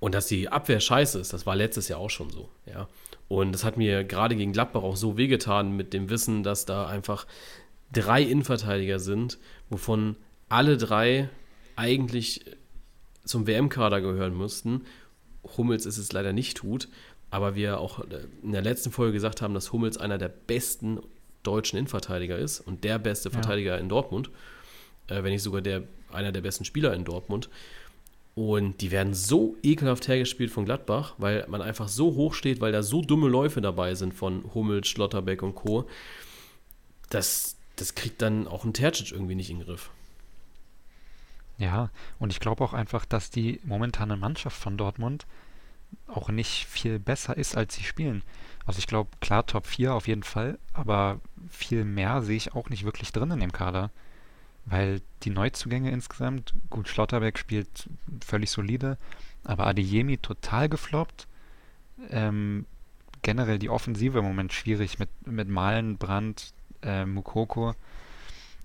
Und 0.00 0.14
dass 0.14 0.26
die 0.26 0.48
Abwehr 0.48 0.80
scheiße 0.80 1.18
ist, 1.18 1.32
das 1.32 1.46
war 1.46 1.54
letztes 1.54 1.88
Jahr 1.88 2.00
auch 2.00 2.10
schon 2.10 2.30
so, 2.30 2.48
ja. 2.66 2.88
Und 3.28 3.52
das 3.52 3.64
hat 3.64 3.76
mir 3.76 4.04
gerade 4.04 4.36
gegen 4.36 4.52
Gladbach 4.52 4.82
auch 4.82 4.96
so 4.96 5.16
wehgetan 5.16 5.74
mit 5.76 5.94
dem 5.94 6.10
Wissen, 6.10 6.42
dass 6.42 6.66
da 6.66 6.86
einfach 6.86 7.26
drei 7.92 8.22
Innenverteidiger 8.22 8.98
sind, 8.98 9.38
wovon 9.70 10.16
alle 10.48 10.76
drei 10.76 11.30
eigentlich 11.76 12.44
zum 13.24 13.46
WM-Kader 13.46 14.00
gehören 14.00 14.36
müssten. 14.36 14.82
Hummels 15.56 15.86
ist 15.86 15.98
es 15.98 16.12
leider 16.12 16.32
nicht 16.32 16.58
tut 16.58 16.88
aber 17.32 17.54
wir 17.54 17.80
auch 17.80 18.04
in 18.42 18.52
der 18.52 18.60
letzten 18.60 18.92
Folge 18.92 19.14
gesagt 19.14 19.40
haben, 19.40 19.54
dass 19.54 19.72
Hummels 19.72 19.96
einer 19.96 20.18
der 20.18 20.28
besten 20.28 21.00
deutschen 21.42 21.78
Innenverteidiger 21.78 22.36
ist 22.36 22.60
und 22.60 22.84
der 22.84 22.98
beste 22.98 23.30
Verteidiger 23.30 23.76
ja. 23.76 23.80
in 23.80 23.88
Dortmund, 23.88 24.28
äh, 25.08 25.22
wenn 25.22 25.32
nicht 25.32 25.42
sogar 25.42 25.62
der, 25.62 25.82
einer 26.12 26.30
der 26.30 26.42
besten 26.42 26.66
Spieler 26.66 26.92
in 26.92 27.04
Dortmund. 27.04 27.48
Und 28.34 28.82
die 28.82 28.90
werden 28.90 29.14
so 29.14 29.56
ekelhaft 29.62 30.08
hergespielt 30.08 30.50
von 30.50 30.66
Gladbach, 30.66 31.14
weil 31.16 31.46
man 31.48 31.62
einfach 31.62 31.88
so 31.88 32.14
hoch 32.14 32.34
steht, 32.34 32.60
weil 32.60 32.70
da 32.70 32.82
so 32.82 33.00
dumme 33.00 33.28
Läufe 33.28 33.62
dabei 33.62 33.94
sind 33.94 34.12
von 34.12 34.44
Hummel, 34.52 34.84
Schlotterbeck 34.84 35.42
und 35.42 35.54
Co. 35.54 35.88
Das, 37.08 37.56
das 37.76 37.94
kriegt 37.94 38.20
dann 38.20 38.46
auch 38.46 38.64
ein 38.64 38.74
Tercic 38.74 39.10
irgendwie 39.10 39.36
nicht 39.36 39.48
in 39.48 39.58
den 39.58 39.66
Griff. 39.66 39.90
Ja, 41.56 41.88
und 42.18 42.30
ich 42.30 42.40
glaube 42.40 42.62
auch 42.62 42.74
einfach, 42.74 43.06
dass 43.06 43.30
die 43.30 43.58
momentane 43.64 44.18
Mannschaft 44.18 44.56
von 44.58 44.76
Dortmund 44.76 45.26
auch 46.06 46.28
nicht 46.28 46.66
viel 46.66 46.98
besser 46.98 47.36
ist, 47.36 47.56
als 47.56 47.74
sie 47.74 47.84
spielen. 47.84 48.22
Also 48.66 48.78
ich 48.78 48.86
glaube, 48.86 49.10
klar, 49.20 49.46
Top 49.46 49.66
4 49.66 49.94
auf 49.94 50.06
jeden 50.06 50.22
Fall, 50.22 50.58
aber 50.72 51.20
viel 51.50 51.84
mehr 51.84 52.22
sehe 52.22 52.36
ich 52.36 52.54
auch 52.54 52.68
nicht 52.68 52.84
wirklich 52.84 53.12
drin 53.12 53.30
in 53.30 53.40
dem 53.40 53.52
Kader. 53.52 53.90
Weil 54.64 55.00
die 55.24 55.30
Neuzugänge 55.30 55.90
insgesamt, 55.90 56.54
gut, 56.70 56.88
Schlotterbeck 56.88 57.38
spielt 57.38 57.88
völlig 58.24 58.50
solide, 58.50 58.96
aber 59.42 59.66
Adeyemi 59.66 60.18
total 60.18 60.68
gefloppt. 60.68 61.26
Ähm, 62.10 62.66
generell 63.22 63.58
die 63.58 63.70
Offensive 63.70 64.18
im 64.18 64.24
Moment 64.24 64.52
schwierig 64.52 64.98
mit, 64.98 65.08
mit 65.26 65.48
Malen, 65.48 65.96
Brandt, 65.98 66.52
äh, 66.82 67.04
Mukoko. 67.04 67.74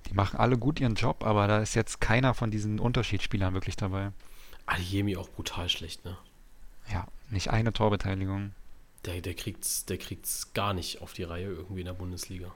Die 0.08 0.14
machen 0.14 0.38
alle 0.40 0.58
gut 0.58 0.80
ihren 0.80 0.96
Job, 0.96 1.24
aber 1.26 1.48
da 1.48 1.60
ist 1.60 1.74
jetzt 1.74 2.00
keiner 2.00 2.34
von 2.34 2.52
diesen 2.52 2.80
Unterschiedsspielern 2.80 3.54
wirklich 3.54 3.76
dabei. 3.76 4.12
Adeyemi 4.68 5.18
auch 5.18 5.30
brutal 5.30 5.70
schlecht, 5.70 6.06
ne? 6.06 6.18
Ja, 6.92 7.08
nicht 7.30 7.50
eine 7.50 7.74
Torbeteiligung. 7.74 8.52
Der, 9.06 9.22
der 9.22 9.34
kriegt's, 9.34 9.86
der 9.86 9.98
kriegt's 9.98 10.54
gar 10.54 10.74
nicht 10.74 11.02
auf 11.02 11.14
die 11.14 11.24
Reihe 11.24 11.48
irgendwie 11.48 11.82
in 11.82 11.86
der 11.86 11.94
Bundesliga. 11.94 12.52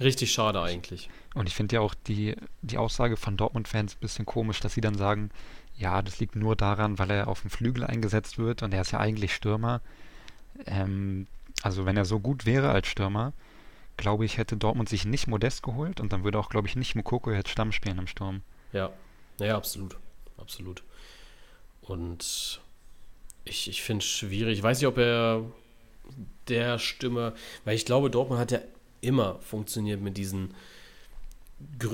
Richtig 0.00 0.32
schade 0.32 0.60
eigentlich. 0.60 1.08
Und 1.34 1.48
ich 1.48 1.54
finde 1.54 1.76
ja 1.76 1.80
auch 1.80 1.94
die, 1.94 2.36
die 2.62 2.76
Aussage 2.76 3.16
von 3.16 3.36
Dortmund-Fans 3.36 3.94
ein 3.94 4.00
bisschen 4.00 4.26
komisch, 4.26 4.60
dass 4.60 4.74
sie 4.74 4.82
dann 4.82 4.96
sagen, 4.96 5.30
ja, 5.78 6.02
das 6.02 6.18
liegt 6.18 6.36
nur 6.36 6.54
daran, 6.56 6.98
weil 6.98 7.10
er 7.10 7.28
auf 7.28 7.40
dem 7.40 7.50
Flügel 7.50 7.84
eingesetzt 7.84 8.38
wird 8.38 8.62
und 8.62 8.72
er 8.74 8.82
ist 8.82 8.92
ja 8.92 9.00
eigentlich 9.00 9.34
Stürmer. 9.34 9.80
Ähm, 10.66 11.26
also 11.62 11.86
wenn 11.86 11.96
er 11.96 12.04
so 12.04 12.20
gut 12.20 12.46
wäre 12.46 12.70
als 12.70 12.88
Stürmer, 12.88 13.32
glaube 13.96 14.24
ich, 14.24 14.36
hätte 14.36 14.56
Dortmund 14.56 14.88
sich 14.88 15.04
nicht 15.04 15.26
Modest 15.26 15.62
geholt 15.62 16.00
und 16.00 16.12
dann 16.12 16.24
würde 16.24 16.38
auch, 16.38 16.50
glaube 16.50 16.68
ich, 16.68 16.76
nicht 16.76 16.94
Mukoko 16.94 17.30
jetzt 17.32 17.48
Stamm 17.48 17.72
spielen 17.72 17.98
im 17.98 18.06
Sturm. 18.06 18.42
Ja, 18.72 18.90
ja, 19.38 19.56
absolut. 19.56 19.96
Absolut. 20.36 20.82
Und 21.82 22.60
ich, 23.46 23.68
ich 23.68 23.82
finde 23.82 24.02
es 24.02 24.08
schwierig. 24.08 24.58
Ich 24.58 24.62
weiß 24.62 24.80
nicht, 24.80 24.88
ob 24.88 24.98
er 24.98 25.44
der 26.48 26.78
Stimme, 26.78 27.34
weil 27.64 27.76
ich 27.76 27.84
glaube, 27.84 28.10
Dortmund 28.10 28.40
hat 28.40 28.52
ja 28.52 28.60
immer 29.00 29.38
funktioniert 29.40 30.00
mit 30.00 30.16
diesen, 30.16 30.54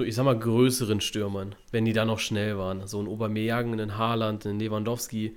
ich 0.05 0.15
sag 0.15 0.25
mal, 0.25 0.38
größeren 0.38 1.01
Stürmern, 1.01 1.55
wenn 1.71 1.85
die 1.85 1.93
da 1.93 2.05
noch 2.05 2.19
schnell 2.19 2.59
waren. 2.59 2.87
So 2.87 3.01
ein 3.01 3.09
Aubameyang, 3.09 3.79
ein 3.79 3.97
Haaland, 3.97 4.47
ein 4.47 4.59
Lewandowski. 4.59 5.37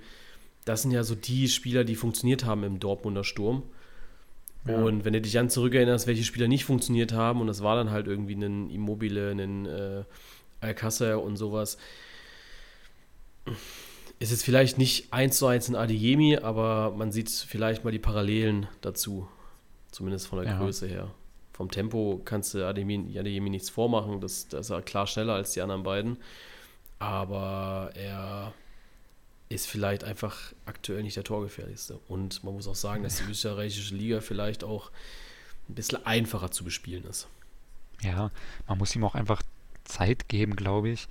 Das 0.64 0.82
sind 0.82 0.90
ja 0.90 1.04
so 1.04 1.14
die 1.14 1.48
Spieler, 1.48 1.84
die 1.84 1.94
funktioniert 1.94 2.44
haben 2.44 2.64
im 2.64 2.80
Dortmunder 2.80 3.24
Sturm. 3.24 3.62
Ja. 4.66 4.82
Und 4.82 5.04
wenn 5.04 5.12
du 5.12 5.20
dich 5.20 5.32
dann 5.32 5.48
zurückerinnerst, 5.48 6.06
welche 6.06 6.24
Spieler 6.24 6.48
nicht 6.48 6.64
funktioniert 6.64 7.12
haben, 7.12 7.40
und 7.40 7.46
das 7.46 7.62
war 7.62 7.76
dann 7.76 7.90
halt 7.90 8.08
irgendwie 8.08 8.34
ein 8.34 8.68
Immobile, 8.70 9.30
ein 9.30 9.66
äh, 9.66 10.04
Alcázar 10.60 11.22
und 11.22 11.36
sowas, 11.36 11.78
ist 14.18 14.32
es 14.32 14.42
vielleicht 14.42 14.78
nicht 14.78 15.12
eins 15.12 15.38
zu 15.38 15.46
eins 15.46 15.68
ein 15.68 15.76
Adeyemi, 15.76 16.38
aber 16.38 16.92
man 16.96 17.12
sieht 17.12 17.30
vielleicht 17.30 17.84
mal 17.84 17.90
die 17.90 17.98
Parallelen 17.98 18.66
dazu. 18.80 19.28
Zumindest 19.90 20.26
von 20.26 20.42
der 20.42 20.52
ja. 20.52 20.58
Größe 20.58 20.86
her. 20.86 21.10
Vom 21.52 21.70
Tempo 21.70 22.20
kannst 22.24 22.54
du 22.54 22.66
Adeyemi, 22.66 23.18
Adeyemi 23.18 23.50
nichts 23.50 23.70
vormachen. 23.70 24.20
Das, 24.20 24.48
das 24.48 24.66
ist 24.66 24.70
er 24.70 24.82
klar 24.82 25.06
schneller 25.06 25.34
als 25.34 25.52
die 25.52 25.60
anderen 25.60 25.82
beiden. 25.82 26.18
Aber 26.98 27.90
er 27.94 28.52
ist 29.48 29.66
vielleicht 29.66 30.02
einfach 30.04 30.52
aktuell 30.64 31.02
nicht 31.02 31.16
der 31.16 31.24
Torgefährlichste. 31.24 31.98
Und 32.08 32.42
man 32.42 32.54
muss 32.54 32.68
auch 32.68 32.74
sagen, 32.74 33.02
dass 33.02 33.18
die 33.18 33.30
österreichische 33.30 33.94
Liga 33.94 34.20
vielleicht 34.20 34.64
auch 34.64 34.90
ein 35.68 35.74
bisschen 35.74 36.04
einfacher 36.04 36.50
zu 36.50 36.64
bespielen 36.64 37.04
ist. 37.04 37.28
Ja, 38.02 38.30
man 38.66 38.78
muss 38.78 38.94
ihm 38.94 39.04
auch 39.04 39.14
einfach 39.14 39.42
Zeit 39.84 40.28
geben, 40.28 40.56
glaube 40.56 40.90
ich. 40.90 41.08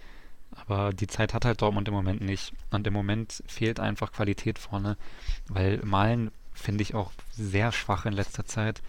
Aber 0.68 0.94
die 0.94 1.08
Zeit 1.08 1.34
hat 1.34 1.46
halt 1.46 1.62
Dortmund 1.62 1.88
im 1.88 1.94
Moment 1.94 2.22
nicht. 2.22 2.54
Und 2.72 2.88
im 2.88 2.94
Moment 2.94 3.44
fehlt 3.48 3.80
einfach 3.80 4.12
Qualität 4.12 4.60
vorne, 4.60 4.98
weil 5.48 5.80
Malen 5.84 6.32
finde 6.54 6.82
ich 6.82 6.96
auch 6.96 7.12
sehr 7.32 7.72
schwach 7.72 8.06
in 8.06 8.14
letzter 8.14 8.46
Zeit. 8.46 8.82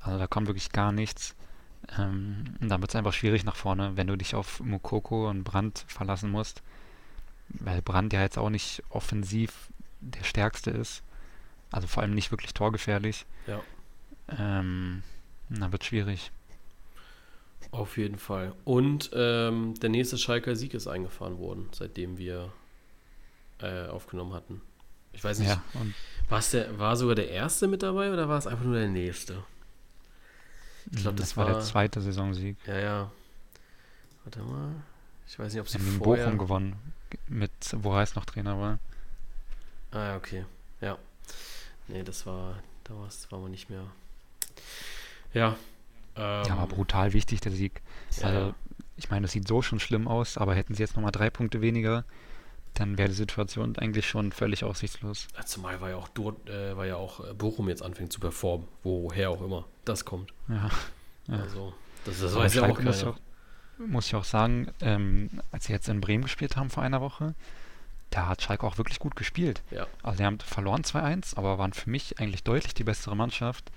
Also 0.00 0.18
da 0.18 0.26
kommt 0.26 0.46
wirklich 0.46 0.72
gar 0.72 0.92
nichts. 0.92 1.34
Ähm, 1.96 2.56
und 2.60 2.68
dann 2.68 2.80
wird 2.80 2.90
es 2.90 2.96
einfach 2.96 3.12
schwierig 3.12 3.44
nach 3.44 3.56
vorne, 3.56 3.96
wenn 3.96 4.06
du 4.06 4.16
dich 4.16 4.34
auf 4.34 4.60
Mukoko 4.60 5.30
und 5.30 5.44
Brandt 5.44 5.84
verlassen 5.88 6.30
musst. 6.30 6.62
Weil 7.48 7.80
Brandt 7.80 8.12
ja 8.12 8.20
jetzt 8.20 8.38
auch 8.38 8.50
nicht 8.50 8.82
offensiv 8.90 9.68
der 10.00 10.24
stärkste 10.24 10.70
ist. 10.70 11.02
Also 11.70 11.86
vor 11.86 12.02
allem 12.02 12.14
nicht 12.14 12.30
wirklich 12.30 12.54
torgefährlich. 12.54 13.24
Ja. 13.46 13.60
Ähm, 14.28 15.02
dann 15.48 15.72
wird 15.72 15.82
es 15.82 15.88
schwierig. 15.88 16.32
Auf 17.70 17.98
jeden 17.98 18.18
Fall. 18.18 18.54
Und 18.64 19.10
ähm, 19.12 19.74
der 19.74 19.90
nächste 19.90 20.18
Schalker 20.18 20.56
Sieg 20.56 20.74
ist 20.74 20.86
eingefahren 20.86 21.38
worden, 21.38 21.68
seitdem 21.72 22.18
wir 22.18 22.52
äh, 23.60 23.86
aufgenommen 23.86 24.32
hatten. 24.32 24.62
Ich 25.12 25.24
weiß 25.24 25.38
nicht, 25.38 25.48
ja, 25.48 25.62
der, 26.52 26.78
war 26.78 26.96
sogar 26.96 27.14
der 27.14 27.30
erste 27.30 27.66
mit 27.68 27.82
dabei 27.82 28.12
oder 28.12 28.28
war 28.28 28.38
es 28.38 28.46
einfach 28.46 28.64
nur 28.64 28.74
der 28.74 28.88
nächste? 28.88 29.44
Ich 30.92 31.02
glaube, 31.02 31.16
das, 31.16 31.30
das, 31.30 31.36
war 31.36 31.46
der 31.46 31.60
zweite 31.60 32.00
Saisonsieg. 32.00 32.56
Ja, 32.66 32.78
ja. 32.78 33.10
Warte 34.24 34.40
mal. 34.40 34.74
Ich 35.26 35.38
weiß 35.38 35.52
nicht, 35.52 35.60
ob 35.60 35.68
sie 35.68 35.78
in 35.78 35.98
vorher... 35.98 36.26
Bochum 36.26 36.38
gewonnen, 36.38 36.76
mit 37.28 37.50
wo 37.72 37.92
Reis 37.92 38.14
noch 38.14 38.26
Trainer 38.26 38.60
war. 38.60 38.78
Ah, 39.90 40.08
ja, 40.08 40.16
okay. 40.16 40.44
Ja. 40.80 40.98
Nee, 41.88 42.02
das 42.02 42.26
war, 42.26 42.62
da 42.84 42.94
war 43.30 43.38
man 43.38 43.50
nicht 43.50 43.70
mehr. 43.70 43.86
Ja, 45.32 45.56
ähm, 46.16 46.44
ja, 46.46 46.56
aber 46.56 46.66
brutal 46.66 47.12
wichtig, 47.12 47.40
der 47.40 47.52
Sieg. 47.52 47.82
Ja. 48.20 48.26
Also, 48.26 48.54
ich 48.96 49.10
meine, 49.10 49.22
das 49.22 49.32
sieht 49.32 49.46
so 49.46 49.62
schon 49.62 49.80
schlimm 49.80 50.08
aus, 50.08 50.38
aber 50.38 50.54
hätten 50.54 50.74
sie 50.74 50.82
jetzt 50.82 50.96
nochmal 50.96 51.12
drei 51.12 51.30
Punkte 51.30 51.60
weniger, 51.60 52.04
dann 52.74 52.98
wäre 52.98 53.08
die 53.08 53.14
Situation 53.14 53.76
eigentlich 53.78 54.08
schon 54.08 54.32
völlig 54.32 54.64
aussichtslos. 54.64 55.28
Zumal 55.44 55.80
war 55.80 55.90
ja 55.90 55.96
auch 55.96 56.08
dort, 56.08 56.48
äh, 56.48 56.76
war 56.76 56.86
ja 56.86 56.96
auch 56.96 57.20
äh, 57.20 57.34
Bochum 57.34 57.68
jetzt 57.68 57.82
anfängt 57.82 58.12
zu 58.12 58.20
performen, 58.20 58.66
woher 58.82 59.30
auch 59.30 59.42
immer 59.42 59.66
das 59.84 60.04
kommt. 60.04 60.32
Ja. 60.48 60.70
ja. 61.28 61.40
Also, 61.40 61.74
das, 62.04 62.20
das 62.20 62.34
weiß 62.34 62.54
ja 62.54 62.62
auch 62.62 62.76
keiner. 62.76 62.90
Muss, 62.90 63.04
auch, 63.04 63.16
muss 63.78 64.06
ich 64.06 64.14
auch 64.14 64.24
sagen, 64.24 64.68
ähm, 64.80 65.30
als 65.52 65.66
sie 65.66 65.72
jetzt 65.72 65.88
in 65.88 66.00
Bremen 66.00 66.24
gespielt 66.24 66.56
haben 66.56 66.70
vor 66.70 66.82
einer 66.82 67.00
Woche, 67.00 67.34
da 68.10 68.28
hat 68.28 68.42
Schalke 68.42 68.66
auch 68.66 68.78
wirklich 68.78 68.98
gut 68.98 69.16
gespielt. 69.16 69.62
Ja. 69.70 69.86
Also, 70.02 70.18
sie 70.18 70.24
haben 70.24 70.38
verloren 70.40 70.82
2-1, 70.82 71.36
aber 71.36 71.58
waren 71.58 71.72
für 71.72 71.90
mich 71.90 72.18
eigentlich 72.20 72.44
deutlich 72.44 72.74
die 72.74 72.84
bessere 72.84 73.16
Mannschaft. 73.16 73.70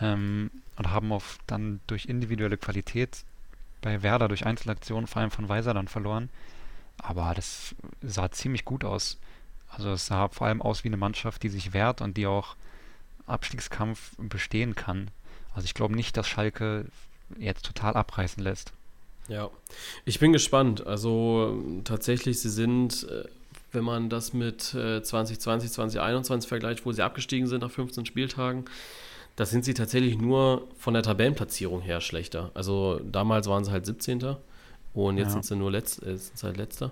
Ähm, 0.00 0.50
und 0.76 0.90
haben 0.90 1.12
auf 1.12 1.38
dann 1.46 1.80
durch 1.86 2.06
individuelle 2.06 2.58
Qualität 2.58 3.24
bei 3.80 4.02
Werder 4.02 4.28
durch 4.28 4.44
Einzelaktionen, 4.44 5.06
vor 5.06 5.22
allem 5.22 5.30
von 5.30 5.48
Weiser, 5.48 5.74
dann 5.74 5.88
verloren. 5.88 6.28
Aber 6.98 7.32
das 7.34 7.74
sah 8.02 8.30
ziemlich 8.30 8.64
gut 8.64 8.84
aus. 8.84 9.18
Also 9.68 9.90
es 9.92 10.06
sah 10.06 10.28
vor 10.28 10.46
allem 10.46 10.62
aus 10.62 10.84
wie 10.84 10.88
eine 10.88 10.96
Mannschaft, 10.96 11.42
die 11.42 11.48
sich 11.48 11.72
wehrt 11.72 12.00
und 12.00 12.16
die 12.16 12.26
auch 12.26 12.56
Abstiegskampf 13.26 14.12
bestehen 14.18 14.74
kann. 14.74 15.10
Also 15.54 15.66
ich 15.66 15.74
glaube 15.74 15.94
nicht, 15.94 16.16
dass 16.16 16.26
Schalke 16.26 16.86
jetzt 17.38 17.64
total 17.64 17.94
abreißen 17.94 18.42
lässt. 18.42 18.72
Ja, 19.28 19.50
ich 20.04 20.20
bin 20.20 20.32
gespannt. 20.32 20.86
Also 20.86 21.62
tatsächlich, 21.84 22.40
sie 22.40 22.50
sind, 22.50 23.04
äh, 23.08 23.24
wenn 23.72 23.84
man 23.84 24.08
das 24.08 24.32
mit 24.32 24.62
2020, 24.62 25.68
äh, 25.68 25.72
2021 25.72 26.48
vergleicht, 26.48 26.86
wo 26.86 26.92
sie 26.92 27.02
abgestiegen 27.02 27.48
sind 27.48 27.62
nach 27.62 27.70
15 27.70 28.06
Spieltagen, 28.06 28.66
da 29.36 29.44
sind 29.44 29.64
sie 29.64 29.74
tatsächlich 29.74 30.18
nur 30.18 30.66
von 30.78 30.94
der 30.94 31.02
Tabellenplatzierung 31.02 31.82
her 31.82 32.00
schlechter. 32.00 32.50
Also 32.54 33.00
damals 33.00 33.48
waren 33.48 33.64
sie 33.64 33.70
halt 33.70 33.86
17. 33.86 34.36
Und 34.94 35.18
jetzt 35.18 35.26
ja. 35.26 35.32
sind 35.32 35.44
sie 35.44 35.56
nur 35.56 35.70
Letz 35.70 36.00
äh, 36.00 36.16
sind 36.16 36.38
sie 36.38 36.46
halt 36.46 36.56
letzter. 36.56 36.90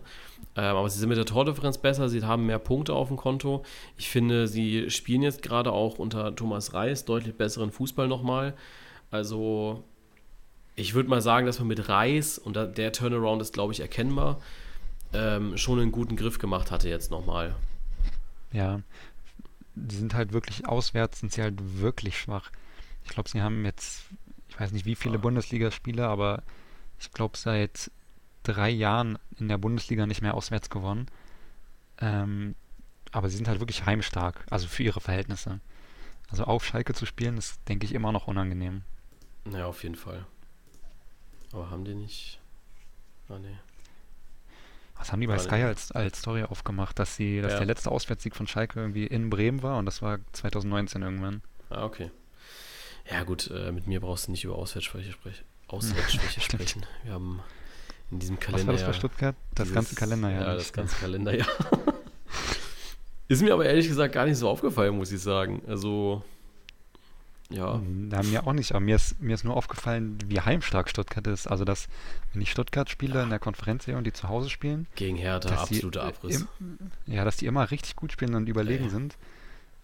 Ähm, 0.57 0.77
aber 0.77 0.89
sie 0.91 0.99
sind 0.99 1.09
mit 1.09 1.17
der 1.17 1.25
Tordifferenz 1.25 1.79
besser, 1.79 2.11
sie 2.11 2.23
haben 2.23 2.45
mehr 2.45 2.59
Punkte 2.59 2.93
auf 2.93 3.09
dem 3.09 3.17
Konto. 3.17 3.65
Ich 3.97 4.11
finde, 4.11 4.47
sie 4.47 4.91
spielen 4.91 5.23
jetzt 5.23 5.43
gerade 5.43 5.73
auch 5.73 5.99
unter 5.99 6.37
Thomas 6.37 6.75
Reis 6.75 7.07
deutlich 7.07 7.35
besseren 7.35 7.73
Fußball 7.73 8.07
nochmal. 8.07 8.53
Also 9.11 9.83
ich 10.77 10.93
würde 10.93 11.09
mal 11.09 11.23
sagen, 11.23 11.47
dass 11.47 11.59
man 11.61 11.69
mit 11.69 11.89
Reis, 11.89 12.39
und 12.39 12.57
der 12.57 12.93
Turnaround 12.93 13.41
ist, 13.41 13.55
glaube 13.55 13.73
ich, 13.73 13.81
erkennbar, 13.81 14.41
ähm, 15.15 15.57
schon 15.57 15.81
einen 15.81 15.93
guten 15.93 16.17
Griff 16.17 16.39
gemacht 16.39 16.71
hatte 16.71 16.89
jetzt 16.89 17.11
nochmal. 17.11 17.55
Ja, 18.53 18.81
die 19.75 19.97
sind 19.97 20.15
halt 20.15 20.33
wirklich 20.33 20.67
auswärts, 20.67 21.21
sind 21.21 21.33
sie 21.33 21.43
halt 21.43 21.81
wirklich 21.81 22.19
schwach. 22.19 22.51
Ich 23.05 23.11
glaube, 23.11 23.29
sie 23.29 23.43
haben 23.43 23.65
jetzt, 23.65 24.05
ich 24.49 24.59
weiß 24.59 24.73
nicht 24.73 24.87
wie 24.87 24.95
viele 24.95 25.19
ah. 25.19 25.21
Bundesligaspiele, 25.21 26.07
aber 26.07 26.43
ich 26.99 27.11
glaube 27.13 27.37
seit 27.37 27.91
drei 28.43 28.71
Jahren 28.71 29.19
in 29.39 29.49
der 29.49 29.59
Bundesliga 29.59 30.07
nicht 30.07 30.23
mehr 30.23 30.35
auswärts 30.35 30.71
gewonnen. 30.71 31.07
Ähm, 31.99 32.55
aber 33.13 33.29
sie 33.29 33.37
sind 33.37 33.49
halt 33.49 33.61
wirklich 33.61 33.87
heimstark, 33.87 34.45
also 34.51 34.67
für 34.67 34.83
ihre 34.83 35.01
Verhältnisse. 35.01 35.61
Also 36.29 36.45
auf 36.45 36.65
Schalke 36.65 36.95
zu 36.95 37.07
spielen, 37.07 37.37
ist, 37.37 37.61
denke 37.69 37.87
ich, 37.87 37.95
immer 37.95 38.13
noch 38.13 38.27
unangenehm. 38.27 38.83
Naja, 39.45 39.67
auf 39.67 39.83
jeden 39.83 39.95
Fall. 39.95 40.27
Aber 41.53 41.71
haben 41.71 41.85
die 41.85 41.95
nicht. 41.95 42.41
Ah, 43.29 43.39
nee. 43.39 43.57
Was 44.97 45.13
haben 45.13 45.21
die 45.21 45.27
bei 45.27 45.39
Sky 45.39 45.63
als, 45.63 45.93
als 45.93 46.21
Story 46.21 46.45
aufgemacht, 46.45 46.99
dass 46.99 47.17
sie, 47.17 47.41
dass 47.41 47.53
ja. 47.53 47.59
der 47.59 47.67
letzte 47.67 47.91
Auswärtssieg 47.91 48.37
von 48.37 48.47
Schalke 48.47 48.81
irgendwie 48.81 49.07
in 49.07 49.29
Bremen 49.29 49.63
war 49.63 49.79
und 49.79 49.87
das 49.87 50.03
war 50.03 50.19
2019 50.33 51.03
irgendwann. 51.03 51.43
Ah, 51.71 51.85
okay. 51.85 52.11
Ja, 53.11 53.25
gut, 53.25 53.51
äh, 53.51 53.73
mit 53.73 53.87
mir 53.87 54.01
brauchst 54.01 54.29
du 54.29 54.31
nicht 54.31 54.45
über 54.45 54.57
Auswärtsschwäche, 54.57 55.13
sprech 55.13 55.45
Auswärtsschwäche 55.69 56.41
sprechen. 56.41 56.87
Wir 57.03 57.13
haben 57.13 57.41
in 58.11 58.19
diesem 58.19 58.39
Kalender. 58.39 58.73
Was 58.73 58.81
war 58.83 58.87
das 58.87 58.87
bei 58.87 58.93
Stuttgart? 58.93 59.37
Das 59.55 59.65
dieses, 59.65 59.75
ganze 59.75 59.95
Kalenderjahr. 59.95 60.43
Ja, 60.43 60.55
das 60.55 60.73
ganze 60.73 60.97
Kalenderjahr. 60.97 61.49
Ist 63.29 63.43
mir 63.43 63.55
aber 63.55 63.65
ehrlich 63.65 63.89
gesagt 63.89 64.15
gar 64.15 64.27
nicht 64.27 64.37
so 64.37 64.49
aufgefallen, 64.49 64.97
muss 64.97 65.11
ich 65.11 65.21
sagen. 65.21 65.63
Also, 65.67 66.23
ja. 67.51 67.81
Na, 67.87 68.23
mir 68.23 68.47
auch 68.47 68.53
nicht, 68.53 68.73
aber 68.73 68.81
mir 68.81 68.97
ist, 68.97 69.21
mir 69.21 69.35
ist 69.35 69.45
nur 69.45 69.57
aufgefallen, 69.57 70.19
wie 70.27 70.41
heimstark 70.41 70.89
Stuttgart 70.89 71.27
ist. 71.27 71.47
Also, 71.47 71.65
dass, 71.65 71.89
wenn 72.33 72.43
ich 72.43 72.51
Stuttgart 72.51 72.89
spiele 72.89 73.17
ja. 73.17 73.23
in 73.23 73.31
der 73.31 73.39
Konferenz 73.39 73.87
und 73.87 74.05
die 74.05 74.13
zu 74.13 74.29
Hause 74.29 74.51
spielen. 74.51 74.87
Gegen 74.95 75.17
Hertha, 75.17 75.55
absoluter 75.55 76.05
Abriss. 76.05 76.47
Im, 76.59 76.79
ja, 77.07 77.25
dass 77.25 77.37
die 77.37 77.47
immer 77.47 77.71
richtig 77.71 77.97
gut 77.97 78.13
spielen 78.13 78.35
und 78.35 78.49
überlegen 78.49 78.85
ja. 78.85 78.91
sind. 78.91 79.17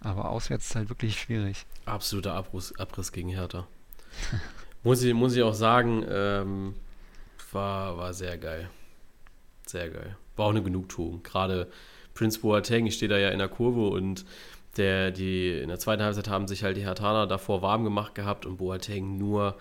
Aber 0.01 0.31
auswärts 0.31 0.71
ist 0.71 0.77
halt 0.77 0.89
wirklich 0.89 1.21
schwierig. 1.21 1.67
Absoluter 1.85 2.35
Abriss, 2.35 2.75
Abriss 2.79 3.13
gegen 3.13 3.29
Hertha. 3.29 3.67
muss, 4.83 5.03
ich, 5.03 5.13
muss 5.13 5.37
ich 5.37 5.43
auch 5.43 5.55
sagen, 5.55 6.05
ähm, 6.09 6.75
war, 7.53 7.99
war 7.99 8.15
sehr 8.15 8.39
geil. 8.39 8.71
Sehr 9.67 9.91
geil. 9.91 10.17
War 10.37 10.47
auch 10.47 10.51
eine 10.51 10.63
Genugtuung. 10.63 11.23
Gerade 11.23 11.71
Prince 12.15 12.41
Boateng, 12.41 12.87
ich 12.87 12.95
stehe 12.95 13.09
da 13.09 13.19
ja 13.19 13.29
in 13.29 13.39
der 13.39 13.49
Kurve 13.49 13.89
und 13.89 14.25
der, 14.77 15.11
die 15.11 15.59
in 15.59 15.69
der 15.69 15.79
zweiten 15.79 16.03
Halbzeit 16.03 16.29
haben 16.29 16.47
sich 16.47 16.63
halt 16.63 16.77
die 16.77 16.85
Hertaner 16.85 17.27
davor 17.27 17.63
warm 17.63 17.85
gemacht 17.85 18.15
gehabt 18.15 18.47
und 18.47 18.59
Boateng 18.59 19.19
nur 19.19 19.57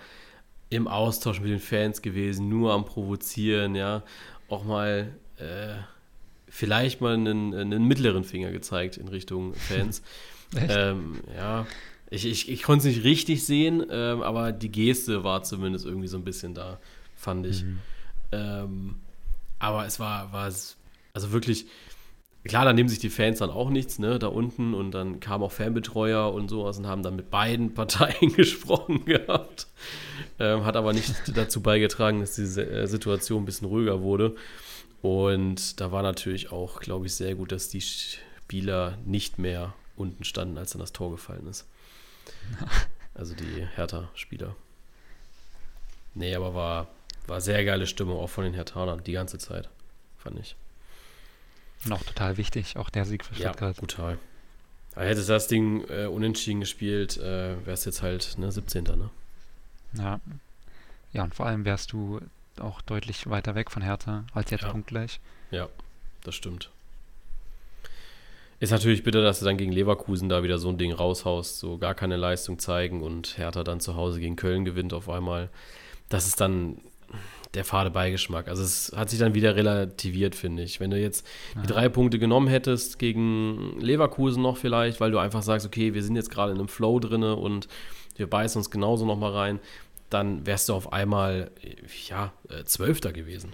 im 0.70 0.88
Austausch 0.88 1.42
mit 1.42 1.50
den 1.50 1.60
Fans 1.60 2.02
gewesen, 2.02 2.48
nur 2.48 2.74
am 2.74 2.86
Provozieren, 2.86 3.76
ja. 3.76 4.04
Auch 4.50 4.64
mal 4.64 5.14
äh, 5.38 5.76
vielleicht 6.48 7.02
mal 7.02 7.14
einen, 7.14 7.54
einen, 7.54 7.86
mittleren 7.86 8.24
Finger 8.24 8.52
gezeigt 8.52 8.98
in 8.98 9.08
Richtung 9.08 9.54
Fans. 9.56 10.02
ähm, 10.56 11.20
ja, 11.36 11.66
ich, 12.10 12.26
ich, 12.26 12.50
ich 12.50 12.64
konnte 12.64 12.88
es 12.88 12.96
nicht 12.96 13.04
richtig 13.04 13.46
sehen, 13.46 13.86
ähm, 13.90 14.22
aber 14.22 14.52
die 14.52 14.72
Geste 14.72 15.24
war 15.24 15.44
zumindest 15.44 15.86
irgendwie 15.86 16.08
so 16.08 16.18
ein 16.18 16.24
bisschen 16.24 16.54
da, 16.54 16.80
fand 17.16 17.46
ich. 17.46 17.64
Mhm. 17.64 17.80
Ähm, 18.32 18.96
aber 19.60 19.86
es 19.86 20.00
war, 20.00 20.32
war 20.32 20.46
also 21.14 21.32
wirklich, 21.32 21.68
klar, 22.48 22.66
da 22.66 22.74
nehmen 22.74 22.90
sich 22.90 23.00
die 23.00 23.10
Fans 23.10 23.40
dann 23.40 23.50
auch 23.50 23.70
nichts, 23.70 24.00
ne, 24.00 24.20
da 24.20 24.28
unten 24.28 24.74
und 24.74 24.92
dann 24.92 25.20
kamen 25.20 25.44
auch 25.44 25.52
Fanbetreuer 25.52 26.34
und 26.34 26.50
sowas 26.50 26.78
und 26.78 26.88
haben 26.88 27.04
dann 27.04 27.16
mit 27.16 27.30
beiden 27.30 27.74
Parteien 27.76 28.34
gesprochen 28.36 29.06
gehabt. 29.06 29.68
Ähm, 30.40 30.66
hat 30.66 30.76
aber 30.76 30.94
nicht 30.94 31.14
dazu 31.36 31.62
beigetragen, 31.62 32.22
dass 32.22 32.36
die 32.36 32.44
äh, 32.44 32.88
Situation 32.88 33.44
ein 33.44 33.46
bisschen 33.46 33.68
ruhiger 33.68 34.02
wurde. 34.02 34.36
Und 35.02 35.80
da 35.80 35.92
war 35.92 36.04
natürlich 36.04 36.52
auch, 36.52 36.80
glaube 36.80 37.06
ich, 37.06 37.16
sehr 37.16 37.36
gut, 37.36 37.52
dass 37.52 37.70
die 37.70 37.82
Spieler 37.82 38.98
nicht 39.06 39.38
mehr 39.38 39.74
unten 39.96 40.24
standen, 40.24 40.58
als 40.58 40.72
dann 40.72 40.82
das 40.82 40.94
Tor 40.94 41.12
gefallen 41.12 41.48
ist. 41.48 41.68
Also 43.16 43.36
die 43.36 43.68
Hertha-Spieler. 43.76 44.56
Nee, 46.14 46.36
aber 46.36 46.54
war, 46.54 46.88
war 47.28 47.42
sehr 47.42 47.66
geile 47.66 47.86
Stimmung, 47.86 48.18
auch 48.18 48.30
von 48.30 48.46
den 48.46 48.54
Herthanern, 48.54 49.04
die 49.04 49.12
ganze 49.12 49.38
Zeit, 49.40 49.68
fand 50.18 50.40
ich. 50.40 50.56
Noch 51.86 52.04
total 52.04 52.38
wichtig, 52.38 52.78
auch 52.78 52.90
der 52.90 53.06
Sieg 53.06 53.24
für 53.24 53.36
Stuttgart. 53.36 53.76
Ja, 53.76 53.82
total. 53.82 54.18
Aber 54.96 55.06
hättest 55.06 55.30
das 55.30 55.48
Ding 55.48 55.86
äh, 55.90 56.08
unentschieden 56.08 56.60
gespielt, 56.60 57.18
äh, 57.18 57.66
wärst 57.66 57.86
jetzt 57.86 58.02
halt 58.02 58.38
ne, 58.38 58.52
17. 58.52 58.84
Ne? 58.84 59.10
Ja. 59.94 60.20
Ja, 61.14 61.24
und 61.24 61.34
vor 61.34 61.46
allem 61.46 61.66
wärst 61.66 61.92
du 61.94 62.20
auch 62.60 62.82
deutlich 62.82 63.30
weiter 63.30 63.56
weg 63.56 63.72
von 63.72 63.82
Hertha 63.82 64.26
als 64.34 64.52
jetzt 64.52 64.64
ja. 64.64 64.72
punktgleich. 64.72 65.20
Ja, 65.52 65.70
das 66.24 66.36
stimmt. 66.36 66.70
Ist 68.60 68.72
natürlich 68.72 69.04
bitter, 69.04 69.22
dass 69.22 69.40
du 69.40 69.46
dann 69.46 69.58
gegen 69.58 69.72
Leverkusen 69.72 70.28
da 70.28 70.44
wieder 70.44 70.60
so 70.60 70.68
ein 70.70 70.78
Ding 70.78 70.92
raushaust, 70.92 71.60
so 71.60 71.78
gar 71.78 71.96
keine 71.96 72.18
Leistung 72.18 72.60
zeigen 72.60 73.02
und 73.02 73.38
Hertha 73.38 73.64
dann 73.64 73.80
zu 73.80 73.96
Hause 73.96 74.20
gegen 74.20 74.36
Köln 74.36 74.66
gewinnt 74.66 74.94
auf 74.94 75.10
einmal. 75.10 75.50
Das 76.10 76.28
ist 76.28 76.42
dann 76.42 76.82
der 77.56 77.66
fade 77.66 77.90
Beigeschmack. 77.90 78.48
Also 78.48 78.64
es 78.64 78.92
hat 78.96 79.10
sich 79.10 79.20
dann 79.20 79.34
wieder 79.34 79.56
relativiert, 79.56 80.36
finde 80.36 80.64
ich. 80.64 80.80
Wenn 80.80 80.92
du 80.92 81.00
jetzt 81.00 81.26
die 81.62 81.68
drei 81.68 81.90
Punkte 81.90 82.20
genommen 82.20 82.48
hättest 82.48 83.00
gegen 83.00 83.80
Leverkusen 83.80 84.44
noch 84.44 84.58
vielleicht, 84.58 85.00
weil 85.00 85.12
du 85.12 85.18
einfach 85.18 85.42
sagst, 85.42 85.66
okay, 85.66 85.94
wir 85.94 86.04
sind 86.04 86.16
jetzt 86.16 86.30
gerade 86.30 86.52
in 86.52 86.60
einem 86.60 86.68
Flow 86.68 87.00
drinne 87.00 87.36
und 87.36 87.68
wir 88.16 88.28
beißen 88.28 88.60
uns 88.60 88.70
genauso 88.70 89.06
nochmal 89.06 89.32
rein, 89.32 89.60
dann 90.10 90.46
wärst 90.46 90.70
du 90.70 90.74
auf 90.74 90.94
einmal, 90.94 91.52
ja, 92.08 92.34
äh, 92.50 92.64
Zwölfter 92.66 93.14
gewesen. 93.14 93.54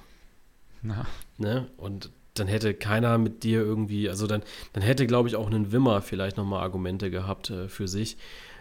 Na. 0.82 1.06
Ne? 1.38 1.68
Und 1.78 2.10
dann 2.34 2.48
hätte 2.48 2.74
keiner 2.74 3.18
mit 3.18 3.44
dir 3.44 3.60
irgendwie, 3.60 4.10
also 4.10 4.28
dann, 4.28 4.44
dann 4.74 4.84
hätte, 4.84 5.08
glaube 5.08 5.30
ich, 5.30 5.36
auch 5.36 5.50
ein 5.50 5.72
Wimmer 5.72 6.02
vielleicht 6.02 6.38
nochmal 6.38 6.64
Argumente 6.64 7.10
gehabt 7.10 7.50
äh, 7.50 7.70
für 7.70 7.88
sich. 7.88 8.18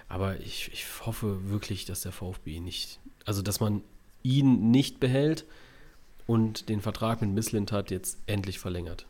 Aber 0.08 0.38
ich, 0.40 0.70
ich 0.72 0.86
hoffe 1.04 1.50
wirklich, 1.50 1.86
dass 1.86 2.02
der 2.02 2.12
VfB 2.12 2.60
nicht, 2.60 3.00
also 3.24 3.42
dass 3.42 3.58
man 3.58 3.82
ihn 4.24 4.72
nicht 4.72 4.98
behält 4.98 5.44
und 6.26 6.68
den 6.68 6.80
Vertrag 6.80 7.20
mit 7.20 7.30
Misslind 7.30 7.70
hat 7.70 7.92
jetzt 7.92 8.18
endlich 8.26 8.58
verlängert. 8.58 9.06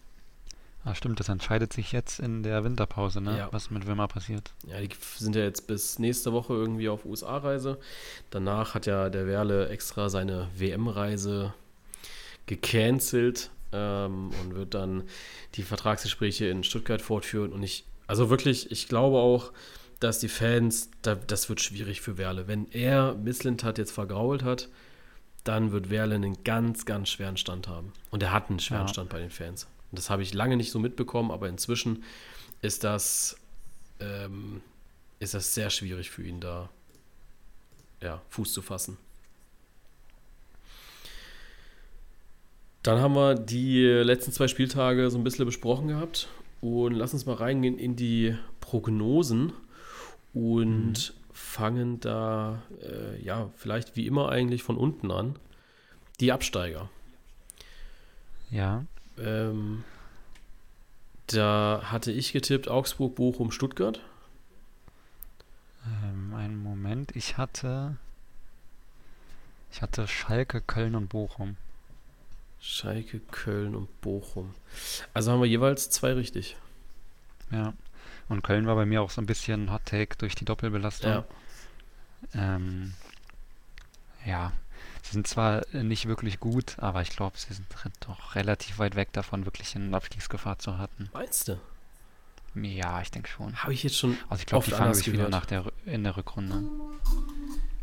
Ah, 0.85 0.95
stimmt, 0.95 1.19
das 1.19 1.31
entscheidet 1.31 1.73
sich 1.73 1.93
jetzt 1.93 2.21
in 2.21 2.43
der 2.43 2.63
Winterpause, 2.63 3.23
ne? 3.23 3.39
Ja. 3.39 3.49
was 3.53 3.71
mit 3.71 3.87
Wimmer 3.87 4.07
passiert. 4.07 4.53
Ja, 4.67 4.79
die 4.81 4.91
sind 5.17 5.35
ja 5.35 5.43
jetzt 5.43 5.67
bis 5.67 5.99
nächste 5.99 6.35
Woche 6.35 6.53
irgendwie 6.53 6.91
auf 6.91 7.07
USA-Reise. 7.07 7.79
Danach 8.29 8.75
hat 8.75 8.85
ja 8.85 9.09
der 9.09 9.27
Werle 9.27 9.71
extra 9.71 10.11
seine 10.11 10.49
WM-Reise 10.59 11.55
gecancelt 12.45 13.51
ähm, 13.73 14.31
und 14.43 14.57
wird 14.57 14.75
dann 14.75 15.05
die 15.55 15.63
Vertragsgespräche 15.63 16.47
in 16.47 16.65
Stuttgart 16.65 17.01
fortführen. 17.01 17.55
Und 17.55 17.63
ich, 17.63 17.87
also 18.07 18.29
wirklich, 18.29 18.71
ich 18.71 18.87
glaube 18.87 19.17
auch, 19.19 19.53
dass 20.01 20.19
die 20.19 20.29
Fans, 20.29 20.91
da, 21.01 21.15
das 21.15 21.49
wird 21.49 21.63
schwierig 21.63 22.03
für 22.03 22.19
Werle. 22.19 22.47
Wenn 22.47 22.71
er 22.73 23.15
Misslintat 23.15 23.79
jetzt 23.79 23.93
vergrault 23.93 24.43
hat, 24.43 24.69
dann 25.45 25.73
wird 25.73 25.91
Werle 25.91 26.15
einen 26.15 26.43
ganz, 26.43 26.87
ganz 26.87 27.11
schweren 27.11 27.37
Stand 27.37 27.69
haben. 27.69 27.93
Und 28.11 28.23
er 28.23 28.33
hat 28.33 28.49
einen 28.49 28.59
schweren 28.59 28.87
ja. 28.87 28.93
Stand 28.93 29.11
bei 29.11 29.19
den 29.19 29.31
Fans. 29.31 29.67
Und 29.91 29.99
das 29.99 30.11
habe 30.11 30.23
ich 30.23 30.35
lange 30.35 30.57
nicht 30.57 30.71
so 30.71 30.79
mitbekommen, 30.79 31.31
aber 31.31 31.49
inzwischen 31.49 32.03
ist 32.63 32.83
das, 32.83 33.37
ähm, 34.01 34.63
ist 35.21 35.35
das 35.35 35.55
sehr 35.55 35.71
schwierig 35.71 36.11
für 36.11 36.25
ihn 36.25 36.41
da 36.41 36.71
ja, 38.01 38.23
Fuß 38.31 38.53
zu 38.53 38.63
fassen. 38.63 38.97
Dann 42.83 43.01
haben 43.01 43.15
wir 43.15 43.35
die 43.35 43.83
letzten 43.83 44.33
zwei 44.33 44.49
Spieltage 44.49 45.11
so 45.11 45.17
ein 45.17 45.25
bisschen 45.25 45.47
besprochen 45.47 45.89
gehabt 45.89 46.29
und 46.61 46.93
lass 46.93 47.15
uns 47.15 47.25
mal 47.25 47.35
reingehen 47.37 47.79
in 47.79 47.97
die 47.97 48.37
Prognosen 48.61 49.53
und 50.35 51.15
mhm. 51.15 51.24
Fangen 51.35 52.01
da, 52.01 52.63
äh, 52.81 53.21
ja, 53.23 53.51
vielleicht 53.57 53.97
wie 53.97 54.07
immer 54.07 54.31
eigentlich 54.31 54.63
von 54.63 54.77
unten 54.77 55.11
an. 55.11 55.37
Die 56.21 56.33
Absteiger. 56.33 56.89
Ja. 58.51 58.87
Ähm, 59.19 59.85
da 61.27 61.83
hatte 61.85 62.13
ich 62.13 62.33
getippt 62.33 62.69
Augsburg, 62.69 63.17
Bochum, 63.17 63.51
Stuttgart. 63.51 64.01
Ähm, 65.85 66.35
einen 66.35 66.57
Moment, 66.57 67.15
ich 67.17 67.37
hatte. 67.37 67.97
Ich 69.73 69.83
hatte 69.83 70.07
Schalke, 70.07 70.61
Köln 70.61 70.95
und 70.95 71.09
Bochum. 71.09 71.57
Schalke, 72.61 73.19
Köln 73.19 73.75
und 73.75 74.01
Bochum. 74.01 74.55
Also 75.13 75.33
haben 75.33 75.41
wir 75.41 75.49
jeweils 75.49 75.91
zwei 75.91 76.13
richtig. 76.13 76.57
Ja. 77.51 77.75
Und 78.29 78.43
Köln 78.43 78.67
war 78.67 78.75
bei 78.75 78.87
mir 78.87 79.03
auch 79.03 79.11
so 79.11 79.21
ein 79.21 79.27
bisschen 79.27 79.71
Hot 79.73 79.85
Take 79.85 80.17
durch 80.17 80.35
die 80.35 80.45
Doppelbelastung. 80.45 81.11
Ja. 81.11 81.25
Ähm, 82.35 82.95
ja. 84.25 84.53
Sie 85.03 85.13
sind 85.13 85.27
zwar 85.27 85.63
nicht 85.73 86.07
wirklich 86.07 86.41
gut, 86.41 86.79
aber 86.79 87.03
ich 87.03 87.11
glaube, 87.11 87.37
sie 87.37 87.53
sind 87.53 87.67
doch 88.01 88.35
relativ 88.35 88.79
weit 88.79 88.97
weg 88.97 89.13
davon, 89.13 89.45
wirklich 89.45 89.77
eine 89.77 89.95
Abstiegsgefahr 89.95 90.59
zu 90.59 90.79
hatten. 90.79 91.11
Meinst 91.13 91.49
du? 91.49 91.61
Ja, 92.55 93.03
ich 93.03 93.11
denke 93.11 93.29
schon. 93.29 93.55
Habe 93.57 93.75
ich 93.75 93.83
jetzt 93.83 93.99
schon. 93.99 94.17
Also 94.29 94.41
ich 94.41 94.47
glaube, 94.47 94.65
die 94.65 94.71
fangen 94.71 94.95
sich 94.95 95.13
wieder 95.13 95.29
nach 95.29 95.45
der, 95.45 95.71
in 95.85 96.05
der 96.05 96.17
Rückrunde. 96.17 96.63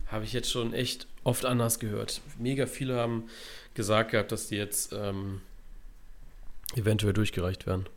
Habe 0.08 0.24
ich 0.24 0.34
jetzt 0.34 0.50
schon 0.50 0.74
echt 0.74 1.08
oft 1.24 1.46
anders 1.46 1.80
gehört. 1.80 2.22
Mega 2.40 2.66
viele 2.66 2.98
haben 2.98 3.30
gesagt 3.74 4.12
gehabt, 4.12 4.32
dass 4.32 4.48
die 4.48 4.56
jetzt 4.56 4.94
ähm, 4.94 5.42
eventuell 6.76 7.14
durchgereicht 7.14 7.68
werden. 7.68 7.88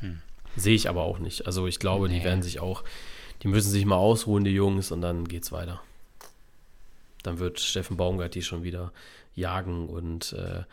Hm. 0.00 0.22
Sehe 0.56 0.74
ich 0.74 0.88
aber 0.88 1.02
auch 1.02 1.18
nicht. 1.18 1.46
Also 1.46 1.66
ich 1.66 1.78
glaube, 1.78 2.08
nee. 2.08 2.18
die 2.18 2.24
werden 2.24 2.42
sich 2.42 2.60
auch, 2.60 2.84
die 3.42 3.48
müssen 3.48 3.70
sich 3.70 3.84
mal 3.84 3.96
ausruhen, 3.96 4.44
die 4.44 4.50
Jungs, 4.50 4.90
und 4.90 5.00
dann 5.00 5.26
geht's 5.26 5.52
weiter. 5.52 5.80
Dann 7.22 7.38
wird 7.38 7.60
Steffen 7.60 7.96
Baumgart 7.96 8.34
die 8.34 8.42
schon 8.42 8.62
wieder 8.62 8.92
jagen 9.34 9.88
und 9.88 10.32
äh, 10.34 10.64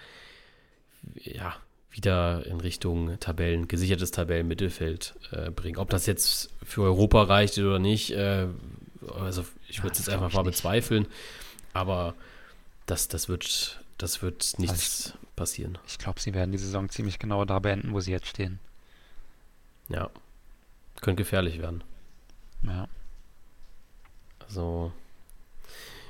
ja, 1.15 1.55
wieder 1.91 2.45
in 2.45 2.59
Richtung 2.59 3.19
Tabellen, 3.19 3.67
gesichertes 3.67 4.11
Tabellenmittelfeld 4.11 5.15
äh, 5.31 5.51
bringen. 5.51 5.77
Ob 5.77 5.89
das 5.89 6.05
jetzt 6.05 6.49
für 6.63 6.83
Europa 6.83 7.23
reicht 7.23 7.57
oder 7.57 7.79
nicht, 7.79 8.11
äh, 8.11 8.47
also 9.19 9.45
ich 9.67 9.81
würde 9.81 9.93
es 9.93 9.99
jetzt 9.99 10.09
einfach 10.09 10.33
mal 10.33 10.43
bezweifeln, 10.43 11.07
aber 11.73 12.15
das, 12.85 13.07
das 13.07 13.29
wird 13.29 13.79
das 13.99 14.21
wird 14.21 14.57
nichts 14.57 15.07
also 15.07 15.19
ich, 15.21 15.35
passieren. 15.35 15.77
Ich 15.87 15.97
glaube, 15.97 16.19
sie 16.19 16.33
werden 16.33 16.51
die 16.51 16.57
Saison 16.57 16.89
ziemlich 16.89 17.19
genau 17.19 17.45
da 17.45 17.59
beenden, 17.59 17.93
wo 17.93 17.99
sie 17.99 18.11
jetzt 18.11 18.27
stehen. 18.27 18.59
Ja. 19.89 20.09
Könnte 21.01 21.23
gefährlich 21.23 21.59
werden. 21.59 21.83
Ja. 22.63 22.87
Also, 24.39 24.91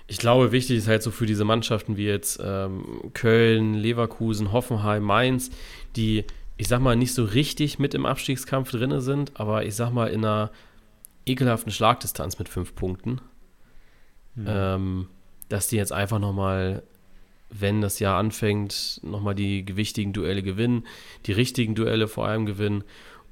ich 0.08 0.18
glaube, 0.18 0.52
wichtig 0.52 0.78
ist 0.78 0.88
halt 0.88 1.04
so 1.04 1.12
für 1.12 1.26
diese 1.26 1.46
Mannschaften 1.46 1.98
wie 1.98 2.06
jetzt 2.06 2.40
ähm, 2.44 3.12
Köln, 3.14 3.76
Leverkusen, 3.76 4.52
Hoffenheim, 4.52 5.04
Mainz, 5.04 5.52
die, 5.96 6.26
ich 6.58 6.68
sag 6.68 6.82
mal, 6.82 6.96
nicht 6.96 7.14
so 7.14 7.24
richtig 7.24 7.78
mit 7.78 7.94
im 7.94 8.06
Abstiegskampf 8.06 8.72
drin 8.72 9.00
sind, 9.02 9.40
aber 9.40 9.66
ich 9.66 9.76
sag 9.76 9.92
mal 9.92 10.08
in 10.08 10.26
einer 10.26 10.52
ekelhaften 11.26 11.72
Schlagdistanz 11.72 12.40
mit 12.40 12.50
fünf 12.50 12.74
Punkten, 12.74 13.22
mhm. 14.34 14.46
ähm, 14.48 15.08
dass 15.48 15.68
die 15.68 15.76
jetzt 15.76 15.94
einfach 15.94 16.18
nochmal, 16.18 16.82
wenn 17.52 17.82
das 17.82 18.00
Jahr 18.00 18.18
anfängt, 18.18 19.02
nochmal 19.04 19.36
die 19.36 19.64
gewichtigen 19.64 20.14
Duelle 20.14 20.42
gewinnen, 20.42 20.88
die 21.28 21.34
richtigen 21.34 21.76
Duelle 21.76 22.08
vor 22.08 22.28
allem 22.28 22.48
gewinnen 22.48 22.84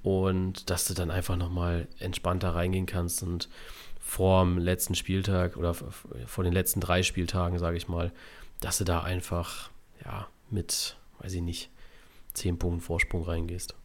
und 0.07 0.69
dass 0.69 0.85
du 0.85 0.93
dann 0.93 1.11
einfach 1.11 1.35
nochmal 1.35 1.89
entspannter 1.99 2.55
reingehen 2.55 2.85
kannst 2.85 3.23
und 3.23 3.49
vor 3.99 4.41
dem 4.45 4.57
letzten 4.57 4.95
Spieltag 4.95 5.57
oder 5.57 5.73
vor 5.73 6.45
den 6.45 6.53
letzten 6.53 6.79
drei 6.79 7.03
Spieltagen, 7.03 7.59
sage 7.59 7.75
ich 7.75 7.89
mal, 7.89 8.13
dass 8.61 8.77
du 8.77 8.85
da 8.85 9.03
einfach, 9.03 9.69
ja, 10.05 10.27
mit, 10.49 10.95
weiß 11.19 11.33
ich 11.33 11.41
nicht, 11.41 11.69
zehn 12.33 12.57
Punkten 12.57 12.79
Vorsprung 12.79 13.23
reingehst. 13.23 13.75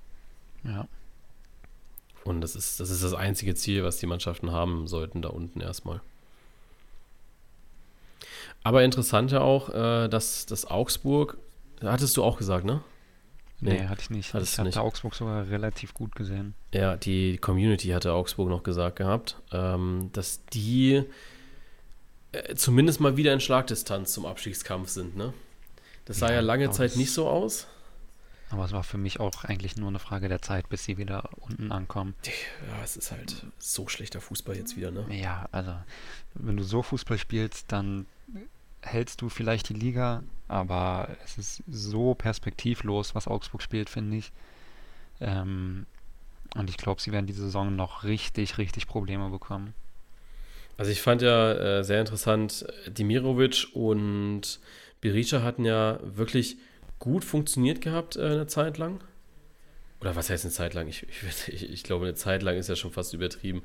Ja. 0.63 0.87
Und 2.23 2.41
das 2.41 2.55
ist, 2.55 2.79
das 2.79 2.91
ist 2.91 3.03
das 3.03 3.15
einzige 3.15 3.57
Ziel, 3.57 3.83
was 3.83 3.97
die 3.97 4.07
Mannschaften 4.07 4.53
haben 4.53 4.87
sollten, 4.87 5.23
da 5.23 5.29
unten 5.31 5.61
erstmal. 5.61 6.01
Aber 8.63 8.85
interessant 8.85 9.33
ja 9.33 9.41
auch, 9.41 9.71
äh, 9.71 10.07
dass, 10.07 10.47
dass 10.47 10.71
Augsburg, 10.71 11.37
hattest 11.81 12.17
du 12.17 12.23
auch 12.23 12.39
gesagt, 12.39 12.65
ne? 12.65 12.81
Nee, 13.63 13.75
nee 13.75 13.87
hatte 13.87 14.03
ich 14.03 14.11
nicht. 14.11 14.35
Ich 14.35 14.59
hatte 14.59 14.81
Augsburg 14.81 15.15
sogar 15.15 15.49
relativ 15.49 15.95
gut 15.95 16.17
gesehen. 16.17 16.55
Ja, 16.75 16.97
die 16.97 17.39
Community 17.39 17.89
hatte 17.89 18.13
Augsburg 18.13 18.49
noch 18.49 18.65
gesagt 18.65 18.97
gehabt, 18.97 19.37
ähm, 19.53 20.11
dass 20.13 20.45
die 20.47 21.05
äh, 22.33 22.55
zumindest 22.57 23.01
mal 23.01 23.17
wieder 23.17 23.33
in 23.33 23.41
Schlagdistanz 23.41 24.13
zum 24.13 24.27
Abstiegskampf 24.27 24.89
sind, 24.89 25.17
ne? 25.17 25.33
Das 26.07 26.19
sah 26.19 26.29
ja, 26.29 26.35
ja 26.37 26.41
lange 26.41 26.71
Zeit 26.73 26.97
nicht 26.97 27.13
so 27.13 27.29
aus. 27.29 27.69
Aber 28.51 28.65
es 28.65 28.73
war 28.73 28.83
für 28.83 28.99
mich 28.99 29.21
auch 29.21 29.45
eigentlich 29.45 29.77
nur 29.77 29.89
eine 29.89 30.01
Frage 30.01 30.29
der 30.29 30.43
Zeit, 30.43 30.69
bis 30.69 30.85
sie 30.85 30.99
wieder 30.99 31.31
unten 31.37 31.71
ankommen. 31.71 32.15
Ja, 32.27 32.83
es 32.83 32.97
ist 32.97 33.13
halt 33.13 33.47
so 33.59 33.87
schlechter 33.89 34.21
Fußball 34.21 34.57
jetzt 34.57 34.77
wieder, 34.77 34.91
ne? 34.91 35.07
Ja, 35.09 35.49
also 35.53 35.73
wenn 36.35 36.57
du 36.57 36.65
so 36.65 36.83
Fußball 36.83 37.17
spielst, 37.17 37.71
dann 37.71 38.07
hältst 38.83 39.23
du 39.23 39.29
vielleicht 39.29 39.69
die 39.69 39.75
Liga, 39.75 40.23
aber 40.49 41.09
es 41.25 41.39
ist 41.39 41.63
so 41.69 42.15
perspektivlos, 42.15 43.15
was 43.15 43.29
Augsburg 43.29 43.63
spielt, 43.63 43.89
finde 43.89 44.19
ich. 44.19 44.33
Ähm, 45.21 45.87
und 46.55 46.69
ich 46.69 46.77
glaube, 46.77 47.01
sie 47.01 47.13
werden 47.13 47.27
diese 47.27 47.43
Saison 47.43 47.75
noch 47.75 48.05
richtig, 48.05 48.59
richtig 48.59 48.87
Probleme 48.87 49.31
bekommen. 49.31 49.73
Also 50.77 50.91
ich 50.91 51.01
fand 51.01 51.23
ja 51.23 51.53
äh, 51.53 51.85
sehr 51.85 52.01
interessant, 52.01 52.67
Dimirovic 52.89 53.69
und 53.75 54.61
Berisha 55.01 55.43
hatten 55.43 55.65
ja 55.65 55.99
wirklich 56.03 56.57
gut 56.99 57.25
funktioniert 57.25 57.81
gehabt 57.81 58.17
äh, 58.17 58.23
eine 58.23 58.47
Zeit 58.47 58.79
lang. 58.79 59.03
Oder 60.01 60.17
was 60.17 60.31
heißt 60.31 60.45
eine 60.45 60.53
Zeit 60.53 60.75
lang? 60.75 60.89
Ich, 60.89 61.07
ich, 61.09 61.49
ich, 61.63 61.83
glaube, 61.85 62.07
eine 62.07 62.15
Zeit 62.15 62.43
lang 62.43 62.57
ist 62.57 62.69
ja 62.69 62.77
schon 62.77 62.91
fast 62.91 63.15
übertrieben. 63.15 63.63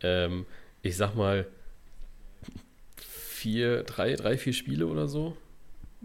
Ähm, 0.00 0.46
ich 0.82 0.96
sag 0.96 1.14
mal, 1.14 1.46
vier, 3.46 3.84
drei, 3.84 4.16
drei, 4.16 4.36
vier 4.36 4.52
Spiele 4.52 4.88
oder 4.88 5.06
so, 5.06 5.36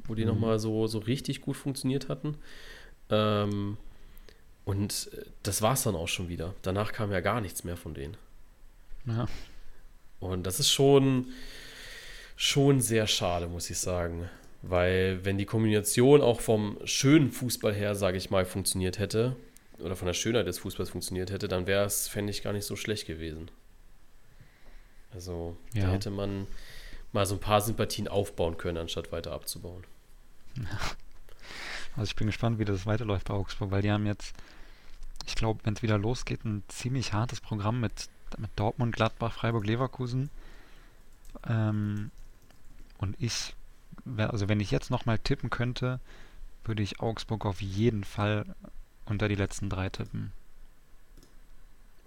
wo 0.05 0.13
die 0.13 0.21
mhm. 0.21 0.27
nochmal 0.27 0.59
so, 0.59 0.85
so 0.85 0.99
richtig 0.99 1.41
gut 1.41 1.57
funktioniert 1.57 2.07
hatten. 2.07 2.37
Ähm, 3.09 3.77
und 4.63 5.09
das 5.41 5.63
war 5.63 5.73
es 5.73 5.81
dann 5.81 5.95
auch 5.95 6.07
schon 6.07 6.29
wieder. 6.29 6.53
Danach 6.61 6.93
kam 6.93 7.11
ja 7.11 7.19
gar 7.19 7.41
nichts 7.41 7.63
mehr 7.63 7.77
von 7.77 7.95
denen. 7.95 8.15
Ja. 9.07 9.27
Und 10.19 10.43
das 10.43 10.59
ist 10.59 10.71
schon, 10.71 11.29
schon 12.35 12.79
sehr 12.79 13.07
schade, 13.07 13.47
muss 13.47 13.71
ich 13.71 13.79
sagen. 13.79 14.29
Weil 14.61 15.25
wenn 15.25 15.39
die 15.39 15.45
Kombination 15.45 16.21
auch 16.21 16.41
vom 16.41 16.77
schönen 16.85 17.31
Fußball 17.31 17.73
her, 17.73 17.95
sage 17.95 18.17
ich 18.17 18.29
mal, 18.29 18.45
funktioniert 18.45 18.99
hätte, 18.99 19.35
oder 19.79 19.95
von 19.95 20.05
der 20.05 20.13
Schönheit 20.13 20.45
des 20.45 20.59
Fußballs 20.59 20.91
funktioniert 20.91 21.31
hätte, 21.31 21.47
dann 21.47 21.65
wäre 21.65 21.85
es, 21.85 22.07
fände 22.07 22.29
ich, 22.29 22.43
gar 22.43 22.53
nicht 22.53 22.65
so 22.65 22.75
schlecht 22.75 23.07
gewesen. 23.07 23.49
Also 25.11 25.57
ja. 25.73 25.87
da 25.87 25.93
hätte 25.93 26.11
man 26.11 26.45
mal 27.13 27.25
so 27.25 27.35
ein 27.35 27.39
paar 27.39 27.61
Sympathien 27.61 28.07
aufbauen 28.07 28.57
können, 28.57 28.77
anstatt 28.77 29.11
weiter 29.11 29.31
abzubauen. 29.31 29.83
Ja. 30.55 30.63
Also 31.97 32.09
ich 32.09 32.15
bin 32.15 32.27
gespannt, 32.27 32.59
wie 32.59 32.65
das 32.65 32.85
weiterläuft 32.85 33.27
bei 33.27 33.33
Augsburg, 33.33 33.71
weil 33.71 33.81
die 33.81 33.91
haben 33.91 34.05
jetzt, 34.05 34.33
ich 35.25 35.35
glaube, 35.35 35.59
wenn 35.63 35.73
es 35.73 35.81
wieder 35.81 35.97
losgeht, 35.97 36.45
ein 36.45 36.63
ziemlich 36.67 37.13
hartes 37.13 37.41
Programm 37.41 37.81
mit, 37.81 38.09
mit 38.37 38.49
Dortmund, 38.55 38.95
Gladbach, 38.95 39.33
Freiburg, 39.33 39.65
Leverkusen. 39.65 40.29
Ähm, 41.47 42.11
und 42.97 43.15
ich, 43.19 43.55
also 44.17 44.47
wenn 44.47 44.59
ich 44.59 44.71
jetzt 44.71 44.89
nochmal 44.89 45.19
tippen 45.19 45.49
könnte, 45.49 45.99
würde 46.63 46.83
ich 46.83 47.01
Augsburg 47.01 47.45
auf 47.45 47.61
jeden 47.61 48.03
Fall 48.03 48.45
unter 49.05 49.27
die 49.27 49.35
letzten 49.35 49.69
drei 49.69 49.89
tippen. 49.89 50.31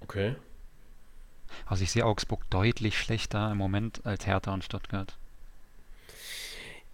Okay. 0.01 0.37
Also 1.67 1.85
ich 1.85 1.91
sehe 1.91 2.05
Augsburg 2.05 2.49
deutlich 2.51 2.99
schlechter 2.99 3.51
im 3.51 3.59
Moment 3.59 4.01
als 4.05 4.27
Hertha 4.27 4.53
und 4.53 4.65
Stuttgart. 4.65 5.17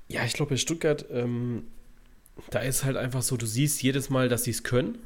Ja, 0.08 0.24
ich 0.24 0.32
glaube, 0.32 0.58
Stuttgart, 0.58 1.06
ähm, 1.10 1.68
da 2.50 2.60
ist 2.60 2.84
halt 2.84 2.96
einfach 2.96 3.22
so, 3.22 3.36
du 3.36 3.46
siehst 3.46 3.82
jedes 3.82 4.10
Mal, 4.10 4.28
dass 4.28 4.44
sie 4.44 4.50
es 4.50 4.62
können, 4.62 4.98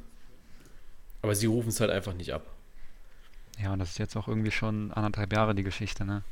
aber 1.22 1.34
sie 1.34 1.46
rufen 1.46 1.68
es 1.68 1.80
halt 1.80 1.90
einfach 1.90 2.14
nicht 2.14 2.32
ab. 2.32 2.46
Ja, 3.58 3.72
und 3.72 3.78
das 3.78 3.90
ist 3.90 3.98
jetzt 3.98 4.16
auch 4.16 4.28
irgendwie 4.28 4.50
schon 4.50 4.92
anderthalb 4.92 5.32
Jahre 5.32 5.54
die 5.54 5.62
Geschichte, 5.62 6.04
ne? 6.04 6.22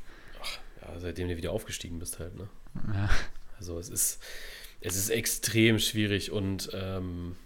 Ach, 0.43 0.59
ja, 0.81 1.01
seitdem 1.01 1.29
du 1.29 1.37
wieder 1.37 1.53
aufgestiegen 1.53 1.99
bist 1.99 2.19
halt, 2.19 2.35
ne? 2.37 2.49
Ja. 2.95 3.11
Also 3.59 3.79
es 3.79 3.89
ist, 3.89 4.23
es 4.81 4.97
ist 4.97 5.11
extrem 5.11 5.79
schwierig 5.79 6.33
und 6.33 6.71
ähm, 6.73 7.37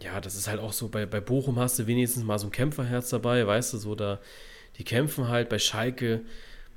ja, 0.00 0.20
das 0.20 0.34
ist 0.34 0.48
halt 0.48 0.60
auch 0.60 0.72
so, 0.72 0.88
bei, 0.88 1.06
bei 1.06 1.20
Bochum 1.20 1.58
hast 1.58 1.78
du 1.78 1.86
wenigstens 1.86 2.24
mal 2.24 2.38
so 2.38 2.46
ein 2.46 2.52
Kämpferherz 2.52 3.10
dabei, 3.10 3.46
weißt 3.46 3.72
du, 3.74 3.78
so 3.78 3.94
da, 3.94 4.20
die 4.76 4.84
kämpfen 4.84 5.28
halt 5.28 5.48
bei 5.48 5.58
Schalke, 5.58 6.22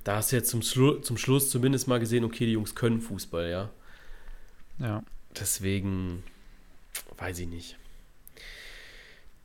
da 0.04 0.18
hast 0.18 0.32
du 0.32 0.38
jetzt 0.38 0.50
zum, 0.50 0.62
Schlu 0.62 0.96
zum 1.00 1.18
Schluss 1.18 1.50
zumindest 1.50 1.88
mal 1.88 2.00
gesehen, 2.00 2.24
okay, 2.24 2.46
die 2.46 2.54
Jungs 2.54 2.76
können 2.76 3.02
Fußball, 3.02 3.50
ja. 3.50 3.70
Ja. 4.80 5.04
Deswegen, 5.38 6.24
weiß 7.18 7.40
ich 7.40 7.48
nicht. 7.48 7.78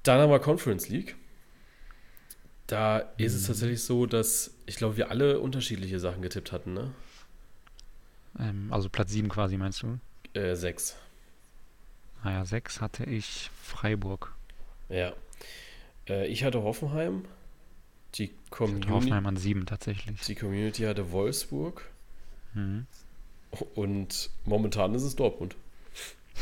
Dann 0.04 0.20
haben 0.20 0.30
wir 0.30 0.38
Conference 0.38 0.88
League. 0.88 1.16
Da 2.66 3.10
mhm. 3.18 3.24
ist 3.24 3.34
es 3.34 3.42
mhm. 3.42 3.46
tatsächlich 3.48 3.82
so, 3.82 4.06
dass 4.06 4.54
ich 4.66 4.76
glaube, 4.76 4.96
wir 4.96 5.10
alle 5.10 5.40
unterschiedliche 5.40 5.98
Sachen 5.98 6.22
getippt 6.22 6.52
hatten, 6.52 6.74
ne? 6.74 6.94
Ähm, 8.38 8.68
also 8.70 8.88
Platz 8.88 9.10
7 9.12 9.28
quasi, 9.28 9.56
meinst 9.56 9.82
du? 9.82 9.98
Äh, 10.38 10.54
6. 10.54 10.96
Naja, 12.24 12.44
6 12.44 12.80
hatte 12.80 13.04
ich 13.04 13.50
Freiburg. 13.62 14.34
Ja. 14.88 15.12
Äh, 16.08 16.26
ich 16.26 16.42
hatte 16.42 16.62
Hoffenheim. 16.62 17.26
Die 18.14 18.30
Community. 18.50 18.88
Hoffenheim 18.88 19.26
an 19.26 19.36
7 19.36 19.66
tatsächlich. 19.66 20.20
Die 20.22 20.34
Community 20.34 20.84
hatte 20.84 21.12
Wolfsburg. 21.12 21.82
Mhm. 22.54 22.86
Und 23.74 24.30
momentan 24.44 24.94
ist 24.94 25.02
es 25.02 25.16
Dortmund. 25.16 25.54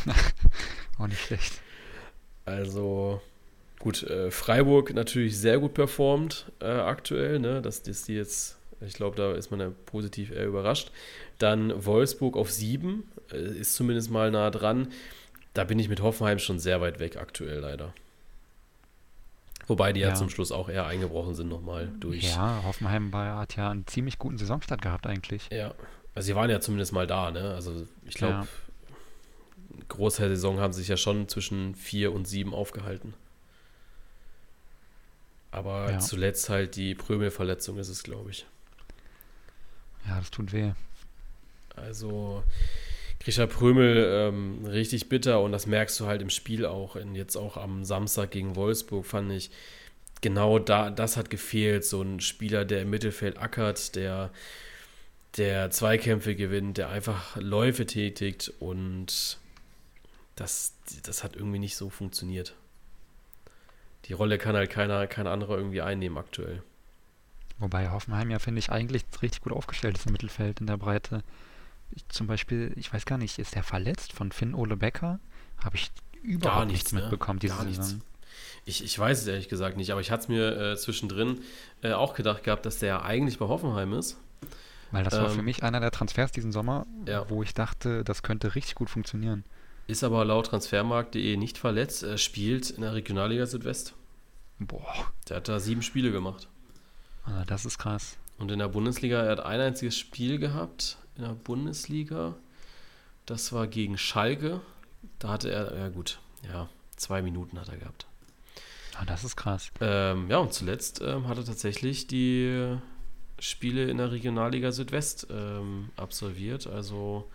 Auch 0.99 1.07
nicht 1.09 1.21
schlecht. 1.21 1.61
Also, 2.45 3.21
gut, 3.79 4.03
äh, 4.05 4.31
Freiburg 4.31 4.95
natürlich 4.95 5.37
sehr 5.39 5.59
gut 5.59 5.75
performt 5.75 6.47
äh, 6.61 6.67
aktuell, 6.67 7.39
ne? 7.39 7.61
Dass, 7.61 7.83
dass 7.83 8.05
die 8.05 8.15
jetzt, 8.15 8.57
ich 8.81 8.95
glaube, 8.95 9.17
da 9.17 9.33
ist 9.33 9.51
man 9.51 9.61
ja 9.61 9.73
positiv 9.87 10.31
eher 10.31 10.47
überrascht. 10.47 10.91
Dann 11.39 11.85
Wolfsburg 11.85 12.37
auf 12.37 12.51
7, 12.51 13.05
äh, 13.33 13.37
ist 13.37 13.75
zumindest 13.75 14.11
mal 14.11 14.31
nah 14.31 14.51
dran. 14.51 14.89
Da 15.55 15.65
bin 15.65 15.79
ich 15.79 15.89
mit 15.89 16.01
Hoffenheim 16.01 16.39
schon 16.39 16.59
sehr 16.59 16.81
weit 16.81 16.99
weg 16.99 17.17
aktuell 17.17 17.61
leider. 17.61 17.93
Wobei 19.67 19.93
die 19.93 20.01
ja, 20.01 20.09
ja 20.09 20.15
zum 20.15 20.29
Schluss 20.29 20.51
auch 20.51 20.69
eher 20.69 20.87
eingebrochen 20.87 21.35
sind 21.35 21.49
nochmal 21.49 21.91
durch. 22.01 22.35
Ja, 22.35 22.63
Hoffenheim 22.65 23.15
hat 23.15 23.57
ja 23.57 23.71
einen 23.71 23.87
ziemlich 23.87 24.19
guten 24.19 24.39
Saisonstart 24.39 24.83
gehabt 24.83 25.07
eigentlich. 25.07 25.49
Ja, 25.51 25.75
also 26.15 26.27
sie 26.27 26.35
waren 26.35 26.51
ja 26.51 26.61
zumindest 26.61 26.93
mal 26.93 27.07
da, 27.07 27.31
ne? 27.31 27.55
Also 27.55 27.87
ich 28.05 28.15
glaube, 28.15 28.35
ja. 28.35 28.47
Großteil 29.89 30.29
der 30.29 30.37
Saison 30.37 30.59
haben 30.59 30.73
sich 30.73 30.89
ja 30.89 30.97
schon 30.97 31.29
zwischen 31.29 31.75
vier 31.75 32.13
und 32.13 32.27
sieben 32.27 32.55
aufgehalten. 32.55 33.15
Aber 35.51 35.91
ja. 35.91 35.99
zuletzt 35.99 36.49
halt 36.49 36.77
die 36.77 36.95
Prömel-Verletzung 36.95 37.79
ist 37.79 37.89
es, 37.89 38.03
glaube 38.03 38.31
ich. 38.31 38.47
Ja, 40.09 40.19
das 40.19 40.31
tut 40.31 40.53
weh. 40.53 40.73
Also 41.77 42.43
Grisha 43.23 43.47
Prömel 43.47 44.05
ähm, 44.09 44.65
richtig 44.65 45.09
bitter 45.09 45.41
und 45.41 45.53
das 45.53 45.67
merkst 45.67 45.99
du 46.01 46.07
halt 46.07 46.23
im 46.23 46.31
Spiel 46.31 46.67
auch. 46.67 46.97
Und 46.97 47.15
jetzt 47.15 47.37
auch 47.37 47.57
am 47.57 47.85
Samstag 47.85 48.31
gegen 48.31 48.57
Wolfsburg 48.57 49.07
fand 49.07 49.31
ich, 49.33 49.51
genau 50.21 50.59
da, 50.59 50.91
das 50.91 51.17
hat 51.17 51.31
gefehlt. 51.31 51.85
So 51.85 52.03
ein 52.03 52.21
Spieler, 52.21 52.65
der 52.65 52.83
im 52.83 52.91
Mittelfeld 52.91 53.39
ackert, 53.39 53.95
der 53.95 54.31
der 55.37 55.71
Zweikämpfe 55.71 56.35
gewinnt, 56.35 56.79
der 56.79 56.91
einfach 56.91 57.37
Läufe 57.37 57.87
tätigt 57.87 58.53
und 58.59 59.39
das, 60.37 60.75
das 61.05 61.25
hat 61.25 61.37
irgendwie 61.37 61.59
nicht 61.59 61.77
so 61.77 61.91
funktioniert. 61.91 62.55
Die 64.07 64.13
Rolle 64.13 64.39
kann 64.39 64.57
halt 64.57 64.71
keiner, 64.71 65.07
kein 65.07 65.27
anderer 65.27 65.57
irgendwie 65.57 65.81
einnehmen 65.81 66.19
aktuell. 66.19 66.63
Wobei 67.59 67.91
Hoffenheim 67.91 68.31
ja, 68.31 68.39
finde 68.39 68.59
ich, 68.59 68.71
eigentlich 68.71 69.05
richtig 69.23 69.43
gut 69.43 69.53
aufgestellt 69.53 69.97
ist 69.97 70.07
im 70.07 70.13
Mittelfeld 70.13 70.61
in 70.61 70.67
der 70.67 70.77
Breite. 70.77 71.23
Ich, 71.95 72.09
zum 72.09 72.27
Beispiel, 72.27 72.73
ich 72.77 72.93
weiß 72.93 73.05
gar 73.05 73.19
nicht, 73.19 73.39
ist 73.39 73.55
der 73.55 73.63
verletzt 73.63 74.13
von 74.13 74.33
Finn 74.33 74.55
Ole 74.55 74.77
Becker? 74.77 75.21
Habe 75.63 75.77
ich 75.77 75.91
überhaupt 76.23 76.59
gar 76.59 76.65
nichts, 76.67 76.85
nichts 76.85 76.93
ne? 76.93 77.01
mitbekommen 77.03 77.39
diese 77.39 77.55
gar 77.55 77.65
Saison. 77.65 77.85
Nichts. 77.85 78.07
Ich, 78.65 78.85
ich 78.85 78.99
weiß 78.99 79.21
es 79.21 79.27
ehrlich 79.27 79.49
gesagt 79.49 79.77
nicht, 79.77 79.91
aber 79.91 80.01
ich 80.01 80.11
hatte 80.11 80.23
es 80.23 80.29
mir 80.29 80.57
äh, 80.57 80.77
zwischendrin 80.77 81.41
äh, 81.83 81.93
auch 81.93 82.15
gedacht 82.15 82.45
gehabt, 82.45 82.65
dass 82.65 82.79
der 82.79 82.89
ja 82.89 83.03
eigentlich 83.03 83.39
bei 83.39 83.47
Hoffenheim 83.47 83.93
ist. 83.93 84.17
Weil 84.93 85.05
das 85.05 85.15
ähm, 85.15 85.23
war 85.23 85.31
für 85.31 85.39
ähm, 85.41 85.45
mich 85.45 85.63
einer 85.63 85.81
der 85.81 85.91
Transfers 85.91 86.33
diesen 86.33 86.53
Sommer, 86.53 86.87
ja. 87.07 87.29
wo 87.29 87.43
ich 87.43 87.55
dachte, 87.55 88.05
das 88.05 88.23
könnte 88.23 88.55
richtig 88.55 88.75
gut 88.75 88.89
funktionieren. 88.89 89.45
Ist 89.89 90.05
aber 90.05 90.25
laut 90.25 90.47
transfermarkt.de 90.47 91.37
nicht 91.37 91.59
verletzt. 91.59 92.05
Er 92.05 92.19
spielt 92.19 92.71
in 92.71 92.83
der 92.83 92.95
Regionalliga 92.95 93.47
Südwest. 93.47 93.95
Boah. 94.59 95.13
Der 95.29 95.39
hat 95.39 95.49
da 95.49 95.59
sieben 95.59 95.83
Spiele 95.83 96.13
gemacht. 96.13 96.47
Ah, 97.25 97.45
das 97.47 97.65
ist 97.65 97.79
krass. 97.79 98.17
Und 98.39 98.51
in 98.51 98.61
der 98.61 98.69
Bundesliga, 98.69 99.23
er 99.23 99.33
hat 99.33 99.41
ein 99.41 99.61
einziges 99.61 99.99
Spiel 99.99 100.39
gehabt 100.39 100.99
in 101.17 101.23
der 101.23 101.35
Bundesliga. 101.35 102.35
Das 103.27 103.53
war 103.53 103.67
gegen 103.67 103.99
Schalke. 103.99 104.61
Da 105.19 105.29
hatte 105.29 105.51
er, 105.51 105.77
ja 105.77 105.89
gut, 105.89 106.19
ja, 106.49 106.69
zwei 106.97 107.23
Minuten 107.23 107.59
hat 107.61 107.69
er 107.69 107.77
gehabt. 107.77 108.07
Ah, 108.99 109.05
das 109.05 109.25
ist 109.25 109.37
krass. 109.37 109.71
Ähm, 109.81 110.29
ja, 110.29 110.39
und 110.39 110.53
zuletzt 110.53 111.01
ähm, 111.03 111.29
hat 111.29 111.39
er 111.39 111.45
tatsächlich 111.45 112.07
die 112.07 112.77
Spiele 113.39 113.91
in 113.91 113.99
der 113.99 114.13
Regionalliga 114.13 114.71
Südwest 114.71 115.27
ähm, 115.31 115.91
absolviert. 115.97 116.67
Also 116.67 117.29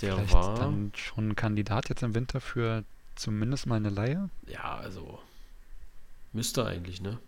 der 0.00 0.14
Vielleicht 0.14 0.34
war. 0.34 0.54
dann 0.58 0.92
schon 0.94 1.30
ein 1.30 1.36
Kandidat 1.36 1.88
jetzt 1.88 2.02
im 2.02 2.14
Winter 2.14 2.40
für 2.40 2.84
zumindest 3.16 3.66
mal 3.66 3.76
eine 3.76 3.90
Laie? 3.90 4.30
Ja, 4.46 4.76
also 4.76 5.18
müsste 6.32 6.66
eigentlich, 6.66 7.00
ne? 7.00 7.18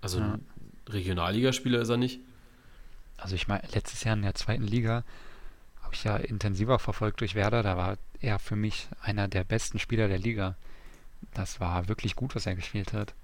Also 0.00 0.20
ja. 0.20 0.38
Regionalligaspieler 0.88 1.80
ist 1.80 1.88
er 1.88 1.96
nicht. 1.96 2.20
Also 3.22 3.36
ich 3.36 3.46
meine, 3.46 3.62
letztes 3.72 4.02
Jahr 4.02 4.16
in 4.16 4.22
der 4.22 4.34
zweiten 4.34 4.64
Liga 4.64 5.04
habe 5.82 5.94
ich 5.94 6.02
ja 6.02 6.16
intensiver 6.16 6.78
verfolgt 6.80 7.20
durch 7.20 7.36
Werder. 7.36 7.62
Da 7.62 7.76
war 7.76 7.96
er 8.20 8.38
für 8.40 8.56
mich 8.56 8.88
einer 9.00 9.28
der 9.28 9.44
besten 9.44 9.78
Spieler 9.78 10.08
der 10.08 10.18
Liga. 10.18 10.56
Das 11.32 11.60
war 11.60 11.88
wirklich 11.88 12.16
gut, 12.16 12.34
was 12.34 12.46
er 12.46 12.56
gespielt 12.56 12.92
hat. 12.92 13.14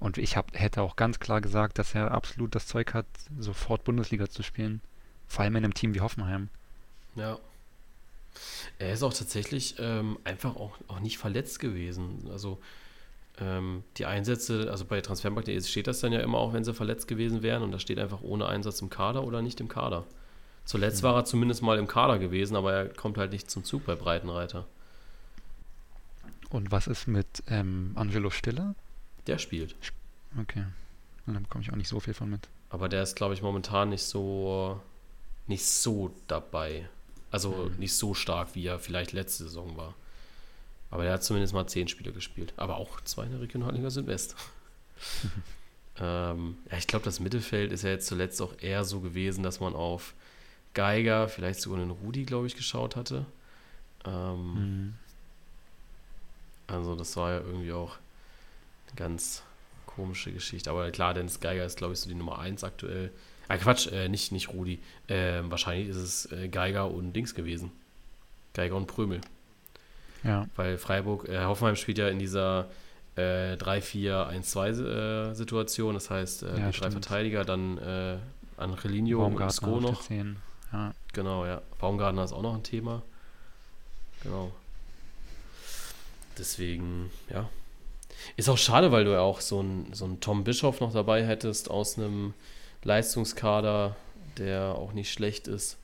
Und 0.00 0.18
ich 0.18 0.36
hab, 0.36 0.58
hätte 0.58 0.82
auch 0.82 0.96
ganz 0.96 1.20
klar 1.20 1.40
gesagt, 1.40 1.78
dass 1.78 1.94
er 1.94 2.10
absolut 2.10 2.54
das 2.54 2.66
Zeug 2.66 2.94
hat, 2.94 3.06
sofort 3.38 3.84
Bundesliga 3.84 4.28
zu 4.28 4.42
spielen. 4.42 4.80
Vor 5.28 5.44
allem 5.44 5.56
in 5.56 5.64
einem 5.64 5.74
Team 5.74 5.94
wie 5.94 6.00
Hoffenheim. 6.00 6.48
Ja. 7.14 7.38
Er 8.78 8.92
ist 8.92 9.02
auch 9.02 9.14
tatsächlich 9.14 9.76
ähm, 9.78 10.18
einfach 10.24 10.56
auch, 10.56 10.78
auch 10.88 11.00
nicht 11.00 11.18
verletzt 11.18 11.60
gewesen. 11.60 12.28
Also 12.30 12.60
ähm, 13.40 13.84
die 13.96 14.06
Einsätze, 14.06 14.68
also 14.70 14.84
bei 14.84 15.00
Transfermarkt.de 15.00 15.60
steht 15.62 15.86
das 15.86 16.00
dann 16.00 16.12
ja 16.12 16.20
immer 16.20 16.38
auch, 16.38 16.52
wenn 16.52 16.64
sie 16.64 16.74
verletzt 16.74 17.08
gewesen 17.08 17.42
wären 17.42 17.62
und 17.62 17.72
da 17.72 17.78
steht 17.78 17.98
einfach 17.98 18.22
ohne 18.22 18.46
Einsatz 18.46 18.80
im 18.80 18.90
Kader 18.90 19.24
oder 19.24 19.42
nicht 19.42 19.60
im 19.60 19.68
Kader. 19.68 20.06
Zuletzt 20.64 21.02
mhm. 21.02 21.06
war 21.06 21.16
er 21.16 21.24
zumindest 21.24 21.62
mal 21.62 21.78
im 21.78 21.86
Kader 21.86 22.18
gewesen, 22.18 22.56
aber 22.56 22.72
er 22.72 22.88
kommt 22.88 23.18
halt 23.18 23.32
nicht 23.32 23.50
zum 23.50 23.64
Zug 23.64 23.86
bei 23.86 23.94
Breitenreiter. 23.94 24.66
Und 26.50 26.70
was 26.70 26.86
ist 26.86 27.06
mit 27.06 27.42
ähm, 27.48 27.92
Angelo 27.94 28.30
Stiller? 28.30 28.74
Der 29.26 29.38
spielt. 29.38 29.76
Okay. 30.40 30.64
Und 31.26 31.34
dann 31.34 31.42
bekomme 31.42 31.62
ich 31.62 31.72
auch 31.72 31.76
nicht 31.76 31.88
so 31.88 32.00
viel 32.00 32.14
von 32.14 32.30
mit. 32.30 32.48
Aber 32.70 32.88
der 32.88 33.02
ist, 33.02 33.16
glaube 33.16 33.34
ich, 33.34 33.42
momentan 33.42 33.90
nicht 33.90 34.04
so 34.04 34.80
nicht 35.48 35.64
so 35.64 36.14
dabei. 36.28 36.88
Also 37.30 37.50
mhm. 37.50 37.78
nicht 37.78 37.94
so 37.94 38.14
stark, 38.14 38.54
wie 38.54 38.66
er 38.66 38.78
vielleicht 38.78 39.12
letzte 39.12 39.44
Saison 39.44 39.76
war. 39.76 39.94
Aber 40.90 41.04
er 41.04 41.14
hat 41.14 41.24
zumindest 41.24 41.52
mal 41.52 41.66
zehn 41.66 41.88
Spiele 41.88 42.12
gespielt. 42.12 42.52
Aber 42.56 42.76
auch 42.76 43.00
zwei 43.02 43.24
in 43.24 43.32
der 43.32 43.40
Regionalliga 43.40 43.90
Südwest. 43.90 44.36
ähm, 46.00 46.56
ja, 46.70 46.78
ich 46.78 46.86
glaube, 46.86 47.04
das 47.04 47.20
Mittelfeld 47.20 47.72
ist 47.72 47.82
ja 47.82 47.90
jetzt 47.90 48.06
zuletzt 48.06 48.40
auch 48.40 48.54
eher 48.60 48.84
so 48.84 49.00
gewesen, 49.00 49.42
dass 49.42 49.60
man 49.60 49.74
auf 49.74 50.14
Geiger, 50.74 51.28
vielleicht 51.28 51.60
sogar 51.60 51.80
einen 51.80 51.90
Rudi, 51.90 52.24
glaube 52.24 52.46
ich, 52.46 52.56
geschaut 52.56 52.96
hatte. 52.96 53.26
Ähm, 54.04 54.54
mhm. 54.54 54.94
Also 56.66 56.94
das 56.94 57.16
war 57.16 57.32
ja 57.32 57.40
irgendwie 57.40 57.72
auch 57.72 57.96
eine 58.86 58.96
ganz 58.96 59.42
komische 59.86 60.32
Geschichte. 60.32 60.70
Aber 60.70 60.90
klar, 60.90 61.14
Dennis 61.14 61.40
Geiger 61.40 61.64
ist, 61.64 61.78
glaube 61.78 61.94
ich, 61.94 62.00
so 62.00 62.08
die 62.08 62.14
Nummer 62.14 62.38
1 62.38 62.62
aktuell. 62.64 63.10
Ah, 63.48 63.56
Quatsch, 63.56 63.86
äh, 63.88 64.08
nicht, 64.08 64.30
nicht 64.32 64.50
Rudi. 64.50 64.78
Äh, 65.08 65.40
wahrscheinlich 65.44 65.88
ist 65.88 65.96
es 65.96 66.32
äh, 66.32 66.48
Geiger 66.48 66.90
und 66.90 67.14
Dings 67.14 67.34
gewesen. 67.34 67.72
Geiger 68.52 68.76
und 68.76 68.86
Prömel. 68.86 69.20
Ja. 70.24 70.46
Weil 70.56 70.78
Freiburg, 70.78 71.28
äh, 71.28 71.44
Hoffenheim 71.44 71.76
spielt 71.76 71.98
ja 71.98 72.08
in 72.08 72.18
dieser 72.18 72.70
äh, 73.16 73.52
3-4-1-2-Situation. 73.54 75.90
Äh, 75.90 75.94
das 75.94 76.10
heißt, 76.10 76.42
äh, 76.44 76.58
ja, 76.58 76.70
drei 76.70 76.90
Verteidiger, 76.90 77.44
dann 77.44 77.78
äh, 77.78 78.16
Angelino 78.56 79.24
und 79.24 79.52
Sko 79.52 79.80
noch. 79.80 80.02
Ja. 80.72 80.92
Genau, 81.12 81.46
ja. 81.46 81.62
Baumgartner 81.78 82.24
ist 82.24 82.32
auch 82.32 82.42
noch 82.42 82.54
ein 82.54 82.62
Thema. 82.62 83.02
Genau. 84.22 84.52
Deswegen, 86.38 87.10
ja. 87.30 87.48
Ist 88.36 88.48
auch 88.48 88.58
schade, 88.58 88.92
weil 88.92 89.04
du 89.04 89.12
ja 89.12 89.20
auch 89.20 89.40
so 89.40 89.60
einen 89.60 89.92
so 89.92 90.08
Tom 90.20 90.44
Bischoff 90.44 90.80
noch 90.80 90.92
dabei 90.92 91.24
hättest 91.24 91.70
aus 91.70 91.96
einem 91.96 92.34
Leistungskader, 92.82 93.96
der 94.36 94.74
auch 94.74 94.92
nicht 94.92 95.12
schlecht 95.12 95.48
ist. 95.48 95.78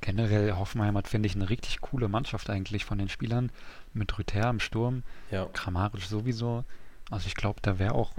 Generell 0.00 0.52
Hoffenheim 0.52 0.96
hat, 0.96 1.08
finde 1.08 1.26
ich, 1.26 1.34
eine 1.34 1.50
richtig 1.50 1.80
coole 1.80 2.08
Mannschaft 2.08 2.50
eigentlich 2.50 2.84
von 2.84 2.98
den 2.98 3.08
Spielern. 3.08 3.50
Mit 3.92 4.16
Rüther 4.18 4.48
im 4.48 4.60
Sturm, 4.60 5.02
ja. 5.30 5.46
Kramaric 5.52 6.02
sowieso. 6.02 6.64
Also 7.10 7.26
ich 7.26 7.34
glaube, 7.34 7.60
da 7.62 7.78
wäre 7.78 7.94
auch 7.94 8.12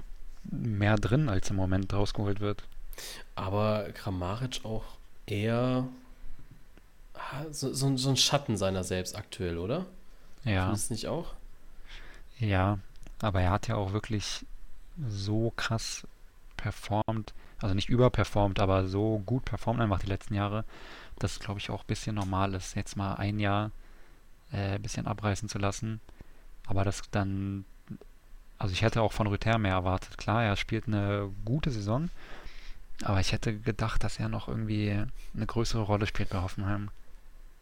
mehr 0.44 0.96
drin, 0.96 1.28
als 1.28 1.50
im 1.50 1.56
Moment 1.56 1.92
rausgeholt 1.92 2.40
wird. 2.40 2.64
Aber 3.34 3.88
Kramaric 3.94 4.64
auch 4.64 4.84
eher 5.26 5.88
so, 7.50 7.72
so, 7.72 7.96
so 7.96 8.10
ein 8.10 8.16
Schatten 8.16 8.56
seiner 8.56 8.84
selbst 8.84 9.16
aktuell, 9.16 9.58
oder? 9.58 9.86
Ja. 10.44 10.64
Findest 10.64 10.90
du 10.90 10.94
nicht 10.94 11.08
auch? 11.08 11.34
Ja, 12.38 12.78
aber 13.20 13.42
er 13.42 13.50
hat 13.50 13.68
ja 13.68 13.76
auch 13.76 13.92
wirklich 13.92 14.44
so 15.08 15.52
krass 15.56 16.06
performt, 16.56 17.34
also 17.58 17.74
nicht 17.74 17.88
überperformt, 17.88 18.60
aber 18.60 18.86
so 18.86 19.22
gut 19.24 19.44
performt 19.44 19.80
einfach 19.80 20.00
die 20.00 20.08
letzten 20.08 20.34
Jahre, 20.34 20.64
dass 21.22 21.40
glaube 21.40 21.60
ich 21.60 21.70
auch 21.70 21.82
ein 21.82 21.86
bisschen 21.86 22.16
normal 22.16 22.54
ist, 22.54 22.74
jetzt 22.74 22.96
mal 22.96 23.14
ein 23.14 23.38
Jahr 23.38 23.70
äh, 24.52 24.74
ein 24.74 24.82
bisschen 24.82 25.06
abreißen 25.06 25.48
zu 25.48 25.58
lassen. 25.58 26.00
Aber 26.66 26.84
das 26.84 27.02
dann, 27.10 27.64
also 28.58 28.72
ich 28.72 28.82
hätte 28.82 29.02
auch 29.02 29.12
von 29.12 29.26
Rüther 29.26 29.58
mehr 29.58 29.72
erwartet. 29.74 30.18
Klar, 30.18 30.44
er 30.44 30.56
spielt 30.56 30.86
eine 30.86 31.30
gute 31.44 31.70
Saison, 31.70 32.10
aber 33.02 33.20
ich 33.20 33.32
hätte 33.32 33.56
gedacht, 33.56 34.04
dass 34.04 34.18
er 34.18 34.28
noch 34.28 34.48
irgendwie 34.48 35.04
eine 35.34 35.46
größere 35.46 35.82
Rolle 35.82 36.06
spielt 36.06 36.30
bei 36.30 36.40
Hoffenheim. 36.40 36.90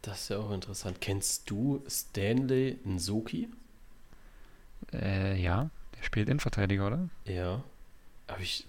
Das 0.03 0.23
ist 0.23 0.29
ja 0.31 0.39
auch 0.39 0.53
interessant. 0.53 1.01
Kennst 1.01 1.51
du 1.51 1.83
Stanley 1.89 2.79
Nsoki? 2.85 3.49
Äh, 4.93 5.41
ja, 5.41 5.71
der 5.97 6.05
spielt 6.05 6.29
Innenverteidiger, 6.29 6.87
oder? 6.87 7.09
Ja. 7.25 7.63
Habe 8.29 8.43
ich. 8.43 8.67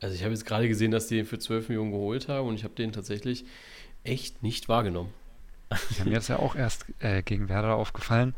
Also 0.00 0.14
ich 0.14 0.22
habe 0.22 0.32
jetzt 0.32 0.46
gerade 0.46 0.66
gesehen, 0.66 0.90
dass 0.90 1.08
die 1.08 1.18
ihn 1.18 1.26
für 1.26 1.38
12 1.38 1.68
Millionen 1.68 1.90
geholt 1.90 2.28
haben 2.28 2.48
und 2.48 2.54
ich 2.54 2.64
habe 2.64 2.74
den 2.74 2.92
tatsächlich 2.92 3.44
echt 4.04 4.42
nicht 4.42 4.68
wahrgenommen. 4.68 5.12
Ja, 5.98 6.04
mir 6.04 6.18
ist 6.18 6.28
ja 6.28 6.38
auch 6.38 6.56
erst 6.56 6.86
äh, 6.98 7.22
gegen 7.22 7.48
Werder 7.48 7.76
aufgefallen. 7.76 8.34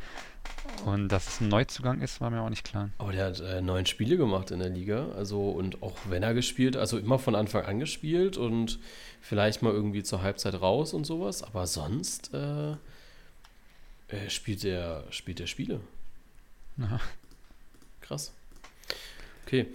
Und 0.85 1.09
dass 1.09 1.29
es 1.29 1.41
ein 1.41 1.49
Neuzugang 1.49 2.01
ist, 2.01 2.21
war 2.21 2.31
mir 2.31 2.43
auch 2.43 2.51
nicht 2.51 2.65
klar. 2.65 2.91
Aber 2.99 3.13
der 3.13 3.27
hat 3.27 3.41
äh, 3.41 3.61
neun 3.61 3.87
Spiele 3.87 4.17
gemacht 4.17 4.51
in 4.51 4.59
der 4.59 4.69
Liga. 4.69 5.09
Also, 5.17 5.49
und 5.49 5.83
auch 5.83 5.97
wenn 6.09 6.23
er 6.23 6.35
gespielt, 6.35 6.77
also 6.77 6.99
immer 6.99 7.19
von 7.19 7.35
Anfang 7.35 7.65
an 7.65 7.79
gespielt 7.79 8.37
und 8.37 8.79
vielleicht 9.21 9.63
mal 9.63 9.73
irgendwie 9.73 10.03
zur 10.03 10.23
Halbzeit 10.23 10.61
raus 10.61 10.93
und 10.93 11.05
sowas. 11.05 11.43
Aber 11.43 11.67
sonst 11.67 12.35
äh, 12.35 12.73
äh 12.73 14.29
spielt, 14.29 14.65
er, 14.65 15.05
spielt 15.11 15.41
er 15.41 15.47
Spiele. 15.47 15.81
Aha. 16.81 17.01
Krass. 18.01 18.33
Okay. 19.47 19.67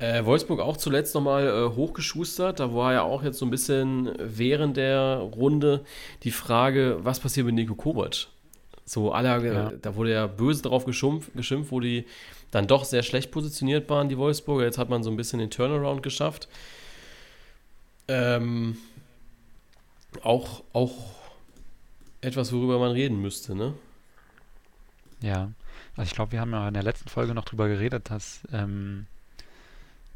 Äh, 0.00 0.24
Wolfsburg 0.24 0.60
auch 0.60 0.78
zuletzt 0.78 1.14
nochmal 1.14 1.46
äh, 1.46 1.76
hochgeschustert. 1.76 2.58
Da 2.58 2.74
war 2.74 2.94
ja 2.94 3.02
auch 3.02 3.22
jetzt 3.22 3.38
so 3.38 3.44
ein 3.44 3.50
bisschen 3.50 4.10
während 4.18 4.78
der 4.78 5.16
Runde 5.18 5.84
die 6.22 6.30
Frage, 6.30 6.98
was 7.02 7.20
passiert 7.20 7.44
mit 7.44 7.54
Nico 7.54 7.74
Kovac? 7.74 8.28
So, 8.86 9.12
alle, 9.12 9.46
ja. 9.46 9.72
da 9.80 9.94
wurde 9.94 10.12
ja 10.12 10.26
böse 10.26 10.62
drauf 10.62 10.86
geschimpft, 10.86 11.34
geschimpft, 11.34 11.70
wo 11.70 11.80
die 11.80 12.06
dann 12.50 12.66
doch 12.66 12.84
sehr 12.84 13.02
schlecht 13.02 13.30
positioniert 13.30 13.90
waren, 13.90 14.08
die 14.08 14.16
Wolfsburger. 14.16 14.64
Jetzt 14.64 14.78
hat 14.78 14.88
man 14.88 15.02
so 15.02 15.10
ein 15.10 15.16
bisschen 15.16 15.38
den 15.38 15.50
Turnaround 15.50 16.02
geschafft. 16.02 16.48
Ähm, 18.08 18.78
auch, 20.22 20.64
auch 20.72 20.94
etwas, 22.22 22.52
worüber 22.52 22.78
man 22.78 22.92
reden 22.92 23.20
müsste, 23.20 23.54
ne? 23.54 23.74
Ja, 25.20 25.50
also 25.94 26.08
ich 26.08 26.14
glaube, 26.14 26.32
wir 26.32 26.40
haben 26.40 26.52
ja 26.52 26.68
in 26.68 26.74
der 26.74 26.82
letzten 26.82 27.10
Folge 27.10 27.34
noch 27.34 27.44
drüber 27.44 27.68
geredet, 27.68 28.10
dass 28.10 28.40
ähm, 28.50 29.06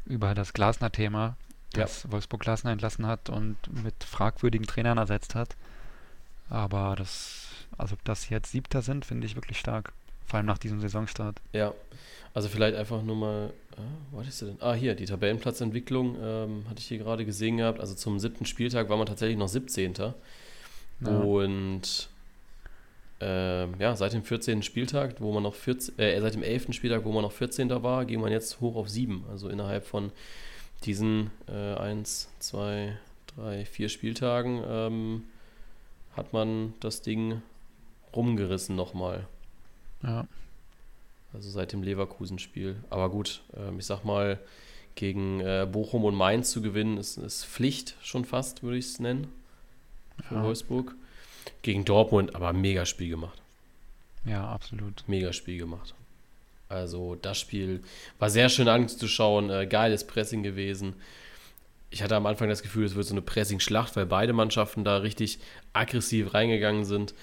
über 0.05 0.33
das 0.33 0.53
Glasner-Thema, 0.53 1.35
dass 1.71 2.03
ja. 2.03 2.11
Wolfsburg 2.11 2.41
Klassen 2.41 2.67
entlassen 2.67 3.05
hat 3.07 3.29
und 3.29 3.57
mit 3.83 4.03
fragwürdigen 4.03 4.67
Trainern 4.67 4.97
ersetzt 4.97 5.35
hat. 5.35 5.55
Aber 6.49 6.95
das, 6.95 7.47
also 7.77 7.95
dass 8.03 8.23
sie 8.23 8.33
jetzt 8.33 8.51
Siebter 8.51 8.81
sind, 8.81 9.05
finde 9.05 9.25
ich 9.25 9.35
wirklich 9.35 9.59
stark. 9.59 9.93
Vor 10.25 10.37
allem 10.37 10.47
nach 10.47 10.57
diesem 10.57 10.79
Saisonstart. 10.79 11.39
Ja, 11.53 11.73
also 12.33 12.49
vielleicht 12.49 12.75
einfach 12.75 13.01
nur 13.03 13.15
mal, 13.15 13.53
ah, 13.77 13.81
wo 14.11 14.19
hattest 14.19 14.41
du 14.41 14.47
denn? 14.47 14.57
Ah, 14.59 14.73
hier, 14.73 14.95
die 14.95 15.05
Tabellenplatzentwicklung 15.05 16.17
ähm, 16.19 16.65
hatte 16.69 16.79
ich 16.79 16.87
hier 16.87 16.97
gerade 16.97 17.25
gesehen 17.25 17.57
gehabt. 17.57 17.79
Also 17.79 17.93
zum 17.93 18.19
siebten 18.19 18.45
Spieltag 18.45 18.89
war 18.89 18.97
man 18.97 19.05
tatsächlich 19.05 19.37
noch 19.37 19.47
17. 19.47 19.93
Ja. 19.93 20.13
Und 21.07 22.09
äh, 23.21 23.67
ja, 23.77 23.95
seit 23.95 24.13
dem 24.13 24.23
14. 24.23 24.63
Spieltag, 24.63 25.15
wo 25.19 25.31
man 25.31 25.43
noch 25.43 25.55
14, 25.55 25.97
äh, 25.99 26.19
seit 26.19 26.33
dem 26.33 26.43
11. 26.43 26.73
Spieltag, 26.73 27.05
wo 27.05 27.11
man 27.11 27.23
noch 27.23 27.31
14. 27.31 27.69
war, 27.83 28.05
ging 28.05 28.21
man 28.21 28.31
jetzt 28.31 28.61
hoch 28.61 28.75
auf 28.75 28.89
7. 28.89 29.25
Also 29.29 29.49
innerhalb 29.49 29.85
von 29.85 30.11
diesen 30.83 31.31
äh, 31.47 31.75
1, 31.75 32.29
2, 32.39 32.97
3, 33.37 33.65
4 33.65 33.89
Spieltagen 33.89 34.63
ähm, 34.67 35.23
hat 36.15 36.33
man 36.33 36.73
das 36.79 37.01
Ding 37.01 37.41
rumgerissen 38.15 38.75
nochmal. 38.75 39.27
Ja. 40.03 40.27
Also 41.33 41.49
seit 41.49 41.73
dem 41.73 41.83
Leverkusen-Spiel. 41.83 42.77
Aber 42.89 43.09
gut, 43.09 43.41
ähm, 43.55 43.79
ich 43.79 43.85
sag 43.85 44.03
mal, 44.03 44.39
gegen 44.95 45.41
äh, 45.41 45.67
Bochum 45.69 46.05
und 46.05 46.15
Mainz 46.15 46.51
zu 46.51 46.61
gewinnen, 46.61 46.97
ist, 46.97 47.17
ist 47.17 47.45
Pflicht 47.45 47.95
schon 48.01 48.23
fast, 48.23 48.63
würde 48.63 48.77
ich 48.77 48.85
es 48.85 48.99
nennen. 48.99 49.27
Für 50.23 50.35
ja. 50.35 50.43
Wolfsburg. 50.43 50.95
Gegen 51.61 51.85
Dortmund 51.85 52.35
aber 52.35 52.53
mega 52.53 52.85
Spiel 52.85 53.09
gemacht. 53.09 53.41
Ja, 54.25 54.47
absolut. 54.47 55.03
Mega 55.07 55.33
Spiel 55.33 55.57
gemacht. 55.57 55.93
Also 56.67 57.15
das 57.15 57.39
Spiel 57.39 57.83
war 58.17 58.29
sehr 58.29 58.49
schön 58.49 58.67
anzuschauen, 58.67 59.49
äh, 59.49 59.67
geiles 59.67 60.05
Pressing 60.07 60.43
gewesen. 60.43 60.95
Ich 61.91 62.01
hatte 62.01 62.15
am 62.15 62.25
Anfang 62.25 62.49
das 62.49 62.63
Gefühl, 62.63 62.85
es 62.85 62.95
wird 62.95 63.05
so 63.05 63.13
eine 63.13 63.21
Pressing-Schlacht, 63.21 63.95
weil 63.95 64.05
beide 64.05 64.33
Mannschaften 64.33 64.83
da 64.83 64.97
richtig 64.97 65.39
aggressiv 65.73 66.33
reingegangen 66.33 66.85
sind. 66.85 67.13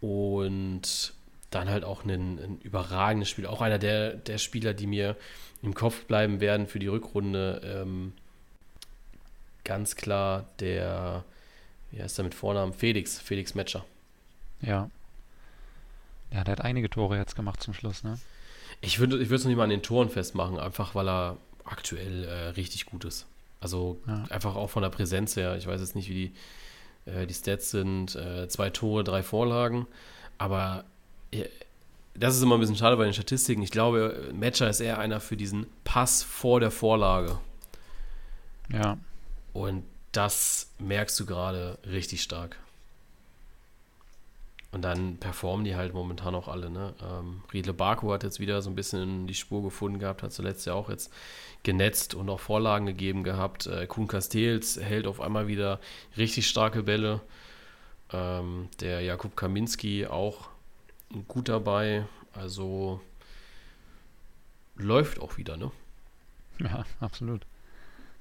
Und 0.00 1.12
dann 1.50 1.70
halt 1.70 1.84
auch 1.84 2.04
ein, 2.04 2.38
ein 2.38 2.60
überragendes 2.62 3.30
Spiel. 3.30 3.46
Auch 3.46 3.62
einer 3.62 3.78
der, 3.78 4.14
der 4.14 4.38
Spieler, 4.38 4.74
die 4.74 4.86
mir 4.86 5.16
im 5.62 5.74
Kopf 5.74 6.04
bleiben 6.04 6.40
werden 6.40 6.66
für 6.66 6.78
die 6.78 6.88
Rückrunde. 6.88 7.62
Ähm, 7.64 8.12
ganz 9.64 9.96
klar 9.96 10.46
der, 10.60 11.24
wie 11.90 12.02
heißt 12.02 12.18
der 12.18 12.24
mit 12.24 12.34
Vornamen? 12.34 12.72
Felix, 12.72 13.18
Felix 13.18 13.54
Metscher. 13.54 13.84
Ja. 14.60 14.90
Ja, 16.32 16.44
der 16.44 16.52
hat 16.52 16.60
einige 16.60 16.90
Tore 16.90 17.16
jetzt 17.16 17.36
gemacht 17.36 17.62
zum 17.62 17.74
Schluss, 17.74 18.04
ne? 18.04 18.18
Ich 18.80 18.98
würde 18.98 19.18
ich 19.18 19.30
es 19.30 19.42
noch 19.42 19.48
nicht 19.48 19.56
mal 19.56 19.64
an 19.64 19.70
den 19.70 19.82
Toren 19.82 20.10
festmachen, 20.10 20.58
einfach 20.58 20.94
weil 20.94 21.08
er 21.08 21.36
aktuell 21.64 22.24
äh, 22.24 22.48
richtig 22.50 22.86
gut 22.86 23.04
ist. 23.04 23.26
Also 23.60 23.98
ja. 24.06 24.24
einfach 24.30 24.54
auch 24.54 24.70
von 24.70 24.82
der 24.82 24.90
Präsenz 24.90 25.36
her. 25.36 25.56
Ich 25.56 25.66
weiß 25.66 25.80
jetzt 25.80 25.96
nicht, 25.96 26.08
wie 26.08 26.32
die, 27.06 27.10
äh, 27.10 27.26
die 27.26 27.34
Stats 27.34 27.70
sind. 27.70 28.14
Äh, 28.14 28.48
zwei 28.48 28.70
Tore, 28.70 29.02
drei 29.04 29.22
Vorlagen. 29.22 29.86
Aber 30.36 30.84
das 32.14 32.36
ist 32.36 32.42
immer 32.42 32.56
ein 32.56 32.60
bisschen 32.60 32.76
schade 32.76 32.96
bei 32.96 33.04
den 33.04 33.12
Statistiken. 33.12 33.62
Ich 33.62 33.70
glaube, 33.70 34.30
Matcher 34.32 34.68
ist 34.68 34.80
eher 34.80 34.98
einer 34.98 35.20
für 35.20 35.36
diesen 35.36 35.66
Pass 35.84 36.22
vor 36.22 36.60
der 36.60 36.70
Vorlage. 36.70 37.38
Ja. 38.72 38.98
Und 39.52 39.84
das 40.12 40.70
merkst 40.78 41.18
du 41.20 41.26
gerade 41.26 41.78
richtig 41.86 42.22
stark. 42.22 42.56
Und 44.70 44.82
dann 44.82 45.16
performen 45.16 45.64
die 45.64 45.76
halt 45.76 45.94
momentan 45.94 46.34
auch 46.34 46.46
alle. 46.46 46.68
Ne? 46.68 46.94
Ähm, 47.02 47.42
Riedle 47.52 47.72
Baku 47.72 48.12
hat 48.12 48.22
jetzt 48.22 48.38
wieder 48.38 48.60
so 48.60 48.68
ein 48.68 48.74
bisschen 48.74 49.26
die 49.26 49.34
Spur 49.34 49.62
gefunden 49.62 49.98
gehabt, 49.98 50.22
hat 50.22 50.32
zuletzt 50.32 50.66
ja 50.66 50.74
auch 50.74 50.90
jetzt 50.90 51.10
genetzt 51.62 52.14
und 52.14 52.28
auch 52.28 52.40
Vorlagen 52.40 52.84
gegeben 52.84 53.24
gehabt. 53.24 53.66
Äh, 53.66 53.86
Kuhn 53.86 54.06
Castells 54.06 54.78
hält 54.78 55.06
auf 55.06 55.22
einmal 55.22 55.48
wieder 55.48 55.80
richtig 56.18 56.46
starke 56.48 56.82
Bälle. 56.82 57.22
Ähm, 58.12 58.68
der 58.80 59.00
Jakub 59.00 59.36
Kaminski 59.36 60.06
auch 60.06 60.50
gut 61.28 61.48
dabei. 61.48 62.06
Also 62.34 63.00
läuft 64.76 65.18
auch 65.20 65.38
wieder, 65.38 65.56
ne? 65.56 65.72
Ja, 66.58 66.84
absolut. 67.00 67.46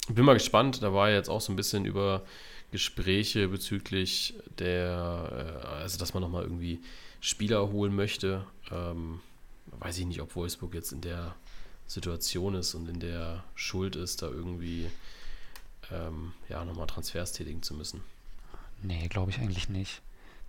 Bin 0.09 0.25
mal 0.25 0.33
gespannt. 0.33 0.81
Da 0.81 0.93
war 0.93 1.09
jetzt 1.09 1.29
auch 1.29 1.41
so 1.41 1.51
ein 1.51 1.55
bisschen 1.55 1.85
über 1.85 2.23
Gespräche 2.71 3.47
bezüglich 3.47 4.35
der, 4.59 5.61
äh, 5.63 5.67
also 5.67 5.97
dass 5.97 6.13
man 6.13 6.21
nochmal 6.21 6.43
irgendwie 6.43 6.79
Spieler 7.19 7.71
holen 7.71 7.95
möchte. 7.95 8.45
Ähm, 8.71 9.21
weiß 9.79 9.97
ich 9.99 10.05
nicht, 10.05 10.21
ob 10.21 10.35
Wolfsburg 10.35 10.73
jetzt 10.73 10.91
in 10.91 11.01
der 11.01 11.35
Situation 11.87 12.55
ist 12.55 12.73
und 12.75 12.89
in 12.89 12.99
der 12.99 13.43
Schuld 13.55 13.95
ist, 13.95 14.21
da 14.21 14.27
irgendwie 14.27 14.89
ähm, 15.91 16.33
ja, 16.49 16.63
nochmal 16.65 16.87
Transfers 16.87 17.31
tätigen 17.31 17.61
zu 17.63 17.73
müssen. 17.73 18.01
Nee, 18.81 19.07
glaube 19.07 19.31
ich 19.31 19.39
eigentlich 19.39 19.69
nicht. 19.69 20.01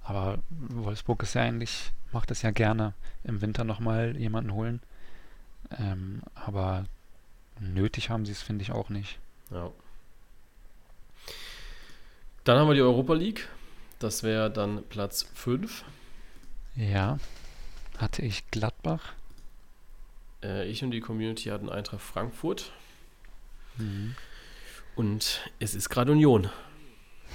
Aber 0.02 0.38
Wolfsburg 0.50 1.22
ist 1.22 1.34
ja 1.34 1.42
eigentlich, 1.42 1.92
macht 2.12 2.30
es 2.30 2.42
ja 2.42 2.50
gerne, 2.50 2.94
im 3.24 3.40
Winter 3.40 3.64
nochmal 3.64 4.16
jemanden 4.16 4.52
holen. 4.52 4.80
Ähm, 5.78 6.22
aber 6.34 6.86
nötig 7.60 8.10
haben 8.10 8.24
sie 8.24 8.32
es, 8.32 8.42
finde 8.42 8.62
ich, 8.62 8.72
auch 8.72 8.88
nicht. 8.88 9.18
Ja. 9.50 9.70
Dann 12.44 12.58
haben 12.58 12.68
wir 12.68 12.74
die 12.74 12.82
Europa 12.82 13.14
League. 13.14 13.48
Das 13.98 14.22
wäre 14.22 14.50
dann 14.50 14.84
Platz 14.88 15.26
5. 15.34 15.84
Ja. 16.76 17.18
Hatte 17.98 18.22
ich 18.22 18.50
Gladbach. 18.50 19.12
Äh, 20.42 20.68
ich 20.68 20.84
und 20.84 20.92
die 20.92 21.00
Community 21.00 21.48
hatten 21.48 21.68
Eintracht 21.68 22.00
Frankfurt. 22.00 22.70
Mhm. 23.76 24.14
Und 24.96 25.50
es 25.58 25.74
ist 25.74 25.88
gerade 25.88 26.12
Union. 26.12 26.48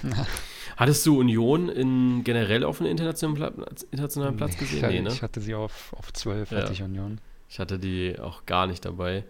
Hattest 0.76 1.06
du 1.06 1.18
Union 1.18 1.68
in, 1.68 2.24
generell 2.24 2.64
auf 2.64 2.80
einem 2.80 2.90
internationalen, 2.90 3.54
Platz, 3.56 3.82
internationalen 3.82 4.36
Platz 4.36 4.56
gesehen? 4.56 4.88
Nee, 4.88 5.00
ne? 5.02 5.10
Ich 5.10 5.22
hatte 5.22 5.40
sie 5.40 5.54
auf, 5.54 5.92
auf 5.96 6.12
12, 6.12 6.50
ja. 6.50 6.58
hatte 6.58 6.72
ich 6.72 6.82
Union. 6.82 7.20
Ich 7.48 7.58
hatte 7.58 7.78
die 7.78 8.18
auch 8.18 8.46
gar 8.46 8.66
nicht 8.66 8.84
dabei. 8.84 9.24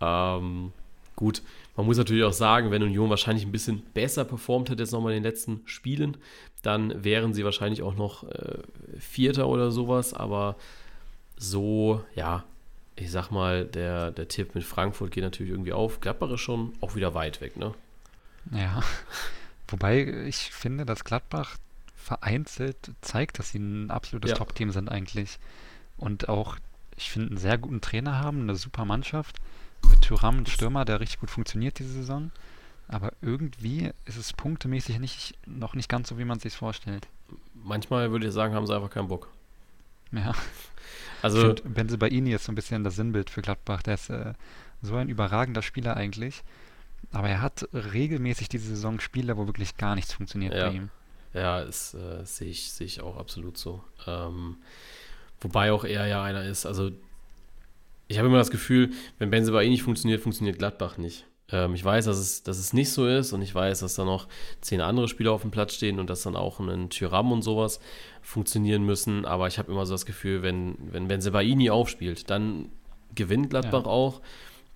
Ähm, 0.00 0.72
gut, 1.18 1.42
man 1.76 1.84
muss 1.84 1.98
natürlich 1.98 2.22
auch 2.22 2.32
sagen, 2.32 2.70
wenn 2.70 2.80
Union 2.80 3.10
wahrscheinlich 3.10 3.44
ein 3.44 3.50
bisschen 3.50 3.82
besser 3.92 4.24
performt 4.24 4.70
hätte 4.70 4.84
jetzt 4.84 4.92
nochmal 4.92 5.14
in 5.14 5.22
den 5.22 5.30
letzten 5.30 5.62
Spielen, 5.64 6.16
dann 6.62 7.02
wären 7.02 7.34
sie 7.34 7.44
wahrscheinlich 7.44 7.82
auch 7.82 7.96
noch 7.96 8.22
äh, 8.22 8.58
Vierter 9.00 9.48
oder 9.48 9.72
sowas. 9.72 10.14
Aber 10.14 10.54
so, 11.36 12.04
ja, 12.14 12.44
ich 12.94 13.10
sag 13.10 13.32
mal, 13.32 13.64
der, 13.64 14.12
der 14.12 14.28
Tipp 14.28 14.54
mit 14.54 14.62
Frankfurt 14.62 15.10
geht 15.10 15.24
natürlich 15.24 15.50
irgendwie 15.50 15.72
auf. 15.72 16.00
Gladbach 16.00 16.30
ist 16.30 16.40
schon 16.40 16.72
auch 16.80 16.94
wieder 16.94 17.14
weit 17.14 17.40
weg, 17.40 17.56
ne? 17.56 17.74
Ja. 18.52 18.80
Wobei 19.66 20.06
ich 20.28 20.52
finde, 20.52 20.86
dass 20.86 21.02
Gladbach 21.02 21.56
vereinzelt 21.96 22.92
zeigt, 23.00 23.40
dass 23.40 23.50
sie 23.50 23.58
ein 23.58 23.90
absolutes 23.90 24.30
ja. 24.30 24.36
Top-Team 24.36 24.70
sind 24.70 24.88
eigentlich. 24.88 25.40
Und 25.96 26.28
auch, 26.28 26.56
ich 26.96 27.10
finde, 27.10 27.30
einen 27.30 27.38
sehr 27.38 27.58
guten 27.58 27.80
Trainer 27.80 28.20
haben, 28.20 28.42
eine 28.42 28.54
super 28.54 28.84
Mannschaft. 28.84 29.40
Mit 29.88 30.02
Thuram, 30.02 30.38
ein 30.38 30.46
Stürmer, 30.46 30.84
der 30.84 31.00
richtig 31.00 31.20
gut 31.20 31.30
funktioniert 31.30 31.78
diese 31.78 31.92
Saison. 31.92 32.30
Aber 32.88 33.12
irgendwie 33.20 33.90
ist 34.06 34.16
es 34.16 34.32
punktemäßig 34.32 34.98
nicht, 34.98 35.34
noch 35.46 35.74
nicht 35.74 35.88
ganz 35.88 36.08
so, 36.08 36.18
wie 36.18 36.24
man 36.24 36.38
es 36.38 36.42
sich 36.42 36.54
vorstellt. 36.54 37.06
Manchmal 37.54 38.10
würde 38.10 38.26
ich 38.26 38.32
sagen, 38.32 38.54
haben 38.54 38.66
sie 38.66 38.74
einfach 38.74 38.90
keinen 38.90 39.08
Bock. 39.08 39.28
Ja. 40.12 40.32
Also 41.20 41.50
ich 41.50 41.60
find, 41.60 41.74
Benzebaini 41.74 42.32
ist 42.32 42.44
so 42.44 42.52
ein 42.52 42.54
bisschen 42.54 42.84
das 42.84 42.94
Sinnbild 42.94 43.28
für 43.28 43.42
Gladbach. 43.42 43.82
Der 43.82 43.94
ist 43.94 44.08
äh, 44.08 44.34
so 44.82 44.94
ein 44.94 45.08
überragender 45.08 45.62
Spieler 45.62 45.96
eigentlich. 45.96 46.44
Aber 47.12 47.28
er 47.28 47.42
hat 47.42 47.68
regelmäßig 47.72 48.48
diese 48.48 48.68
Saison 48.68 49.00
Spiele, 49.00 49.36
wo 49.36 49.48
wirklich 49.48 49.76
gar 49.76 49.96
nichts 49.96 50.12
funktioniert 50.12 50.54
ja. 50.54 50.68
bei 50.68 50.76
ihm. 50.76 50.90
Ja, 51.34 51.64
das 51.64 51.94
äh, 51.94 52.24
sehe 52.24 52.48
ich, 52.48 52.72
seh 52.72 52.84
ich 52.84 53.00
auch 53.00 53.16
absolut 53.16 53.58
so. 53.58 53.82
Ähm, 54.06 54.58
wobei 55.40 55.72
auch 55.72 55.84
er 55.84 56.06
ja 56.06 56.22
einer 56.22 56.44
ist, 56.44 56.66
also 56.66 56.92
ich 58.08 58.18
habe 58.18 58.28
immer 58.28 58.38
das 58.38 58.50
Gefühl, 58.50 58.90
wenn 59.18 59.30
Benzema 59.30 59.60
eh 59.62 59.68
nicht 59.68 59.82
funktioniert, 59.82 60.20
funktioniert 60.20 60.58
Gladbach 60.58 60.98
nicht. 60.98 61.26
Ähm, 61.50 61.74
ich 61.74 61.84
weiß, 61.84 62.06
dass 62.06 62.18
es, 62.18 62.42
dass 62.42 62.58
es 62.58 62.72
nicht 62.72 62.90
so 62.90 63.06
ist 63.06 63.32
und 63.32 63.42
ich 63.42 63.54
weiß, 63.54 63.80
dass 63.80 63.94
da 63.94 64.04
noch 64.04 64.28
zehn 64.60 64.80
andere 64.80 65.08
Spieler 65.08 65.32
auf 65.32 65.42
dem 65.42 65.50
Platz 65.50 65.74
stehen 65.74 65.98
und 65.98 66.10
dass 66.10 66.22
dann 66.22 66.36
auch 66.36 66.60
ein 66.60 66.90
Tyram 66.90 67.32
und 67.32 67.42
sowas 67.42 67.80
funktionieren 68.22 68.82
müssen. 68.82 69.24
Aber 69.24 69.46
ich 69.46 69.58
habe 69.58 69.70
immer 69.70 69.86
so 69.86 69.94
das 69.94 70.06
Gefühl, 70.06 70.42
wenn, 70.42 70.76
wenn 70.92 71.08
Benzebaini 71.08 71.70
aufspielt, 71.70 72.30
dann 72.30 72.70
gewinnt 73.14 73.50
Gladbach 73.50 73.84
ja. 73.84 73.90
auch 73.90 74.20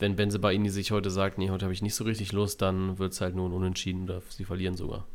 wenn 0.02 0.16
Benzebaini 0.16 0.68
sich 0.68 0.90
heute 0.90 1.10
sagt, 1.10 1.38
nee, 1.38 1.48
heute 1.48 1.64
habe 1.64 1.72
ich 1.72 1.80
nicht 1.80 1.94
so 1.94 2.02
richtig 2.02 2.32
Lust, 2.32 2.60
dann 2.60 2.98
wird 2.98 3.12
es 3.12 3.20
halt 3.20 3.36
nur 3.36 3.48
ein 3.48 3.52
Unentschieden 3.52 4.02
oder 4.02 4.20
sie 4.28 4.44
verlieren 4.44 4.76
sogar. 4.76 5.06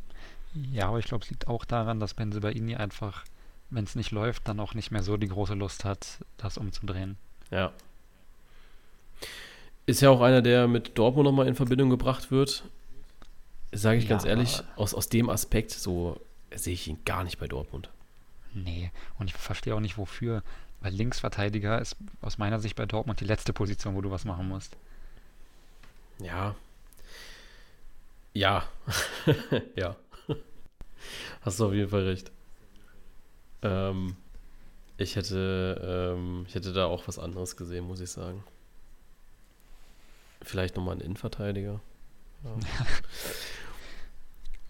Ja, 0.72 0.88
aber 0.88 0.98
ich 0.98 1.04
glaube, 1.04 1.24
es 1.24 1.30
liegt 1.30 1.46
auch 1.46 1.66
daran, 1.66 2.00
dass 2.00 2.14
Benzebaini 2.14 2.74
einfach, 2.74 3.24
wenn 3.68 3.84
es 3.84 3.96
nicht 3.96 4.12
läuft, 4.12 4.48
dann 4.48 4.58
auch 4.60 4.72
nicht 4.72 4.90
mehr 4.90 5.02
so 5.02 5.18
die 5.18 5.28
große 5.28 5.54
Lust 5.54 5.84
hat, 5.84 6.24
das 6.38 6.56
umzudrehen. 6.56 7.18
Ja. 7.50 7.72
Ist 9.86 10.00
ja 10.00 10.10
auch 10.10 10.20
einer, 10.20 10.42
der 10.42 10.68
mit 10.68 10.98
Dortmund 10.98 11.24
nochmal 11.24 11.48
in 11.48 11.54
Verbindung 11.54 11.90
gebracht 11.90 12.30
wird. 12.30 12.64
Sage 13.72 13.98
ich 13.98 14.04
ja, 14.04 14.10
ganz 14.10 14.24
ehrlich, 14.24 14.62
aus, 14.76 14.94
aus 14.94 15.08
dem 15.08 15.30
Aspekt, 15.30 15.70
so 15.70 16.20
sehe 16.54 16.74
ich 16.74 16.88
ihn 16.88 16.98
gar 17.04 17.24
nicht 17.24 17.38
bei 17.38 17.46
Dortmund. 17.46 17.90
Nee, 18.54 18.90
und 19.18 19.28
ich 19.28 19.36
verstehe 19.36 19.74
auch 19.74 19.80
nicht, 19.80 19.98
wofür. 19.98 20.42
Weil 20.80 20.92
Linksverteidiger 20.92 21.80
ist 21.80 21.96
aus 22.20 22.38
meiner 22.38 22.60
Sicht 22.60 22.76
bei 22.76 22.86
Dortmund 22.86 23.20
die 23.20 23.24
letzte 23.24 23.52
Position, 23.52 23.94
wo 23.94 24.00
du 24.00 24.10
was 24.10 24.24
machen 24.24 24.48
musst. 24.48 24.76
Ja. 26.20 26.54
Ja. 28.32 28.64
ja. 29.76 29.96
Hast 31.42 31.60
du 31.60 31.66
auf 31.66 31.72
jeden 31.72 31.90
Fall 31.90 32.04
recht. 32.04 32.30
Ähm, 33.62 34.16
ich 34.96 35.16
hätte, 35.16 36.14
ähm, 36.16 36.44
ich 36.48 36.54
hätte 36.54 36.72
da 36.72 36.86
auch 36.86 37.08
was 37.08 37.18
anderes 37.18 37.56
gesehen, 37.56 37.86
muss 37.86 38.00
ich 38.00 38.10
sagen. 38.10 38.44
Vielleicht 40.48 40.76
nochmal 40.76 40.92
einen 40.92 41.02
Innenverteidiger. 41.02 41.80
Ja. 42.42 42.50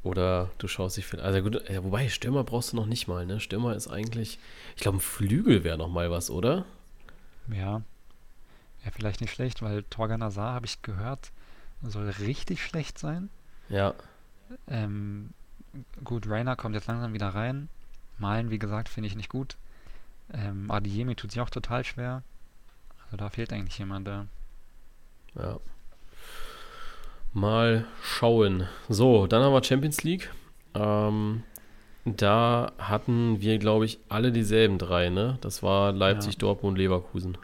Oder 0.02 0.50
du 0.58 0.66
schaust 0.66 0.96
dich 0.96 1.06
vielleicht. 1.06 1.24
Also 1.24 1.42
gut, 1.42 1.68
ja, 1.68 1.84
wobei, 1.84 2.08
Stürmer 2.08 2.42
brauchst 2.42 2.72
du 2.72 2.76
noch 2.76 2.86
nicht 2.86 3.06
mal, 3.06 3.26
ne? 3.26 3.38
Stürmer 3.38 3.76
ist 3.76 3.88
eigentlich. 3.88 4.38
Ich 4.74 4.82
glaube, 4.82 4.98
ein 4.98 5.00
Flügel 5.00 5.62
wäre 5.62 5.78
noch 5.78 5.88
mal 5.88 6.10
was, 6.10 6.30
oder? 6.30 6.64
Ja. 7.48 7.82
Ja, 8.84 8.90
vielleicht 8.92 9.20
nicht 9.20 9.32
schlecht, 9.32 9.62
weil 9.62 9.84
Torgan 9.84 10.22
Azar, 10.22 10.54
habe 10.54 10.66
ich 10.66 10.82
gehört, 10.82 11.30
soll 11.82 12.08
richtig 12.08 12.64
schlecht 12.64 12.98
sein. 12.98 13.28
Ja. 13.68 13.94
Ähm, 14.66 15.30
gut, 16.02 16.28
Rainer 16.28 16.56
kommt 16.56 16.74
jetzt 16.74 16.88
langsam 16.88 17.12
wieder 17.12 17.28
rein. 17.28 17.68
Malen, 18.18 18.50
wie 18.50 18.58
gesagt, 18.58 18.88
finde 18.88 19.06
ich 19.06 19.14
nicht 19.14 19.28
gut. 19.28 19.56
Ähm, 20.32 20.70
Adiemi 20.70 21.14
tut 21.14 21.30
sich 21.30 21.40
auch 21.40 21.50
total 21.50 21.84
schwer. 21.84 22.22
Also 23.04 23.16
da 23.16 23.30
fehlt 23.30 23.52
eigentlich 23.52 23.78
jemand 23.78 24.08
da. 24.08 24.26
Ja. 25.38 25.58
Mal 27.32 27.86
schauen. 28.02 28.66
So, 28.88 29.26
dann 29.26 29.42
haben 29.42 29.52
wir 29.52 29.62
Champions 29.62 30.02
League. 30.02 30.30
Ähm, 30.74 31.44
da 32.04 32.72
hatten 32.78 33.40
wir, 33.40 33.58
glaube 33.58 33.84
ich, 33.84 33.98
alle 34.08 34.32
dieselben 34.32 34.78
drei, 34.78 35.10
ne? 35.10 35.38
Das 35.40 35.62
war 35.62 35.92
Leipzig, 35.92 36.34
ja. 36.34 36.38
Dortmund, 36.40 36.78
Leverkusen. 36.78 37.36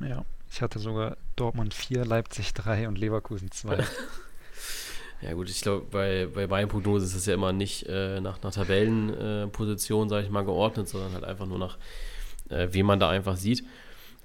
Ja, 0.00 0.24
ich 0.50 0.60
hatte 0.60 0.78
sogar 0.78 1.16
Dortmund 1.36 1.72
4, 1.72 2.04
Leipzig 2.04 2.52
3 2.52 2.88
und 2.88 2.98
Leverkusen 2.98 3.50
2. 3.50 3.84
ja 5.22 5.32
gut, 5.34 5.48
ich 5.48 5.60
glaube, 5.60 5.86
bei, 5.90 6.26
bei 6.26 6.46
beiden 6.46 6.68
Prognosen 6.68 7.06
ist 7.06 7.14
es 7.14 7.26
ja 7.26 7.34
immer 7.34 7.52
nicht 7.52 7.86
äh, 7.88 8.20
nach, 8.20 8.42
nach 8.42 8.52
Tabellenposition, 8.52 10.08
äh, 10.08 10.10
sage 10.10 10.24
ich 10.24 10.30
mal, 10.30 10.44
geordnet, 10.44 10.88
sondern 10.88 11.14
halt 11.14 11.24
einfach 11.24 11.46
nur 11.46 11.58
nach, 11.58 11.78
äh, 12.50 12.68
wie 12.72 12.82
man 12.82 12.98
da 12.98 13.08
einfach 13.08 13.36
sieht. 13.36 13.64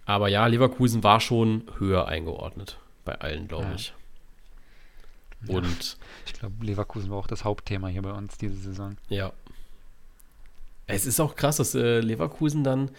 Aber 0.06 0.28
ja, 0.28 0.48
Leverkusen 0.48 1.04
war 1.04 1.20
schon 1.20 1.64
höher 1.78 2.08
eingeordnet 2.08 2.80
bei 3.08 3.20
allen, 3.20 3.48
glaube 3.48 3.66
ja. 3.66 3.76
ich. 3.76 3.94
Und 5.48 5.64
ja, 5.64 5.98
ich 6.26 6.34
glaube, 6.34 6.66
Leverkusen 6.66 7.10
war 7.10 7.18
auch 7.18 7.28
das 7.28 7.44
Hauptthema 7.44 7.88
hier 7.88 8.02
bei 8.02 8.12
uns 8.12 8.38
diese 8.38 8.58
Saison. 8.58 8.98
Ja. 9.10 9.32
Es 10.88 11.06
ist 11.06 11.20
auch 11.20 11.36
krass, 11.36 11.58
dass 11.58 11.74
äh, 11.74 12.00
Leverkusen 12.00 12.64
dann, 12.64 12.92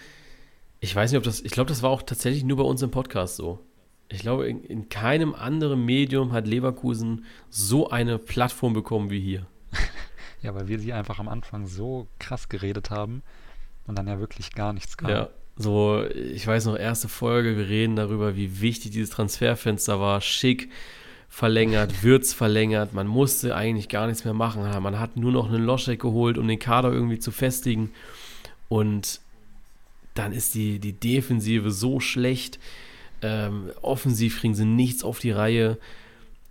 ich 0.81 0.95
weiß 0.95 1.11
nicht, 1.11 1.19
ob 1.19 1.25
das, 1.25 1.41
ich 1.41 1.53
glaube, 1.53 1.69
das 1.69 1.83
war 1.83 1.91
auch 1.91 2.03
tatsächlich 2.03 2.45
nur 2.45 2.57
bei 2.57 2.63
uns 2.63 2.83
im 2.83 2.91
Podcast 2.91 3.37
so. 3.37 3.61
Ich 4.09 4.21
glaube, 4.21 4.49
in, 4.49 4.65
in 4.65 4.89
keinem 4.89 5.35
anderen 5.35 5.85
Medium 5.85 6.33
hat 6.33 6.47
Leverkusen 6.47 7.27
so 7.51 7.91
eine 7.91 8.19
Plattform 8.19 8.73
bekommen 8.73 9.11
wie 9.11 9.21
hier. 9.21 9.47
ja, 10.43 10.55
weil 10.55 10.69
wir 10.69 10.79
sie 10.79 10.93
einfach 10.95 11.19
am 11.19 11.29
Anfang 11.29 11.67
so 11.67 12.07
krass 12.19 12.49
geredet 12.49 12.91
haben 12.91 13.23
und 13.87 13.99
dann 13.99 14.07
ja 14.07 14.19
wirklich 14.19 14.53
gar 14.53 14.73
nichts 14.73 14.97
kam. 14.97 15.11
Ja, 15.11 15.29
so, 15.59 16.05
ich 16.33 16.47
weiß 16.47 16.67
noch, 16.67 16.79
erste 16.79 17.09
Folge, 17.09 17.57
wir 17.57 17.69
reden 17.69 17.97
darüber, 17.97 18.37
wie 18.37 18.61
wichtig 18.61 18.93
dieses 18.93 19.11
Transferfenster 19.11 20.01
war, 20.01 20.21
schick 20.21 20.71
verlängert, 21.29 22.03
Würz 22.03 22.33
verlängert. 22.33 22.95
Man 22.95 23.09
musste 23.09 23.57
eigentlich 23.57 23.89
gar 23.89 24.07
nichts 24.07 24.25
mehr 24.25 24.35
machen. 24.35 24.63
Man 24.83 25.01
hat 25.01 25.17
nur 25.17 25.33
noch 25.33 25.49
einen 25.49 25.65
Loschek 25.65 26.01
geholt, 26.01 26.39
um 26.39 26.47
den 26.47 26.61
Kader 26.61 26.93
irgendwie 26.93 27.19
zu 27.19 27.33
festigen. 27.33 27.91
Und 28.69 29.21
dann 30.15 30.33
ist 30.33 30.55
die, 30.55 30.79
die 30.79 30.93
Defensive 30.93 31.71
so 31.71 32.01
schlecht. 32.01 32.59
Ähm, 33.21 33.71
offensiv 33.83 34.41
kriegen 34.41 34.55
sie 34.55 34.65
nichts 34.65 35.03
auf 35.03 35.19
die 35.19 35.33
Reihe. 35.33 35.79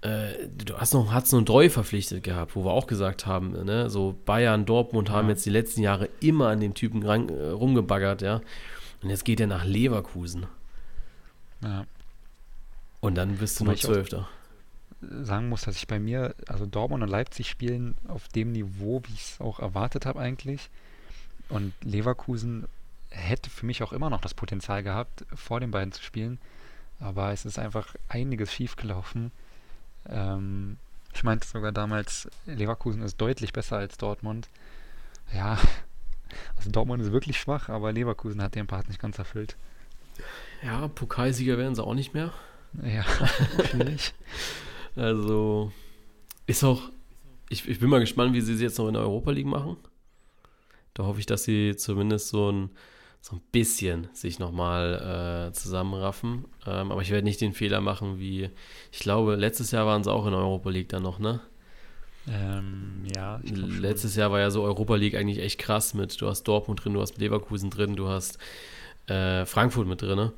Äh, 0.01 0.47
du 0.65 0.77
hast 0.77 0.93
noch 0.93 1.13
Hudson 1.13 1.39
und 1.39 1.49
Dreu 1.49 1.69
verpflichtet 1.69 2.23
gehabt, 2.23 2.55
wo 2.55 2.65
wir 2.65 2.71
auch 2.71 2.87
gesagt 2.87 3.25
haben, 3.25 3.51
ne? 3.65 3.89
so 3.89 4.15
Bayern, 4.25 4.65
Dortmund 4.65 5.09
haben 5.09 5.29
jetzt 5.29 5.45
die 5.45 5.49
letzten 5.49 5.81
Jahre 5.81 6.09
immer 6.19 6.49
an 6.49 6.59
dem 6.59 6.73
Typen 6.73 7.03
ran, 7.03 7.29
äh, 7.29 7.47
rumgebaggert, 7.49 8.21
ja. 8.21 8.41
Und 9.01 9.09
jetzt 9.09 9.25
geht 9.25 9.39
er 9.39 9.47
nach 9.47 9.65
Leverkusen. 9.65 10.47
Ja. 11.61 11.85
Und 12.99 13.15
dann 13.15 13.37
bist 13.37 13.59
du 13.59 13.65
nur 13.65 13.75
Zwölfter 13.75 14.27
sagen 15.01 15.49
muss, 15.49 15.61
dass 15.61 15.77
ich 15.77 15.87
bei 15.87 15.99
mir, 15.99 16.35
also 16.47 16.65
Dortmund 16.65 17.03
und 17.03 17.09
Leipzig 17.09 17.49
spielen 17.49 17.95
auf 18.07 18.27
dem 18.29 18.51
Niveau, 18.51 19.01
wie 19.05 19.13
ich 19.13 19.33
es 19.33 19.41
auch 19.41 19.59
erwartet 19.59 20.05
habe 20.05 20.19
eigentlich. 20.19 20.69
Und 21.49 21.73
Leverkusen 21.81 22.67
hätte 23.09 23.49
für 23.49 23.65
mich 23.65 23.83
auch 23.83 23.93
immer 23.93 24.09
noch 24.09 24.21
das 24.21 24.33
Potenzial 24.33 24.83
gehabt, 24.83 25.25
vor 25.33 25.59
den 25.59 25.71
beiden 25.71 25.91
zu 25.91 26.03
spielen. 26.03 26.39
Aber 26.99 27.31
es 27.31 27.45
ist 27.45 27.59
einfach 27.59 27.95
einiges 28.09 28.51
schiefgelaufen. 28.51 29.31
Ähm, 30.09 30.77
ich 31.13 31.23
meinte 31.23 31.47
sogar 31.47 31.71
damals, 31.71 32.27
Leverkusen 32.45 33.01
ist 33.03 33.21
deutlich 33.21 33.53
besser 33.53 33.77
als 33.77 33.97
Dortmund. 33.97 34.49
Ja, 35.33 35.57
also 36.55 36.69
Dortmund 36.71 37.01
ist 37.01 37.11
wirklich 37.11 37.39
schwach, 37.39 37.69
aber 37.69 37.91
Leverkusen 37.91 38.41
hat 38.41 38.55
den 38.55 38.67
Part 38.67 38.87
nicht 38.87 38.99
ganz 38.99 39.17
erfüllt. 39.17 39.55
Ja, 40.63 40.87
Pokalsieger 40.87 41.57
werden 41.57 41.75
sie 41.75 41.83
auch 41.83 41.93
nicht 41.93 42.13
mehr. 42.13 42.33
Ja, 42.83 43.03
schwierig. 43.69 44.13
Also 44.95 45.71
ist 46.47 46.63
auch, 46.63 46.81
ich, 47.49 47.67
ich 47.67 47.79
bin 47.79 47.89
mal 47.89 47.99
gespannt, 47.99 48.33
wie 48.33 48.41
sie 48.41 48.53
es 48.53 48.61
jetzt 48.61 48.77
noch 48.77 48.87
in 48.87 48.93
der 48.93 49.03
Europa 49.03 49.31
League 49.31 49.45
machen. 49.45 49.77
Da 50.93 51.03
hoffe 51.03 51.19
ich, 51.19 51.25
dass 51.27 51.43
sie 51.43 51.75
zumindest 51.75 52.29
so 52.29 52.51
ein, 52.51 52.71
so 53.21 53.35
ein 53.35 53.41
bisschen 53.51 54.07
sich 54.13 54.39
nochmal 54.39 55.49
äh, 55.49 55.53
zusammenraffen. 55.53 56.45
Ähm, 56.65 56.91
aber 56.91 57.01
ich 57.01 57.11
werde 57.11 57.25
nicht 57.25 57.41
den 57.41 57.53
Fehler 57.53 57.81
machen, 57.81 58.19
wie, 58.19 58.49
ich 58.91 58.99
glaube, 58.99 59.35
letztes 59.35 59.71
Jahr 59.71 59.85
waren 59.85 60.03
sie 60.03 60.11
auch 60.11 60.25
in 60.25 60.31
der 60.31 60.41
Europa 60.41 60.69
League 60.69 60.89
dann 60.89 61.03
noch, 61.03 61.19
ne? 61.19 61.41
Ähm, 62.29 63.03
ja. 63.15 63.39
Letztes 63.43 64.15
Jahr 64.15 64.31
war 64.31 64.39
ja 64.39 64.51
so 64.51 64.63
Europa 64.63 64.95
League 64.95 65.15
eigentlich 65.15 65.39
echt 65.39 65.59
krass 65.59 65.93
mit, 65.93 66.19
du 66.21 66.27
hast 66.27 66.43
Dortmund 66.43 66.83
drin, 66.83 66.93
du 66.93 67.01
hast 67.01 67.17
Leverkusen 67.17 67.69
drin, 67.69 67.95
du 67.95 68.07
hast 68.09 68.37
äh, 69.07 69.45
Frankfurt 69.45 69.87
mit 69.87 70.01
drin. 70.01 70.17
Ne? 70.17 70.33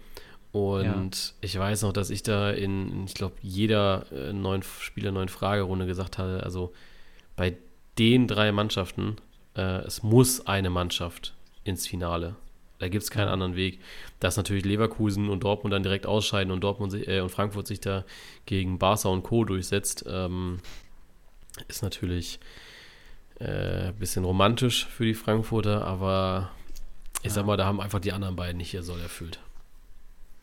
Und 0.52 0.84
ja. 0.86 1.34
ich 1.42 1.58
weiß 1.58 1.84
noch, 1.84 1.94
dass 1.94 2.10
ich 2.10 2.24
da 2.24 2.52
in, 2.52 3.06
ich 3.06 3.14
glaube, 3.14 3.36
jeder 3.42 4.06
äh, 4.12 4.34
neuen 4.34 4.64
Spieler, 4.64 5.12
neuen 5.12 5.30
Fragerunde 5.30 5.86
gesagt 5.86 6.18
hatte, 6.18 6.44
also 6.44 6.74
bei 7.36 7.58
den 7.98 8.28
drei 8.28 8.52
Mannschaften, 8.52 9.18
äh, 9.56 9.82
es 9.86 10.04
muss 10.04 10.46
eine 10.48 10.70
Mannschaft 10.70 11.36
ins 11.64 11.88
Finale. 11.88 12.36
Da 12.80 12.88
gibt 12.88 13.04
es 13.04 13.12
keinen 13.12 13.28
ja. 13.28 13.34
anderen 13.34 13.56
Weg. 13.56 13.80
Dass 14.20 14.38
natürlich 14.38 14.66
Leverkusen 14.66 15.30
und 15.30 15.44
Dortmund 15.44 15.74
dann 15.74 15.84
direkt 15.84 16.06
ausscheiden 16.06 16.52
und 16.52 16.62
Dortmund 16.62 16.94
äh, 17.08 17.20
und 17.20 17.30
Frankfurt 17.30 17.68
sich 17.68 17.82
da 17.82 18.06
gegen 18.46 18.80
Barca 18.80 19.10
und 19.10 19.24
Co. 19.24 19.44
durchsetzt, 19.44 20.06
ähm, 20.08 20.60
ist 21.68 21.84
natürlich 21.84 22.40
ein 23.40 23.48
äh, 23.48 23.94
bisschen 23.98 24.26
romantisch 24.26 24.86
für 24.86 25.06
die 25.06 25.14
Frankfurter, 25.14 25.86
aber 25.86 26.52
ich 27.24 27.34
sag 27.34 27.46
mal, 27.46 27.58
da 27.58 27.66
haben 27.66 27.82
einfach 27.82 28.00
die 28.00 28.12
anderen 28.12 28.36
beiden 28.36 28.58
nicht 28.58 28.74
ihr 28.74 28.84
Soll 28.84 29.00
erfüllt. 29.00 29.40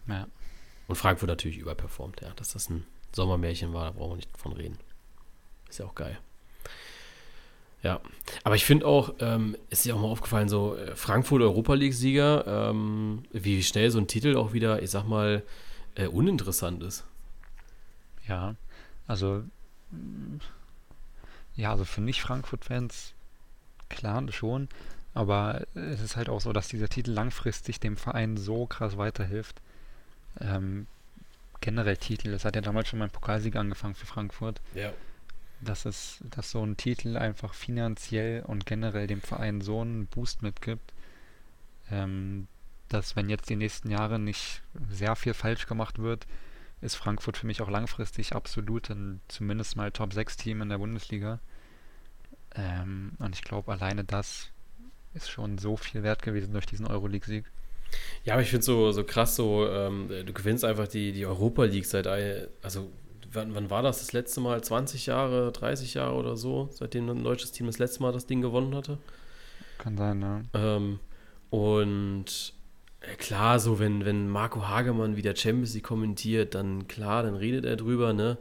Ja. 0.08 0.26
Und 0.88 0.96
Frankfurt 0.96 1.28
natürlich 1.28 1.58
überperformt, 1.58 2.20
ja. 2.20 2.30
Dass 2.36 2.52
das 2.52 2.70
ein 2.70 2.86
Sommermärchen 3.12 3.72
war, 3.72 3.86
da 3.86 3.90
brauchen 3.90 4.12
wir 4.12 4.16
nicht 4.16 4.36
von 4.36 4.52
reden. 4.52 4.78
Ist 5.68 5.78
ja 5.78 5.86
auch 5.86 5.94
geil. 5.94 6.18
Ja, 7.82 8.00
aber 8.42 8.56
ich 8.56 8.64
finde 8.64 8.86
auch, 8.86 9.14
ähm, 9.20 9.56
ist 9.70 9.84
dir 9.84 9.94
auch 9.94 10.00
mal 10.00 10.08
aufgefallen, 10.08 10.48
so 10.48 10.74
äh, 10.76 10.96
Frankfurt 10.96 11.42
Europa 11.42 11.74
League-Sieger, 11.74 12.70
ähm, 12.70 13.24
wie 13.32 13.62
schnell 13.62 13.90
so 13.90 13.98
ein 13.98 14.08
Titel 14.08 14.36
auch 14.36 14.52
wieder, 14.52 14.82
ich 14.82 14.90
sag 14.90 15.06
mal, 15.06 15.42
äh, 15.94 16.08
uninteressant 16.08 16.82
ist. 16.82 17.04
Ja, 18.26 18.56
also 19.06 19.44
ja, 21.56 21.70
also 21.70 21.84
für 21.84 22.00
Nicht-Frankfurt-Fans 22.00 23.14
klar 23.88 24.22
schon, 24.32 24.68
aber 25.14 25.66
es 25.74 26.00
ist 26.00 26.16
halt 26.16 26.28
auch 26.28 26.40
so, 26.40 26.52
dass 26.52 26.68
dieser 26.68 26.88
Titel 26.88 27.10
langfristig 27.10 27.80
dem 27.80 27.96
Verein 27.96 28.36
so 28.36 28.66
krass 28.66 28.98
weiterhilft 28.98 29.60
ähm, 30.40 30.86
generell 31.60 31.96
Titel. 31.96 32.32
Das 32.32 32.44
hat 32.44 32.54
ja 32.54 32.60
damals 32.60 32.88
schon 32.88 32.98
mein 32.98 33.10
Pokalsieg 33.10 33.56
angefangen 33.56 33.94
für 33.94 34.06
Frankfurt. 34.06 34.60
Ja. 34.74 34.92
Dass 35.60 35.86
es, 35.86 36.18
dass 36.22 36.50
so 36.50 36.62
ein 36.62 36.76
Titel 36.76 37.16
einfach 37.16 37.54
finanziell 37.54 38.42
und 38.42 38.66
generell 38.66 39.06
dem 39.06 39.22
Verein 39.22 39.62
so 39.62 39.80
einen 39.80 40.06
Boost 40.06 40.42
mitgibt, 40.42 40.92
ähm, 41.90 42.46
dass 42.88 43.16
wenn 43.16 43.30
jetzt 43.30 43.48
die 43.48 43.56
nächsten 43.56 43.90
Jahre 43.90 44.18
nicht 44.18 44.62
sehr 44.90 45.16
viel 45.16 45.32
falsch 45.32 45.66
gemacht 45.66 45.98
wird, 45.98 46.26
ist 46.80 46.96
Frankfurt 46.96 47.36
für 47.36 47.46
mich 47.46 47.62
auch 47.62 47.70
langfristig 47.70 48.34
absolut 48.34 48.90
ein 48.90 49.20
zumindest 49.28 49.76
mal 49.76 49.90
Top 49.90 50.12
6 50.12 50.36
Team 50.36 50.62
in 50.62 50.68
der 50.68 50.78
Bundesliga. 50.78 51.40
Ähm, 52.54 53.12
und 53.18 53.34
ich 53.34 53.42
glaube, 53.42 53.72
alleine 53.72 54.04
das 54.04 54.50
ist 55.14 55.30
schon 55.30 55.58
so 55.58 55.76
viel 55.76 56.02
wert 56.02 56.22
gewesen 56.22 56.52
durch 56.52 56.66
diesen 56.66 56.86
Euroleague-Sieg. 56.86 57.44
Ja, 58.24 58.34
aber 58.34 58.42
ich 58.42 58.50
finde 58.50 58.60
es 58.60 58.66
so, 58.66 58.92
so 58.92 59.04
krass, 59.04 59.36
so, 59.36 59.68
ähm, 59.68 60.08
du 60.08 60.32
gewinnst 60.32 60.64
einfach 60.64 60.88
die, 60.88 61.12
die 61.12 61.24
Europa 61.24 61.64
League 61.64 61.86
seit, 61.86 62.06
also 62.06 62.90
wann, 63.32 63.54
wann 63.54 63.70
war 63.70 63.82
das 63.82 64.00
das 64.00 64.12
letzte 64.12 64.40
Mal? 64.40 64.62
20 64.62 65.06
Jahre, 65.06 65.52
30 65.52 65.94
Jahre 65.94 66.14
oder 66.14 66.36
so, 66.36 66.68
seitdem 66.72 67.08
ein 67.08 67.24
deutsches 67.24 67.52
Team 67.52 67.66
das 67.66 67.78
letzte 67.78 68.02
Mal 68.02 68.12
das 68.12 68.26
Ding 68.26 68.40
gewonnen 68.40 68.74
hatte? 68.74 68.98
Kann 69.78 69.96
sein, 69.96 70.20
ja. 70.20 70.42
Ähm, 70.54 70.98
und 71.50 72.54
klar, 73.18 73.58
so 73.60 73.78
wenn, 73.78 74.04
wenn 74.04 74.28
Marco 74.28 74.68
Hagemann 74.68 75.16
wieder 75.16 75.34
Champions 75.36 75.74
League 75.74 75.84
kommentiert, 75.84 76.54
dann 76.54 76.88
klar, 76.88 77.22
dann 77.22 77.36
redet 77.36 77.64
er 77.64 77.76
drüber, 77.76 78.12
ne? 78.12 78.38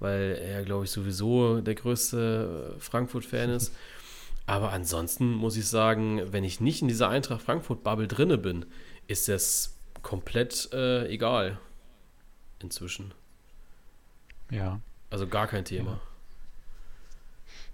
Weil 0.00 0.38
er, 0.42 0.64
glaube 0.64 0.84
ich, 0.84 0.90
sowieso 0.90 1.60
der 1.60 1.74
größte 1.74 2.74
äh, 2.76 2.80
Frankfurt-Fan 2.80 3.50
ist. 3.50 3.74
Aber 4.46 4.72
ansonsten 4.72 5.32
muss 5.32 5.56
ich 5.56 5.66
sagen, 5.66 6.22
wenn 6.32 6.42
ich 6.42 6.60
nicht 6.60 6.80
in 6.80 6.88
dieser 6.88 7.10
Eintracht 7.10 7.42
Frankfurt-Bubble 7.42 8.08
drinne 8.08 8.38
bin, 8.38 8.64
ist 9.06 9.28
das 9.28 9.76
komplett 10.02 10.72
äh, 10.72 11.06
egal. 11.08 11.58
Inzwischen. 12.60 13.12
Ja. 14.50 14.80
Also 15.10 15.26
gar 15.26 15.46
kein 15.46 15.64
Thema. 15.64 16.00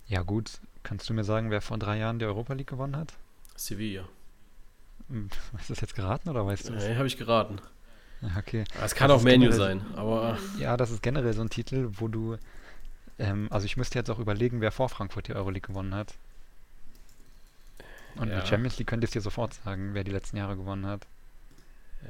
Ja, 0.06 0.22
gut. 0.22 0.58
Kannst 0.82 1.08
du 1.08 1.14
mir 1.14 1.24
sagen, 1.24 1.50
wer 1.50 1.60
vor 1.60 1.78
drei 1.78 1.98
Jahren 1.98 2.18
die 2.18 2.26
Europa 2.26 2.52
League 2.54 2.66
gewonnen 2.66 2.96
hat? 2.96 3.14
Sevilla. 3.56 4.08
Hm, 5.08 5.28
Hast 5.56 5.68
du 5.68 5.74
das 5.74 5.80
jetzt 5.80 5.94
geraten 5.94 6.28
oder 6.28 6.46
weißt 6.46 6.68
du 6.68 6.74
es? 6.74 6.84
Nee, 6.84 6.96
habe 6.96 7.06
ich 7.06 7.16
geraten. 7.16 7.60
Ja, 8.22 8.30
Okay. 8.38 8.64
Es 8.82 8.94
kann 8.94 9.08
Das 9.08 9.20
auch 9.20 9.24
Menu 9.24 9.50
sein, 9.52 9.84
aber 9.96 10.38
Ja, 10.58 10.76
das 10.76 10.90
ist 10.90 11.02
generell 11.02 11.32
so 11.34 11.42
ein 11.42 11.50
Titel, 11.50 11.90
wo 11.92 12.08
du. 12.08 12.36
Ähm, 13.18 13.48
also 13.50 13.66
ich 13.66 13.76
müsste 13.76 13.98
jetzt 13.98 14.10
auch 14.10 14.18
überlegen, 14.18 14.60
wer 14.60 14.72
vor 14.72 14.88
Frankfurt 14.88 15.28
die 15.28 15.34
Euroleague 15.34 15.68
gewonnen 15.68 15.94
hat. 15.94 16.14
Und 18.16 18.28
Ja. 18.28 18.40
die 18.40 18.46
Champions 18.46 18.78
League 18.78 18.88
könnte 18.88 19.04
ich 19.04 19.10
dir 19.10 19.20
sofort 19.20 19.54
sagen, 19.54 19.90
wer 19.94 20.04
die 20.04 20.10
letzten 20.12 20.36
Jahre 20.36 20.56
gewonnen 20.56 20.86
hat. 20.86 21.06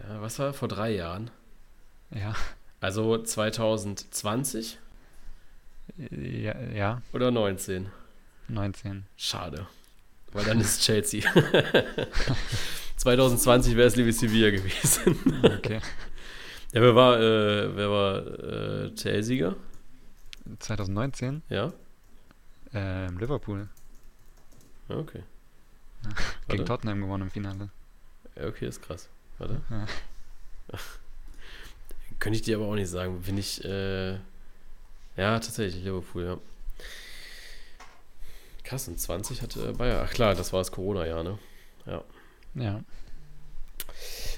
ja, 0.08 0.20
was 0.20 0.38
war 0.38 0.52
vor 0.54 0.68
drei 0.68 0.90
Jahren? 0.94 1.30
Ja, 2.10 2.34
Also 2.80 3.18
2020 3.22 4.78
ja, 6.10 6.58
ja 6.60 7.02
oder 7.12 7.30
19? 7.30 7.90
19. 8.48 9.04
Schade. 9.16 9.66
Weil 10.32 10.44
dann 10.44 10.60
ist 10.60 10.82
Chelsea. 10.82 11.22
2020 13.04 13.76
wäre 13.76 13.86
es 13.88 13.96
liebe 13.96 14.10
Sevilla 14.14 14.48
gewesen. 14.50 15.18
Okay. 15.44 15.78
Ja, 16.72 16.80
wer 16.80 16.94
war, 16.94 17.20
äh, 17.20 17.76
wer 17.76 17.90
war 17.90 18.26
äh, 18.86 18.94
Chelsea? 18.94 19.54
2019 20.58 21.42
Ja? 21.50 21.72
ähm, 22.72 23.18
Liverpool 23.18 23.68
Ja, 24.88 24.96
Okay. 24.96 25.22
gegen 26.48 26.60
Warte. 26.60 26.64
Tottenham 26.64 27.02
gewonnen 27.02 27.24
im 27.24 27.30
Finale. 27.30 27.68
Ja, 28.36 28.46
okay, 28.46 28.68
ist 28.68 28.80
krass. 28.80 29.10
Warte. 29.36 29.60
Ja. 29.70 29.86
Könnte 32.18 32.36
ich 32.38 32.42
dir 32.42 32.56
aber 32.56 32.66
auch 32.68 32.74
nicht 32.74 32.88
sagen. 32.88 33.20
Bin 33.20 33.36
ich, 33.36 33.62
äh, 33.66 34.12
ja, 34.14 35.38
tatsächlich 35.40 35.84
Liverpool, 35.84 36.24
ja. 36.24 36.38
Krass, 38.62 38.88
und 38.88 38.98
20 38.98 39.42
hatte 39.42 39.74
Bayern. 39.74 40.06
Ach 40.08 40.10
klar, 40.10 40.34
das 40.34 40.54
war 40.54 40.60
das 40.60 40.72
Corona-Jahr, 40.72 41.22
ne? 41.22 41.38
Ja, 41.84 42.02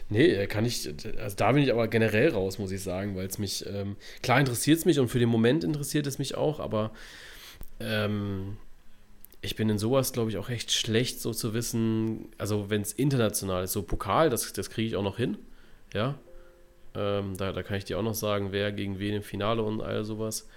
Nee, 0.08 0.26
äh, 0.34 0.46
kann 0.46 0.64
ich, 0.64 0.88
also 1.18 1.36
da 1.36 1.52
bin 1.52 1.62
ich 1.62 1.72
aber 1.72 1.88
generell 1.88 2.30
raus, 2.30 2.58
muss 2.58 2.70
ich 2.70 2.82
sagen, 2.82 3.16
weil 3.16 3.26
es 3.26 3.38
mich, 3.38 3.66
ähm, 3.66 3.96
klar 4.22 4.38
interessiert 4.38 4.78
es 4.78 4.84
mich 4.84 5.00
und 5.00 5.08
für 5.08 5.18
den 5.18 5.28
Moment 5.28 5.64
interessiert 5.64 6.06
es 6.06 6.18
mich 6.18 6.36
auch, 6.36 6.60
aber 6.60 6.92
ähm, 7.80 8.56
ich 9.40 9.56
bin 9.56 9.68
in 9.68 9.78
sowas, 9.78 10.12
glaube 10.12 10.30
ich, 10.30 10.36
auch 10.38 10.48
recht 10.48 10.72
schlecht, 10.72 11.20
so 11.20 11.32
zu 11.32 11.54
wissen, 11.54 12.28
also 12.38 12.70
wenn 12.70 12.82
es 12.82 12.92
international 12.92 13.64
ist, 13.64 13.72
so 13.72 13.82
Pokal, 13.82 14.30
das, 14.30 14.52
das 14.52 14.70
kriege 14.70 14.88
ich 14.88 14.96
auch 14.96 15.02
noch 15.02 15.16
hin, 15.16 15.38
ja. 15.92 16.18
Ähm, 16.94 17.36
da, 17.36 17.52
da 17.52 17.62
kann 17.62 17.76
ich 17.76 17.84
dir 17.84 17.98
auch 17.98 18.02
noch 18.02 18.14
sagen, 18.14 18.52
wer 18.52 18.72
gegen 18.72 18.98
wen 18.98 19.16
im 19.16 19.22
Finale 19.22 19.62
und 19.62 19.82
all 19.82 20.04
sowas. 20.04 20.48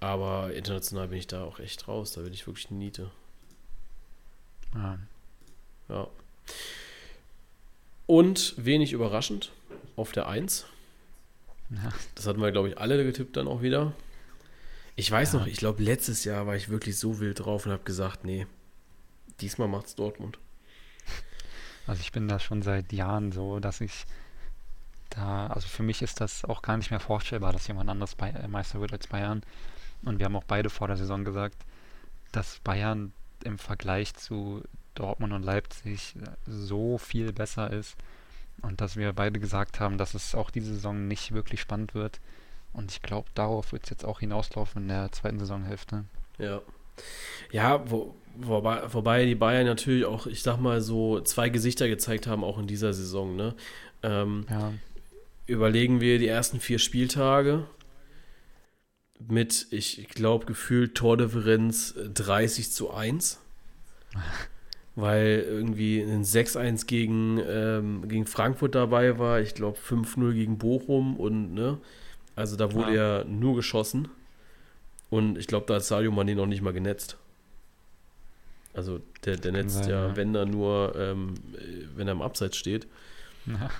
Aber 0.00 0.52
international 0.52 1.08
bin 1.08 1.18
ich 1.18 1.28
da 1.28 1.44
auch 1.44 1.60
echt 1.60 1.86
raus, 1.86 2.12
da 2.12 2.22
bin 2.22 2.32
ich 2.32 2.46
wirklich 2.46 2.70
eine 2.70 2.78
Niete. 2.78 3.10
ja. 4.74 4.98
Ja. 5.88 6.08
Und 8.06 8.54
wenig 8.56 8.92
überraschend 8.92 9.52
auf 9.96 10.12
der 10.12 10.28
1. 10.28 10.66
ja. 11.70 11.90
Das 12.14 12.26
hatten 12.26 12.40
wir, 12.40 12.52
glaube 12.52 12.68
ich, 12.68 12.78
alle 12.78 13.02
getippt 13.04 13.36
dann 13.36 13.48
auch 13.48 13.62
wieder. 13.62 13.92
Ich 14.94 15.10
weiß 15.10 15.32
Ja. 15.32 15.40
noch, 15.40 15.46
ich 15.46 15.56
glaube, 15.58 15.82
letztes 15.82 16.24
Jahr 16.24 16.46
war 16.46 16.56
ich 16.56 16.68
wirklich 16.68 16.98
so 16.98 17.18
wild 17.20 17.40
drauf 17.40 17.66
und 17.66 17.72
habe 17.72 17.82
gesagt, 17.84 18.24
nee, 18.24 18.46
diesmal 19.40 19.68
macht's 19.68 19.94
Dortmund. 19.94 20.38
Also 21.86 22.00
ich 22.00 22.10
bin 22.12 22.26
da 22.28 22.40
schon 22.40 22.62
seit 22.62 22.92
Jahren 22.92 23.30
so, 23.32 23.60
dass 23.60 23.80
ich 23.80 24.06
da, 25.10 25.46
also 25.48 25.68
für 25.68 25.82
mich 25.84 26.02
ist 26.02 26.20
das 26.20 26.44
auch 26.44 26.62
gar 26.62 26.76
nicht 26.76 26.90
mehr 26.90 26.98
vorstellbar, 27.00 27.52
dass 27.52 27.68
jemand 27.68 27.88
anderes 27.90 28.14
bei, 28.16 28.30
äh, 28.30 28.48
Meister 28.48 28.80
wird 28.80 28.92
als 28.92 29.06
Bayern. 29.06 29.42
Und 30.02 30.18
wir 30.18 30.26
haben 30.26 30.34
auch 30.36 30.44
beide 30.44 30.68
vor 30.70 30.88
der 30.88 30.96
Saison 30.96 31.24
gesagt, 31.24 31.56
dass 32.32 32.58
Bayern 32.60 33.12
im 33.44 33.58
Vergleich 33.58 34.14
zu 34.14 34.62
Dortmund 34.98 35.32
und 35.32 35.42
Leipzig 35.42 36.14
äh, 36.16 36.28
so 36.46 36.98
viel 36.98 37.32
besser 37.32 37.72
ist 37.72 37.96
und 38.62 38.80
dass 38.80 38.96
wir 38.96 39.12
beide 39.12 39.38
gesagt 39.38 39.80
haben, 39.80 39.98
dass 39.98 40.14
es 40.14 40.34
auch 40.34 40.50
diese 40.50 40.74
Saison 40.74 41.06
nicht 41.08 41.32
wirklich 41.32 41.60
spannend 41.60 41.94
wird. 41.94 42.20
Und 42.72 42.90
ich 42.90 43.02
glaube, 43.02 43.28
darauf 43.34 43.72
wird 43.72 43.84
es 43.84 43.90
jetzt 43.90 44.04
auch 44.04 44.20
hinauslaufen 44.20 44.82
in 44.82 44.88
der 44.88 45.12
zweiten 45.12 45.38
Saisonhälfte. 45.38 46.04
Ja. 46.38 46.60
Ja, 47.50 47.90
wo, 47.90 48.14
wobei, 48.36 48.82
wobei 48.92 49.24
die 49.26 49.34
Bayern 49.34 49.66
natürlich 49.66 50.04
auch, 50.04 50.26
ich 50.26 50.42
sag 50.42 50.58
mal, 50.58 50.80
so 50.80 51.20
zwei 51.20 51.48
Gesichter 51.48 51.88
gezeigt 51.88 52.26
haben, 52.26 52.42
auch 52.42 52.58
in 52.58 52.66
dieser 52.66 52.92
Saison. 52.92 53.36
Ne? 53.36 53.54
Ähm, 54.02 54.46
Ja, 54.50 54.72
überlegen 55.46 56.00
wir 56.00 56.18
die 56.18 56.26
ersten 56.26 56.60
vier 56.60 56.78
Spieltage 56.78 57.66
mit, 59.18 59.68
ich 59.70 60.08
glaube, 60.08 60.46
gefühlt 60.46 60.94
Tordifferenz 60.94 61.94
30 62.14 62.72
zu 62.72 62.92
1. 62.92 63.40
Weil 64.96 65.44
irgendwie 65.46 66.00
ein 66.00 66.24
6-1 66.24 66.86
gegen, 66.86 67.38
ähm, 67.46 68.08
gegen 68.08 68.26
Frankfurt 68.26 68.74
dabei 68.74 69.18
war, 69.18 69.40
ich 69.40 69.54
glaube 69.54 69.78
5-0 69.78 70.32
gegen 70.32 70.56
Bochum 70.56 71.16
und 71.16 71.52
ne, 71.52 71.78
also 72.34 72.56
da 72.56 72.72
wurde 72.72 72.94
ja, 72.94 73.24
nur 73.24 73.56
geschossen. 73.56 74.08
Und 75.10 75.38
ich 75.38 75.46
glaube, 75.46 75.66
da 75.66 75.74
hat 75.74 75.84
Sadio 75.84 76.10
Mané 76.10 76.34
noch 76.34 76.46
nicht 76.46 76.62
mal 76.62 76.72
genetzt. 76.72 77.16
Also 78.74 79.00
der, 79.24 79.36
der 79.36 79.52
netzt 79.52 79.76
sein, 79.76 79.88
ja, 79.88 80.08
ja. 80.08 80.16
wenn 80.16 80.32
da 80.34 80.44
nur, 80.44 80.94
ähm, 80.96 81.34
äh, 81.54 81.86
wenn 81.94 82.08
er 82.08 82.12
im 82.12 82.22
Abseits 82.22 82.56
steht. 82.56 82.86
ja, 83.46 83.70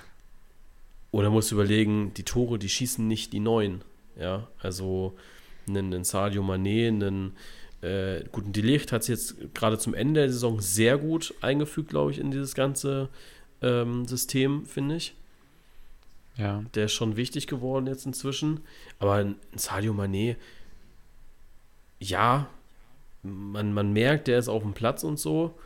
Oder 1.11 1.29
musst 1.29 1.51
du 1.51 1.55
überlegen, 1.55 2.13
die 2.15 2.23
Tore, 2.23 2.57
die 2.57 2.69
schießen 2.69 3.07
nicht 3.07 3.31
die 3.33 3.39
neuen. 3.39 3.83
Ja, 4.19 4.47
also 4.59 5.15
einen, 5.67 5.93
einen 5.93 6.03
Sadio 6.03 6.41
Mané, 6.41 6.87
einen 6.87 7.35
äh, 7.81 8.23
guten 8.31 8.53
Delicht 8.53 8.91
hat 8.91 9.01
es 9.01 9.07
jetzt 9.07 9.53
gerade 9.53 9.77
zum 9.77 9.93
Ende 9.93 10.21
der 10.21 10.31
Saison 10.31 10.59
sehr 10.61 10.97
gut 10.97 11.33
eingefügt, 11.41 11.89
glaube 11.89 12.11
ich, 12.11 12.19
in 12.19 12.31
dieses 12.31 12.55
ganze 12.55 13.09
ähm, 13.61 14.05
System, 14.05 14.65
finde 14.65 14.95
ich. 14.95 15.15
ja. 16.37 16.63
Der 16.73 16.85
ist 16.85 16.93
schon 16.93 17.17
wichtig 17.17 17.47
geworden 17.47 17.87
jetzt 17.87 18.05
inzwischen. 18.05 18.61
Aber 18.99 19.13
ein 19.13 19.35
Sadio 19.55 19.93
Mané, 19.93 20.35
ja, 21.99 22.47
man, 23.23 23.73
man 23.73 23.93
merkt, 23.93 24.27
der 24.27 24.39
ist 24.39 24.47
auf 24.47 24.63
dem 24.63 24.73
Platz 24.73 25.03
und 25.03 25.19
so. 25.19 25.57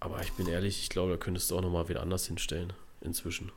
Aber 0.00 0.20
ich 0.20 0.32
bin 0.32 0.46
ehrlich, 0.46 0.82
ich 0.82 0.88
glaube, 0.88 1.12
da 1.12 1.16
könntest 1.16 1.50
du 1.50 1.56
auch 1.56 1.62
nochmal 1.62 1.88
wieder 1.88 2.02
anders 2.02 2.26
hinstellen 2.26 2.72
inzwischen. 3.00 3.50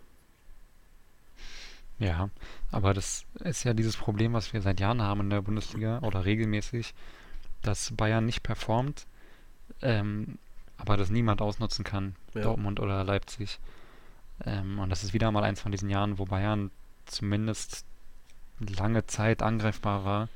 Ja, 2.00 2.30
aber 2.72 2.94
das 2.94 3.26
ist 3.42 3.66
ja 3.66 3.74
dieses 3.74 3.98
Problem, 3.98 4.32
was 4.32 4.54
wir 4.54 4.62
seit 4.62 4.80
Jahren 4.80 5.02
haben 5.02 5.20
in 5.20 5.30
der 5.30 5.42
Bundesliga 5.42 6.00
oder 6.00 6.24
regelmäßig, 6.24 6.94
dass 7.62 7.91
Bayern 7.95 8.26
nicht 8.26 8.43
performt, 8.43 9.05
ähm, 9.82 10.38
aber 10.78 10.97
das 10.97 11.10
niemand 11.10 11.41
ausnutzen 11.41 11.84
kann, 11.84 12.16
Ja. 12.34 12.41
Dortmund 12.41 12.80
oder 12.80 13.03
Leipzig. 13.03 13.60
Ähm, 14.45 14.80
und 14.80 14.89
das 14.89 15.03
ist 15.03 15.14
wieder 15.14 15.32
mal 15.32 15.43
eins 15.43 15.62
von 15.62 15.72
diesen 15.72 15.89
Jahren, 15.89 16.18
wo 16.18 16.26
Bayern 16.26 16.72
zumindest 17.05 17.86
lange 18.60 19.05
Zeit 19.07 19.41
angreifbar 19.41 20.05
war, 20.05 20.30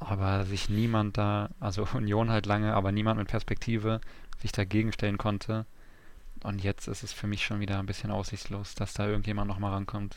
aber 0.00 0.44
sich 0.44 0.68
niemand 0.68 1.18
da, 1.18 1.50
also 1.60 1.86
Union 1.94 2.30
halt 2.30 2.46
lange, 2.46 2.74
aber 2.74 2.92
niemand 2.92 3.18
mit 3.18 3.28
Perspektive 3.28 4.00
sich 4.40 4.52
dagegen 4.52 4.92
stellen 4.92 5.18
konnte. 5.18 5.66
Und 6.42 6.62
jetzt 6.62 6.86
ist 6.86 7.02
es 7.02 7.12
für 7.12 7.26
mich 7.26 7.44
schon 7.44 7.60
wieder 7.60 7.78
ein 7.78 7.86
bisschen 7.86 8.10
aussichtslos, 8.10 8.74
dass 8.74 8.94
da 8.94 9.06
irgendjemand 9.06 9.48
nochmal 9.48 9.72
rankommt. 9.72 10.16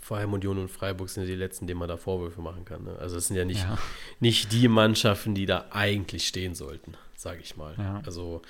Vor 0.00 0.16
allem 0.18 0.32
Union 0.32 0.58
und 0.58 0.68
Freiburg 0.70 1.08
sind 1.10 1.24
ja 1.24 1.28
die 1.28 1.34
letzten, 1.34 1.66
denen 1.66 1.78
man 1.80 1.88
da 1.88 1.96
Vorwürfe 1.96 2.40
machen 2.40 2.64
kann. 2.64 2.84
Ne? 2.84 2.96
Also 2.98 3.16
es 3.16 3.26
sind 3.28 3.36
ja 3.36 3.44
nicht, 3.44 3.62
Ja. 3.62 3.78
nicht 4.20 4.52
die 4.52 4.68
Mannschaften, 4.68 5.34
die 5.34 5.46
da 5.46 5.66
eigentlich 5.70 6.26
stehen 6.28 6.54
sollten, 6.54 6.94
sage 7.16 7.40
ich 7.42 7.56
mal. 7.56 7.74
Ja. 7.78 8.02
Also 8.06 8.42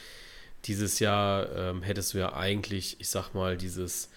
dieses 0.66 0.98
Jahr 0.98 1.50
ähm, 1.56 1.82
hättest 1.82 2.14
du 2.14 2.18
ja 2.18 2.34
eigentlich, 2.34 3.00
ich 3.00 3.08
sag 3.08 3.32
mal, 3.34 3.56
dieses 3.56 4.10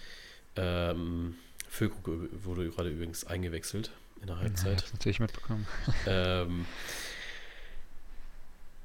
ähm, 0.56 1.36
Füllkrug 1.70 2.06
wurde 2.44 2.70
gerade 2.70 2.90
übrigens 2.90 3.24
eingewechselt 3.26 3.92
in 4.22 4.28
der 4.28 4.36
Ja, 4.36 4.42
ich 4.42 4.48
Halbzeit. 4.48 4.86
natürlich 4.94 5.20
mitbekommen. 5.20 5.66
ähm, 6.06 6.66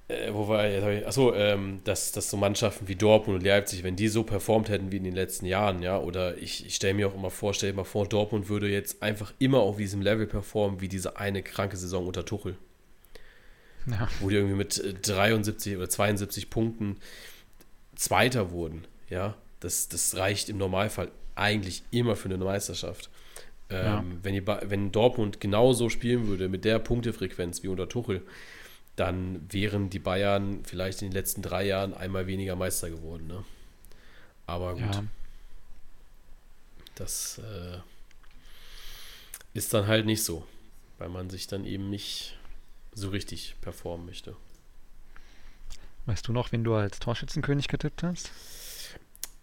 äh, 0.09 0.33
wo 0.33 0.49
war 0.49 0.67
jetzt 0.67 0.87
ich, 0.87 1.07
achso, 1.07 1.35
ähm, 1.35 1.81
dass, 1.85 2.13
dass 2.13 2.31
so 2.31 2.37
Mannschaften 2.39 2.89
wie 2.89 2.97
Dortmund 2.97 3.41
und 3.41 3.45
Leipzig, 3.47 3.83
wenn 3.83 3.95
die 3.95 4.09
so 4.09 4.25
performt 4.25 4.71
hätten 4.71 4.91
wie 4.91 4.97
in 4.97 5.05
den 5.05 5.15
letzten 5.15 5.45
Jahren, 5.45 5.83
ja, 5.83 5.99
oder 5.99 6.39
ich, 6.39 6.67
ich 6.67 6.77
stelle 6.77 6.95
mir 6.95 7.09
auch 7.09 7.15
immer 7.15 7.31
vor, 7.31 7.53
stell 7.53 7.71
dir 7.73 7.77
mal 7.77 7.85
vor, 7.85 8.09
Dortmund 8.09 8.49
würde 8.49 8.69
jetzt 8.69 9.03
einfach 9.03 9.35
immer 9.39 9.59
auf 9.61 9.77
diesem 9.77 10.01
Level 10.01 10.27
performen 10.27 10.81
wie 10.81 10.89
diese 10.89 11.19
eine 11.19 11.43
kranke 11.43 11.77
Saison 11.77 12.07
unter 12.07 12.25
Tuchel, 12.25 12.57
Ja, 13.87 14.09
wo 14.21 14.31
die 14.31 14.37
irgendwie 14.37 14.57
mit 14.57 14.79
äh, 14.79 14.95
73 14.95 15.77
oder 15.77 15.91
72 15.91 16.49
Punkten 16.49 16.97
Zweiter 17.95 18.51
wurden, 18.51 18.87
ja, 19.11 19.35
Das, 19.61 19.89
das 19.89 20.17
reicht 20.17 20.49
im 20.49 20.57
Normalfall 20.57 21.11
eigentlich 21.35 21.83
immer 21.91 22.17
für 22.17 22.29
eine 22.29 22.39
Meisterschaft. 22.39 23.11
Ähm, 23.71 23.85
ja. 23.85 24.05
wenn, 24.23 24.33
die, 24.33 24.47
wenn 24.47 24.93
Dortmund 24.93 25.41
genauso 25.41 25.91
spielen 25.91 26.27
würde, 26.29 26.49
mit 26.49 26.65
der 26.65 26.79
Punktefrequenz 26.79 27.63
wie 27.63 27.69
unter 27.69 27.87
Tuchel, 27.87 28.23
dann 28.99 29.47
wären 29.53 29.91
die 29.91 30.01
Bayern 30.01 30.65
vielleicht 30.65 31.03
in 31.03 31.09
den 31.09 31.15
letzten 31.15 31.41
drei 31.41 31.65
Jahren 31.65 31.95
einmal 31.95 32.27
weniger 32.27 32.57
Meister 32.57 32.91
geworden. 32.91 33.29
Ne? 33.29 33.45
Aber 34.47 34.75
gut. 34.75 34.95
Ja. 34.95 35.05
Das 36.97 37.39
äh, 37.39 37.79
ist 39.55 39.73
dann 39.73 39.87
halt 39.87 40.05
nicht 40.05 40.25
so, 40.25 40.45
weil 40.99 41.09
man 41.09 41.31
sich 41.31 41.47
dann 41.47 41.65
eben 41.65 41.91
nicht 41.91 42.37
so 42.93 43.11
richtig 43.11 43.55
performen 43.61 44.07
möchte. 44.07 44.35
Weißt 46.07 46.27
du 46.27 46.33
noch, 46.33 46.51
wen 46.51 46.65
du 46.65 46.75
als 46.75 46.99
Torschützenkönig 46.99 47.69
getippt 47.69 48.03
hast? 48.03 48.33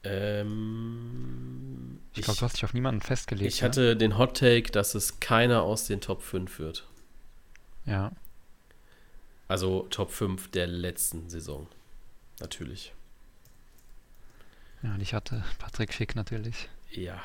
Ähm, 0.03 1.99
ich 2.13 2.23
glaube, 2.23 2.39
du 2.39 2.45
hast 2.45 2.57
dich 2.57 2.65
auf 2.65 2.73
niemanden 2.73 3.01
festgelegt. 3.01 3.53
Ich 3.53 3.61
ne? 3.61 3.67
hatte 3.67 3.95
den 3.95 4.17
Hot 4.17 4.37
Take, 4.37 4.71
dass 4.71 4.95
es 4.95 5.19
keiner 5.21 5.63
aus 5.63 5.87
den 5.87 6.01
Top 6.01 6.21
5 6.21 6.59
wird. 6.59 6.85
Ja. 7.85 8.11
Also 9.47 9.87
Top 9.89 10.11
5 10.11 10.51
der 10.51 10.67
letzten 10.67 11.29
Saison. 11.29 11.67
Natürlich. 12.39 12.93
Ja, 14.81 14.93
und 14.93 15.01
ich 15.01 15.13
hatte 15.13 15.43
Patrick 15.59 15.93
Schick 15.93 16.15
natürlich. 16.15 16.69
Ja. 16.91 17.21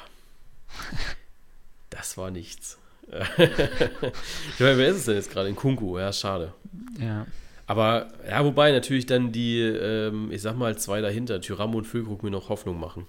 das 1.91 2.16
war 2.16 2.31
nichts. 2.31 2.79
ich 3.11 4.61
meine, 4.61 4.79
wer 4.79 4.89
ist 4.89 4.99
es 4.99 5.05
denn 5.07 5.16
jetzt 5.16 5.31
gerade? 5.31 5.49
In 5.49 5.57
Kunku, 5.57 5.99
ja, 5.99 6.12
schade. 6.12 6.55
Ja. 6.99 7.27
Aber, 7.66 8.09
ja, 8.29 8.45
wobei 8.45 8.73
natürlich 8.73 9.07
dann 9.07 9.33
die, 9.33 9.61
ähm, 9.61 10.31
ich 10.33 10.43
sag 10.43 10.57
mal, 10.57 10.77
zwei 10.79 11.01
dahinter, 11.01 11.41
Tyram 11.41 11.75
und 11.75 11.87
Füllkrug, 11.87 12.23
mir 12.23 12.31
noch 12.31 12.49
Hoffnung 12.49 12.79
machen. 12.79 13.07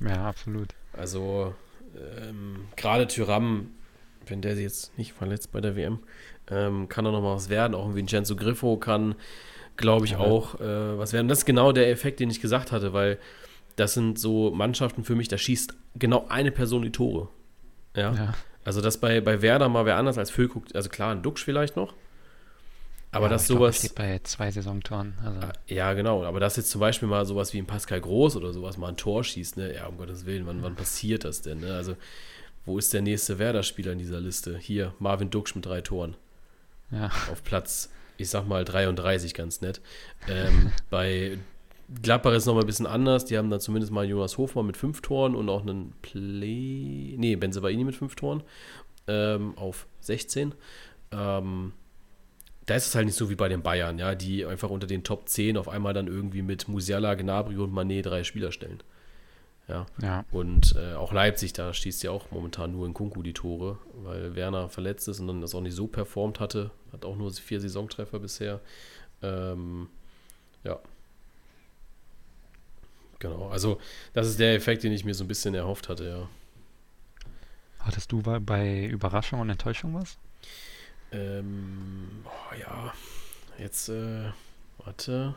Ja, 0.00 0.28
absolut. 0.28 0.68
Also, 0.92 1.54
ähm, 2.18 2.68
gerade 2.76 3.06
Tyram, 3.06 3.70
wenn 4.26 4.42
der 4.42 4.54
sich 4.54 4.64
jetzt 4.64 4.98
nicht 4.98 5.12
verletzt 5.12 5.52
bei 5.52 5.60
der 5.60 5.76
WM, 5.76 6.00
ähm, 6.50 6.88
kann 6.88 7.04
er 7.04 7.12
noch 7.12 7.22
mal 7.22 7.34
was 7.34 7.48
werden. 7.48 7.74
Auch 7.74 7.86
ein 7.86 7.94
Vincenzo 7.94 8.36
Griffo 8.36 8.76
kann, 8.76 9.14
glaube 9.76 10.06
ich, 10.06 10.12
ja. 10.12 10.18
auch 10.18 10.60
äh, 10.60 10.98
was 10.98 11.12
werden. 11.12 11.28
Das 11.28 11.38
ist 11.38 11.44
genau 11.44 11.72
der 11.72 11.90
Effekt, 11.90 12.20
den 12.20 12.30
ich 12.30 12.40
gesagt 12.40 12.72
hatte, 12.72 12.92
weil 12.92 13.18
das 13.76 13.94
sind 13.94 14.18
so 14.18 14.50
Mannschaften 14.50 15.04
für 15.04 15.14
mich, 15.14 15.28
da 15.28 15.38
schießt 15.38 15.74
genau 15.96 16.26
eine 16.28 16.50
Person 16.50 16.82
die 16.82 16.92
Tore. 16.92 17.28
Ja. 17.96 18.12
ja. 18.12 18.34
Also, 18.64 18.80
dass 18.80 18.98
bei, 18.98 19.20
bei 19.20 19.42
Werder 19.42 19.68
mal 19.68 19.86
wer 19.86 19.96
anders 19.96 20.18
als 20.18 20.30
Füllkrug, 20.30 20.66
also 20.74 20.88
klar, 20.88 21.12
ein 21.12 21.22
Duxch 21.22 21.44
vielleicht 21.44 21.76
noch. 21.76 21.94
Aber 23.12 23.26
ja, 23.26 23.30
dass 23.30 23.46
sowas. 23.46 23.80
Glaub, 23.80 23.90
steht 23.90 23.94
bei 23.96 24.20
zwei 24.22 24.50
Saisontoren. 24.50 25.14
Also. 25.24 25.40
Ah, 25.40 25.52
ja, 25.66 25.92
genau. 25.94 26.24
Aber 26.24 26.38
dass 26.38 26.56
jetzt 26.56 26.70
zum 26.70 26.80
Beispiel 26.80 27.08
mal 27.08 27.24
sowas 27.26 27.52
wie 27.52 27.58
ein 27.58 27.66
Pascal 27.66 28.00
Groß 28.00 28.36
oder 28.36 28.52
sowas 28.52 28.76
mal 28.76 28.88
ein 28.88 28.96
Tor 28.96 29.24
schießt, 29.24 29.56
ne? 29.56 29.74
Ja, 29.74 29.86
um 29.86 29.96
Gottes 29.96 30.26
Willen, 30.26 30.46
wann, 30.46 30.62
wann 30.62 30.76
passiert 30.76 31.24
das 31.24 31.42
denn? 31.42 31.60
Ne? 31.60 31.74
Also, 31.74 31.96
wo 32.66 32.78
ist 32.78 32.92
der 32.92 33.02
nächste 33.02 33.38
Werder-Spieler 33.38 33.92
in 33.92 33.98
dieser 33.98 34.20
Liste? 34.20 34.58
Hier, 34.58 34.94
Marvin 34.98 35.30
Duxch 35.30 35.54
mit 35.56 35.66
drei 35.66 35.80
Toren. 35.80 36.16
Ja. 36.90 37.10
Auf 37.30 37.42
Platz, 37.44 37.90
ich 38.16 38.28
sag 38.28 38.46
mal 38.46 38.64
33, 38.64 39.34
ganz 39.34 39.60
nett. 39.60 39.80
Ähm, 40.28 40.72
bei 40.90 41.38
Gladbach 42.02 42.32
ist 42.32 42.46
noch 42.46 42.54
mal 42.54 42.60
ein 42.60 42.66
bisschen 42.66 42.86
anders. 42.86 43.24
Die 43.24 43.36
haben 43.36 43.50
dann 43.50 43.60
zumindest 43.60 43.92
mal 43.92 44.04
Jonas 44.04 44.38
Hofmann 44.38 44.66
mit 44.66 44.76
fünf 44.76 45.00
Toren 45.00 45.34
und 45.34 45.48
auch 45.48 45.62
einen 45.62 45.92
Play. 46.02 47.16
Nee, 47.16 47.36
Benzebaini 47.36 47.84
mit 47.84 47.96
fünf 47.96 48.14
Toren 48.14 48.42
ähm, 49.08 49.56
auf 49.56 49.86
16. 50.00 50.54
Ähm, 51.12 51.72
da 52.66 52.74
ist 52.76 52.86
es 52.86 52.94
halt 52.94 53.06
nicht 53.06 53.16
so 53.16 53.30
wie 53.30 53.34
bei 53.34 53.48
den 53.48 53.62
Bayern, 53.62 53.98
ja, 53.98 54.14
die 54.14 54.46
einfach 54.46 54.70
unter 54.70 54.86
den 54.86 55.02
Top 55.02 55.28
10 55.28 55.56
auf 55.56 55.68
einmal 55.68 55.92
dann 55.92 56.06
irgendwie 56.06 56.42
mit 56.42 56.68
Musiala, 56.68 57.14
Gnabry 57.14 57.56
und 57.56 57.72
Manet 57.72 58.06
drei 58.06 58.22
Spieler 58.22 58.52
stellen. 58.52 58.80
Ja. 59.68 59.86
ja. 60.02 60.24
Und 60.32 60.74
äh, 60.76 60.94
auch 60.94 61.12
Leipzig, 61.12 61.52
da 61.52 61.72
schießt 61.72 62.02
ja 62.02 62.10
auch 62.10 62.30
momentan 62.30 62.72
nur 62.72 62.86
in 62.86 62.94
Kunku 62.94 63.22
die 63.22 63.32
Tore, 63.32 63.78
weil 64.02 64.34
Werner 64.34 64.68
verletzt 64.68 65.06
ist 65.08 65.20
und 65.20 65.28
dann 65.28 65.40
das 65.40 65.54
auch 65.54 65.60
nicht 65.60 65.76
so 65.76 65.86
performt 65.86 66.40
hatte. 66.40 66.70
Hat 66.92 67.04
auch 67.04 67.16
nur 67.16 67.32
vier 67.32 67.60
Saisontreffer 67.60 68.18
bisher. 68.18 68.60
Ähm, 69.22 69.88
ja. 70.64 70.80
Genau, 73.20 73.48
also 73.48 73.78
das 74.12 74.26
ist 74.26 74.40
der 74.40 74.54
Effekt, 74.54 74.82
den 74.82 74.92
ich 74.92 75.04
mir 75.04 75.14
so 75.14 75.24
ein 75.24 75.28
bisschen 75.28 75.54
erhofft 75.54 75.88
hatte, 75.88 76.08
ja. 76.08 76.28
Hattest 77.78 78.12
du 78.12 78.22
bei 78.22 78.86
Überraschung 78.86 79.40
und 79.40 79.50
Enttäuschung 79.50 79.94
was? 79.94 80.18
Ähm, 81.12 82.24
oh 82.24 82.54
ja, 82.58 82.92
jetzt, 83.58 83.88
äh, 83.88 84.30
warte. 84.78 85.34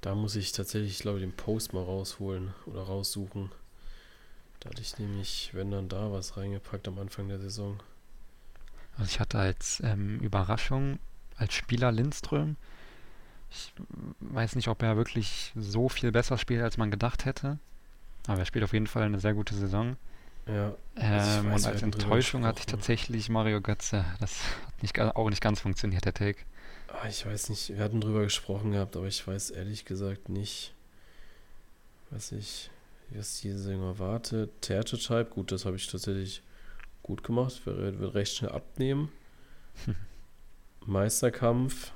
Da 0.00 0.14
muss 0.14 0.36
ich 0.36 0.52
tatsächlich, 0.52 0.98
glaube 1.00 1.18
ich, 1.18 1.24
den 1.24 1.32
Post 1.32 1.72
mal 1.72 1.82
rausholen 1.82 2.54
oder 2.66 2.82
raussuchen. 2.82 3.50
Da 4.60 4.70
hatte 4.70 4.82
ich 4.82 4.98
nämlich, 4.98 5.50
wenn 5.52 5.70
dann 5.70 5.88
da 5.88 6.12
was 6.12 6.36
reingepackt 6.36 6.88
am 6.88 6.98
Anfang 6.98 7.28
der 7.28 7.38
Saison. 7.38 7.80
Also 8.96 9.10
ich 9.10 9.20
hatte 9.20 9.38
als 9.38 9.80
ähm, 9.84 10.18
Überraschung 10.20 10.98
als 11.38 11.54
Spieler 11.54 11.92
Lindström. 11.92 12.56
Ich 13.50 13.72
weiß 14.20 14.56
nicht, 14.56 14.68
ob 14.68 14.82
er 14.82 14.96
wirklich 14.96 15.52
so 15.56 15.88
viel 15.88 16.12
besser 16.12 16.36
spielt, 16.36 16.62
als 16.62 16.76
man 16.76 16.90
gedacht 16.90 17.24
hätte. 17.24 17.58
Aber 18.26 18.40
er 18.40 18.46
spielt 18.46 18.64
auf 18.64 18.74
jeden 18.74 18.86
Fall 18.86 19.04
eine 19.04 19.20
sehr 19.20 19.32
gute 19.32 19.54
Saison. 19.54 19.96
Ja. 20.46 20.74
Ähm, 20.96 21.50
weiß, 21.50 21.64
und 21.64 21.66
als 21.66 21.82
Enttäuschung 21.82 22.44
hatte 22.44 22.60
ich 22.60 22.66
tatsächlich 22.66 23.28
Mario 23.28 23.60
Götze. 23.60 24.04
Das 24.20 24.42
hat 24.66 24.82
nicht, 24.82 24.98
auch 25.00 25.30
nicht 25.30 25.40
ganz 25.40 25.60
funktioniert, 25.60 26.04
der 26.04 26.14
Take. 26.14 26.40
Ah, 26.88 27.08
ich 27.08 27.24
weiß 27.24 27.50
nicht, 27.50 27.68
wir 27.70 27.84
hatten 27.84 28.00
drüber 28.00 28.22
gesprochen 28.22 28.72
gehabt, 28.72 28.96
aber 28.96 29.06
ich 29.06 29.26
weiß 29.26 29.50
ehrlich 29.50 29.84
gesagt 29.84 30.28
nicht, 30.28 30.72
was 32.10 32.32
ich, 32.32 32.70
was 33.10 33.40
diese 33.40 33.58
Saison 33.58 33.82
erwarte. 33.82 34.48
Theater-Type, 34.62 35.26
gut, 35.26 35.52
das 35.52 35.64
habe 35.64 35.76
ich 35.76 35.86
tatsächlich 35.86 36.42
gut 37.02 37.22
gemacht, 37.22 37.64
wird, 37.66 38.00
wird 38.00 38.14
recht 38.14 38.36
schnell 38.36 38.52
abnehmen. 38.52 39.12
Meisterkampf 40.86 41.92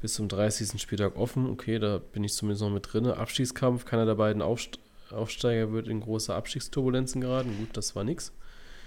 bis 0.00 0.14
zum 0.14 0.28
30. 0.28 0.82
Spieltag 0.82 1.16
offen, 1.16 1.48
okay, 1.48 1.78
da 1.78 1.98
bin 1.98 2.24
ich 2.24 2.34
zumindest 2.34 2.62
noch 2.62 2.70
mit 2.70 2.92
drin. 2.92 3.06
Abstiegskampf, 3.06 3.84
keiner 3.84 4.04
der 4.04 4.16
beiden 4.16 4.42
Aufst 4.42 4.80
Aufsteiger 5.12 5.72
wird 5.72 5.88
in 5.88 6.00
große 6.00 6.34
Abstiegsturbulenzen 6.34 7.20
geraten. 7.20 7.54
Gut, 7.58 7.76
das 7.76 7.94
war 7.94 8.02
nichts. 8.02 8.32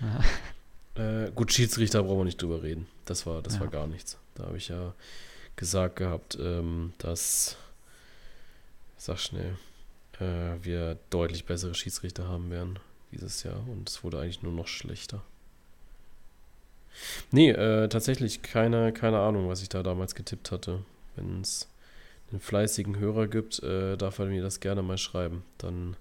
Ja. 0.01 1.26
Äh, 1.26 1.32
gut, 1.32 1.53
Schiedsrichter 1.53 2.03
brauchen 2.03 2.20
wir 2.20 2.26
nicht 2.26 2.41
drüber 2.41 2.63
reden. 2.63 2.88
Das 3.05 3.26
war, 3.26 3.41
das 3.41 3.55
ja. 3.55 3.59
war 3.61 3.68
gar 3.68 3.86
nichts. 3.86 4.18
Da 4.36 4.45
habe 4.45 4.57
ich 4.57 4.67
ja 4.67 4.93
gesagt 5.55 5.97
gehabt, 5.97 6.38
ähm, 6.39 6.93
dass, 6.97 7.57
sag 8.97 9.19
schnell, 9.19 9.57
äh, 10.19 10.63
wir 10.63 10.97
deutlich 11.09 11.45
bessere 11.45 11.73
Schiedsrichter 11.73 12.27
haben 12.27 12.51
werden 12.51 12.79
dieses 13.11 13.43
Jahr 13.43 13.67
und 13.69 13.89
es 13.89 14.03
wurde 14.03 14.19
eigentlich 14.19 14.43
nur 14.43 14.53
noch 14.53 14.67
schlechter. 14.67 15.21
Nee, 17.31 17.51
äh, 17.51 17.89
tatsächlich 17.89 18.41
keine, 18.41 18.93
keine 18.93 19.19
Ahnung, 19.19 19.49
was 19.49 19.61
ich 19.61 19.69
da 19.69 19.83
damals 19.83 20.15
getippt 20.15 20.51
hatte. 20.51 20.79
Wenn 21.15 21.41
es 21.41 21.67
einen 22.31 22.39
fleißigen 22.39 22.97
Hörer 22.97 23.27
gibt, 23.27 23.61
äh, 23.63 23.97
darf 23.97 24.19
er 24.19 24.25
mir 24.25 24.41
das 24.41 24.59
gerne 24.59 24.81
mal 24.81 24.97
schreiben. 24.97 25.43
Dann 25.57 25.97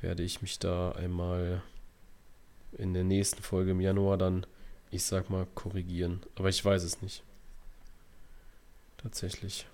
werde 0.00 0.22
ich 0.22 0.42
mich 0.42 0.58
da 0.58 0.92
einmal 0.92 1.62
in 2.76 2.94
der 2.94 3.04
nächsten 3.04 3.42
Folge 3.42 3.72
im 3.72 3.80
Januar 3.80 4.18
dann, 4.18 4.46
ich 4.90 5.04
sag 5.04 5.30
mal, 5.30 5.46
korrigieren. 5.54 6.20
Aber 6.36 6.48
ich 6.48 6.64
weiß 6.64 6.82
es 6.84 7.02
nicht. 7.02 7.22
Tatsächlich. 8.98 9.66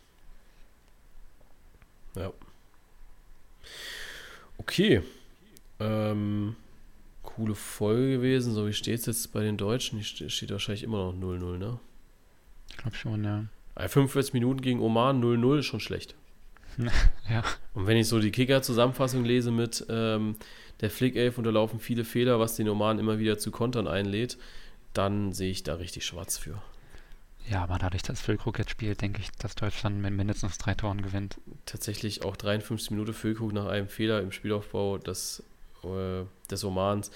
Ja. 2.14 2.33
Okay. 4.59 5.03
Ähm, 5.81 6.57
coole 7.22 7.55
Folge 7.55 8.16
gewesen. 8.16 8.55
So 8.55 8.66
wie 8.66 8.72
steht 8.72 9.01
es 9.01 9.07
jetzt 9.07 9.33
bei 9.33 9.43
den 9.43 9.57
Deutschen? 9.57 9.99
Die 9.99 10.31
steht 10.31 10.51
wahrscheinlich 10.51 10.85
immer 10.85 10.99
noch 10.99 11.14
0-0, 11.14 11.59
ne? 11.59 11.79
Ich 12.70 12.77
glaube 12.77 12.97
schon, 12.97 13.25
ja. 13.25 13.45
45 13.77 14.35
Minuten 14.35 14.61
gegen 14.61 14.81
Oman 14.81 15.22
0-0 15.22 15.59
ist 15.59 15.66
schon 15.66 15.81
schlecht. 15.81 16.14
ja. 17.29 17.43
Und 17.72 17.87
wenn 17.87 17.97
ich 17.97 18.09
so 18.09 18.20
die 18.20 18.31
Kicker-Zusammenfassung 18.31 19.25
lese 19.25 19.51
mit 19.51 19.85
ähm, 19.89 20.37
der 20.81 20.91
Flick-Elf 20.91 21.39
unterlaufen 21.39 21.81
viele 21.81 22.05
Fehler, 22.05 22.39
was 22.39 22.57
den 22.57 22.68
Oman 22.68 22.99
immer 22.99 23.18
wieder 23.18 23.39
zu 23.39 23.51
Kontern 23.51 23.89
einlädt, 23.89 24.39
dann 24.93 25.33
sehe 25.33 25.51
ich 25.51 25.62
da 25.62 25.75
richtig 25.75 26.07
schwarz 26.07 26.39
für. 26.39 26.62
Ja, 27.51 27.63
aber 27.63 27.79
dadurch, 27.79 28.03
dass 28.03 28.21
Füllkrug 28.21 28.59
jetzt 28.59 28.71
spielt, 28.71 29.03
denke 29.03 29.21
ich, 29.21 29.31
dass 29.33 29.55
Deutschland 29.55 30.01
mit 30.01 30.15
mindestens 30.15 30.57
drei 30.57 30.75
Toren 30.75 31.03
gewinnt. 31.03 31.37
Tatsächlich 31.67 32.25
auch 32.25 32.37
53 32.37 32.91
Minuten 32.91 33.13
Füllkrug 33.13 33.53
nach 33.53 33.67
einem 33.67 33.89
Fehler 33.89 34.23
im 34.23 34.33
Spielaufbau 34.33 34.99
des, 34.99 35.43
äh, 35.83 36.25
des 36.51 36.65
Omans 36.65 37.11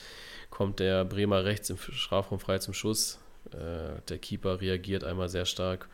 kommt 0.50 0.80
der 0.80 1.04
Bremer 1.04 1.44
rechts 1.44 1.70
im 1.70 1.78
Strafraum 1.78 2.40
frei 2.40 2.58
zum 2.58 2.74
Schuss. 2.74 3.18
Äh, 3.52 4.00
der 4.08 4.18
Keeper 4.18 4.60
reagiert 4.60 5.04
einmal 5.04 5.28
sehr 5.28 5.46
stark 5.46 5.88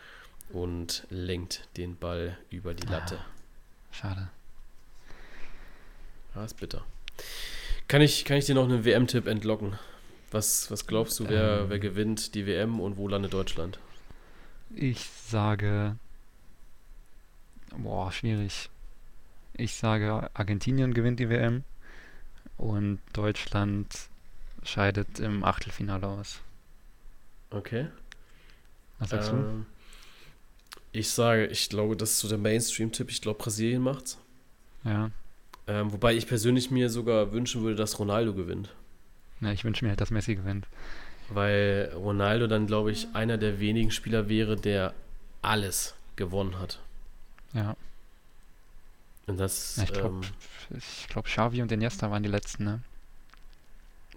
und 0.50 1.06
lenkt 1.10 1.68
den 1.76 1.96
Ball 1.96 2.36
über 2.50 2.74
die 2.74 2.86
Latte. 2.86 3.18
Ah. 3.18 3.26
Schade. 3.92 4.30
Ah, 6.34 6.44
ist 6.44 6.58
bitter. 6.58 6.84
Kann 7.86 8.02
ich, 8.02 8.24
kann 8.24 8.36
ich 8.36 8.46
dir 8.46 8.56
noch 8.56 8.64
einen 8.64 8.84
WM-Tipp 8.84 9.28
entlocken? 9.28 9.78
Was, 10.32 10.68
was 10.70 10.88
glaubst 10.88 11.20
du, 11.20 11.28
wer, 11.28 11.60
ähm, 11.60 11.70
wer 11.70 11.78
gewinnt 11.78 12.34
die 12.34 12.46
WM 12.46 12.80
und 12.80 12.96
wo 12.96 13.06
landet 13.06 13.32
Deutschland? 13.32 13.78
Ich 14.74 15.08
sage. 15.26 15.96
Boah, 17.76 18.12
schwierig. 18.12 18.70
Ich 19.54 19.74
sage, 19.74 20.30
Argentinien 20.34 20.94
gewinnt 20.94 21.20
die 21.20 21.28
WM 21.28 21.64
und 22.56 23.00
Deutschland 23.12 23.86
scheidet 24.62 25.20
im 25.20 25.44
Achtelfinale 25.44 26.06
aus. 26.06 26.40
Okay. 27.50 27.88
Was 28.98 29.10
sagst 29.10 29.30
du? 29.30 29.36
Ähm, 29.36 29.66
ich 30.92 31.10
sage, 31.10 31.46
ich 31.46 31.68
glaube, 31.68 31.96
das 31.96 32.12
ist 32.12 32.20
so 32.20 32.28
der 32.28 32.38
Mainstream-Tipp. 32.38 33.10
Ich 33.10 33.20
glaube, 33.20 33.38
Brasilien 33.38 33.82
macht's. 33.82 34.18
Ja. 34.84 35.10
Ähm, 35.66 35.92
wobei 35.92 36.14
ich 36.14 36.26
persönlich 36.26 36.70
mir 36.70 36.90
sogar 36.90 37.32
wünschen 37.32 37.62
würde, 37.62 37.76
dass 37.76 37.98
Ronaldo 37.98 38.34
gewinnt. 38.34 38.74
ja, 39.40 39.52
ich 39.52 39.64
wünsche 39.64 39.84
mir 39.84 39.90
halt, 39.90 40.00
dass 40.00 40.10
Messi 40.10 40.34
gewinnt. 40.34 40.66
Weil 41.28 41.90
Ronaldo 41.94 42.46
dann, 42.46 42.66
glaube 42.66 42.92
ich, 42.92 43.08
einer 43.14 43.38
der 43.38 43.58
wenigen 43.60 43.90
Spieler 43.90 44.28
wäre, 44.28 44.56
der 44.56 44.94
alles 45.42 45.94
gewonnen 46.16 46.58
hat. 46.58 46.80
Ja. 47.52 47.76
Und 49.26 49.38
das, 49.38 49.76
Ja, 49.76 49.84
ich 49.84 49.92
glaube, 49.92 50.26
ähm, 50.70 50.78
ich 50.78 51.06
glaub, 51.08 51.24
Xavi 51.24 51.62
und 51.62 51.72
Iniesta 51.72 52.10
waren 52.10 52.22
die 52.22 52.28
letzten, 52.28 52.64
ne? 52.64 52.80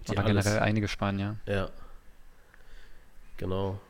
die 0.06 0.12
Oder 0.12 0.24
alles, 0.24 0.44
generell 0.44 0.62
einige 0.62 0.88
Spanier. 0.88 1.36
Ja. 1.46 1.70
Genau. 3.36 3.80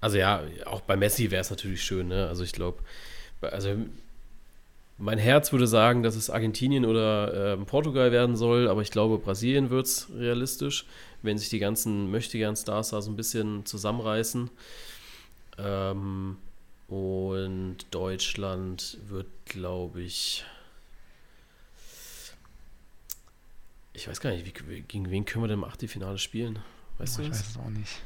Also 0.00 0.18
ja, 0.18 0.42
auch 0.66 0.82
bei 0.82 0.96
Messi 0.96 1.30
wäre 1.30 1.40
es 1.40 1.50
natürlich 1.50 1.82
schön, 1.82 2.08
ne? 2.08 2.28
Also 2.28 2.44
ich 2.44 2.52
glaube, 2.52 2.82
also 3.40 3.76
mein 4.98 5.18
Herz 5.18 5.52
würde 5.52 5.66
sagen, 5.66 6.02
dass 6.02 6.14
es 6.14 6.30
Argentinien 6.30 6.84
oder 6.84 7.54
ähm, 7.54 7.66
Portugal 7.66 8.12
werden 8.12 8.36
soll, 8.36 8.68
aber 8.68 8.82
ich 8.82 8.90
glaube, 8.90 9.18
Brasilien 9.18 9.70
wird 9.70 9.86
es 9.86 10.08
realistisch, 10.14 10.86
wenn 11.22 11.38
sich 11.38 11.48
die 11.48 11.58
ganzen 11.58 12.10
Möchtegern-Stars 12.10 12.90
da 12.90 13.02
so 13.02 13.10
ein 13.10 13.16
bisschen 13.16 13.66
zusammenreißen. 13.66 14.50
Ähm, 15.58 16.36
und 16.88 17.76
Deutschland 17.90 18.98
wird, 19.08 19.26
glaube 19.46 20.02
ich. 20.02 20.44
Ich 23.94 24.08
weiß 24.08 24.20
gar 24.20 24.30
nicht, 24.30 24.44
wie, 24.68 24.82
gegen 24.82 25.10
wen 25.10 25.24
können 25.24 25.44
wir 25.44 25.48
denn 25.48 25.58
im 25.58 25.64
Achtelfinale 25.64 26.18
spielen? 26.18 26.58
Weißt 26.98 27.16
Boah, 27.16 27.22
du 27.22 27.28
ich 27.28 27.28
das? 27.30 27.40
weiß 27.40 27.50
es 27.50 27.56
auch 27.58 27.70
nicht. 27.70 28.00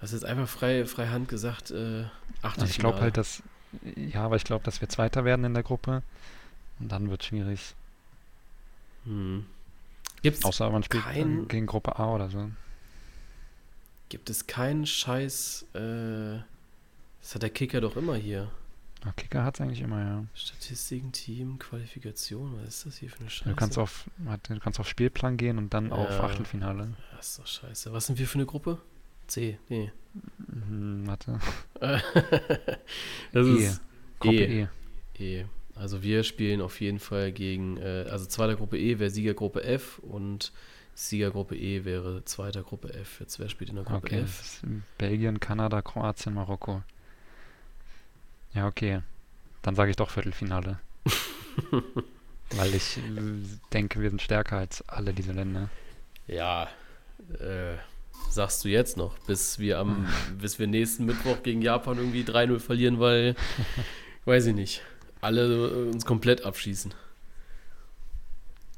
Hast 0.00 0.12
du 0.12 0.16
jetzt 0.16 0.24
einfach 0.24 0.48
frei, 0.48 0.84
frei 0.84 1.08
Hand 1.08 1.28
gesagt, 1.28 1.70
äh, 1.70 2.04
Achtelfinale? 2.42 2.60
Also 2.60 2.64
ich 2.66 2.78
glaube 2.78 3.00
halt, 3.00 3.16
dass. 3.16 3.42
Ja, 3.96 4.24
aber 4.24 4.36
ich 4.36 4.44
glaube, 4.44 4.64
dass 4.64 4.80
wir 4.80 4.88
Zweiter 4.88 5.24
werden 5.24 5.44
in 5.44 5.54
der 5.54 5.62
Gruppe. 5.62 6.02
Und 6.78 6.90
dann 6.92 7.08
wird 7.10 7.22
es 7.22 7.26
schwierig. 7.28 7.74
Hm. 9.04 9.46
Gibt's, 10.22 10.44
Außer 10.44 10.70
man 10.70 10.82
spielt 10.82 11.04
kein- 11.04 11.46
gegen 11.48 11.66
Gruppe 11.66 11.98
A 11.98 12.14
oder 12.14 12.28
so. 12.28 12.50
gibt 14.08 14.30
es 14.30 14.46
keinen 14.46 14.86
Scheiß, 14.86 15.66
äh, 15.74 16.38
das 17.20 17.34
hat 17.34 17.42
der 17.42 17.50
Kicker 17.50 17.80
doch 17.80 17.96
immer 17.96 18.14
hier. 18.16 18.50
Ja, 19.04 19.12
Kicker 19.12 19.44
hat 19.44 19.56
es 19.56 19.60
eigentlich 19.60 19.80
immer, 19.82 20.00
ja. 20.00 20.24
Statistiken, 20.34 21.12
Team, 21.12 21.58
Qualifikation, 21.58 22.56
was 22.60 22.68
ist 22.68 22.86
das 22.86 22.96
hier 22.98 23.10
für 23.10 23.20
eine 23.20 23.30
Scheiße? 23.30 23.50
Du 23.50 23.56
kannst 23.56 23.78
auf, 23.78 24.06
du 24.48 24.58
kannst 24.58 24.80
auf 24.80 24.88
Spielplan 24.88 25.36
gehen 25.36 25.58
und 25.58 25.72
dann 25.74 25.92
auf 25.92 26.08
Ja. 26.10 26.20
Achtelfinale. 26.24 26.94
Das 27.16 27.28
ist 27.28 27.38
doch 27.38 27.46
scheiße. 27.46 27.92
Was 27.92 28.06
sind 28.06 28.18
wir 28.18 28.26
für 28.26 28.38
eine 28.38 28.46
Gruppe? 28.46 28.78
C, 29.26 29.58
nee. 29.68 29.90
Hm, 30.68 31.06
warte. 31.06 31.38
das 33.32 33.46
E. 33.46 33.52
ist 33.52 33.82
Gruppe 34.18 34.44
E. 34.44 34.68
E. 35.18 35.40
E. 35.40 35.46
Also 35.74 36.02
wir 36.02 36.24
spielen 36.24 36.62
auf 36.62 36.80
jeden 36.80 36.98
Fall 36.98 37.32
gegen, 37.32 37.76
äh, 37.76 38.06
also 38.10 38.26
zweiter 38.26 38.56
Gruppe 38.56 38.78
E 38.78 38.98
wäre 38.98 39.10
Siegergruppe 39.10 39.62
F 39.62 39.98
und 39.98 40.52
Siegergruppe 40.94 41.54
E 41.54 41.84
wäre 41.84 42.24
zweiter 42.24 42.62
Gruppe 42.62 42.94
F. 42.94 43.20
Jetzt 43.20 43.38
wer 43.38 43.50
spielt 43.50 43.70
in 43.70 43.76
der 43.76 43.84
Gruppe 43.84 44.06
Okay, 44.06 44.20
F? 44.20 44.62
Belgien, 44.96 45.38
Kanada, 45.38 45.82
Kroatien, 45.82 46.32
Marokko. 46.34 46.82
Ja, 48.54 48.66
okay. 48.66 49.02
Dann 49.60 49.74
sage 49.74 49.90
ich 49.90 49.96
doch 49.96 50.08
Viertelfinale. 50.08 50.78
Weil 52.52 52.74
ich 52.74 52.96
äh, 52.96 53.00
denke, 53.72 54.00
wir 54.00 54.08
sind 54.08 54.22
stärker 54.22 54.56
als 54.56 54.88
alle 54.88 55.12
diese 55.12 55.32
Länder. 55.32 55.68
Ja, 56.26 56.68
äh, 57.38 57.74
sagst 58.30 58.64
du 58.64 58.68
jetzt 58.68 58.96
noch, 58.96 59.18
bis 59.20 59.58
wir 59.58 59.78
am, 59.78 60.06
bis 60.38 60.58
wir 60.58 60.66
nächsten 60.66 61.06
Mittwoch 61.06 61.42
gegen 61.42 61.62
Japan 61.62 61.98
irgendwie 61.98 62.22
3-0 62.22 62.58
verlieren, 62.58 63.00
weil, 63.00 63.34
weiß 64.24 64.46
ich 64.46 64.54
nicht, 64.54 64.82
alle 65.20 65.68
äh, 65.68 65.90
uns 65.90 66.04
komplett 66.04 66.44
abschießen. 66.44 66.94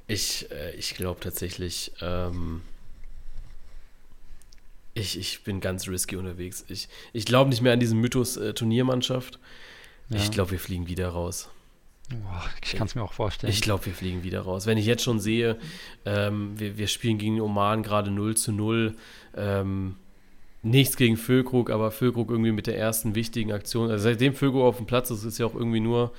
Ich, 0.07 0.51
äh, 0.51 0.75
ich 0.77 0.95
glaube 0.95 1.21
tatsächlich, 1.21 1.93
ähm, 2.01 2.63
ich, 4.95 5.19
ich 5.19 5.45
bin 5.45 5.61
ganz 5.61 5.87
risky 5.89 6.17
unterwegs. 6.17 6.65
Ich, 6.69 6.89
ich 7.13 7.25
glaube 7.25 7.51
nicht 7.51 7.63
mehr 7.63 7.73
an 7.73 7.81
diesen 7.81 8.01
Mythos 8.01 8.37
äh, 8.37 8.55
Turniermannschaft. 8.55 9.39
Ja. 10.09 10.17
Ich 10.17 10.31
glaube, 10.31 10.53
wir 10.53 10.61
fliegen 10.61 10.89
wieder 10.89 11.09
raus. 11.09 11.51
Ich 12.63 12.75
kann 12.75 12.87
es 12.87 12.95
mir 12.95 13.03
auch 13.03 13.13
vorstellen. 13.13 13.53
Ich 13.53 13.61
glaube, 13.61 13.87
wir 13.87 13.93
fliegen 13.93 14.23
wieder 14.23 14.41
raus. 14.41 14.67
Wenn 14.67 14.79
ich 14.79 14.87
jetzt 14.87 15.03
schon 15.03 15.21
sehe, 15.21 15.59
ähm, 16.05 16.59
wir, 16.59 16.79
wir 16.79 16.87
spielen 16.87 17.19
gegen 17.19 17.41
Oman 17.41 17.83
gerade 17.83 18.11
0 18.11 18.37
zu 18.37 18.53
0. 18.53 18.95
Ähm, 19.37 19.97
nichts 20.63 20.97
gegen 20.97 21.17
Füllkrug, 21.17 21.71
aber 21.71 21.91
Füllkrug 21.91 22.31
irgendwie 22.31 22.53
mit 22.53 22.67
der 22.67 22.79
ersten 22.79 23.15
wichtigen 23.15 23.53
Aktion. 23.53 23.91
Also 23.91 24.05
seitdem 24.05 24.35
Füllkrug 24.35 24.63
auf 24.63 24.77
dem 24.79 24.87
Platz 24.87 25.11
ist, 25.11 25.25
ist 25.25 25.39
ja 25.39 25.47
auch 25.47 25.55
irgendwie 25.55 25.81
nur, 25.81 26.13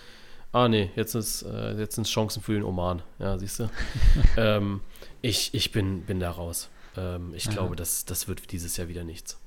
ah 0.51 0.67
nee, 0.67 0.91
jetzt, 0.95 1.15
ist, 1.15 1.41
äh, 1.43 1.73
jetzt 1.79 1.95
sind 1.95 2.07
Chancen 2.07 2.41
für 2.43 2.53
den 2.53 2.63
Oman. 2.63 3.01
Ja, 3.17 3.37
siehst 3.37 3.59
du. 3.59 3.69
ähm, 4.37 4.81
ich 5.21 5.53
ich 5.53 5.71
bin, 5.71 6.01
bin 6.03 6.19
da 6.19 6.31
raus. 6.31 6.69
Ähm, 6.97 7.33
ich 7.35 7.45
Ja. 7.45 7.51
glaube, 7.51 7.75
das, 7.75 8.05
das 8.05 8.27
wird 8.27 8.51
dieses 8.51 8.77
Jahr 8.77 8.87
wieder 8.87 9.03
nichts. 9.03 9.39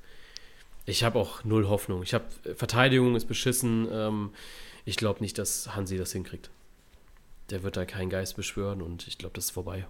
Ich 0.85 1.03
habe 1.05 1.17
auch 1.17 1.43
null 1.45 1.67
Hoffnung. 1.69 2.03
Ich 2.03 2.13
habe 2.13 2.25
Verteidigung 2.55 3.15
ist 3.15 3.25
beschissen. 3.25 3.87
Ähm, 3.91 4.29
ich 4.85 4.97
glaube 4.97 5.21
nicht, 5.21 5.37
dass 5.37 5.75
Hansi 5.75 5.97
das 5.97 6.11
hinkriegt. 6.11 6.49
Der 7.49 7.63
wird 7.63 7.77
da 7.77 7.85
keinen 7.85 8.09
Geist 8.09 8.35
beschwören 8.35 8.81
und 8.81 9.07
ich 9.07 9.17
glaube, 9.17 9.35
das 9.35 9.45
ist 9.45 9.51
vorbei. 9.51 9.85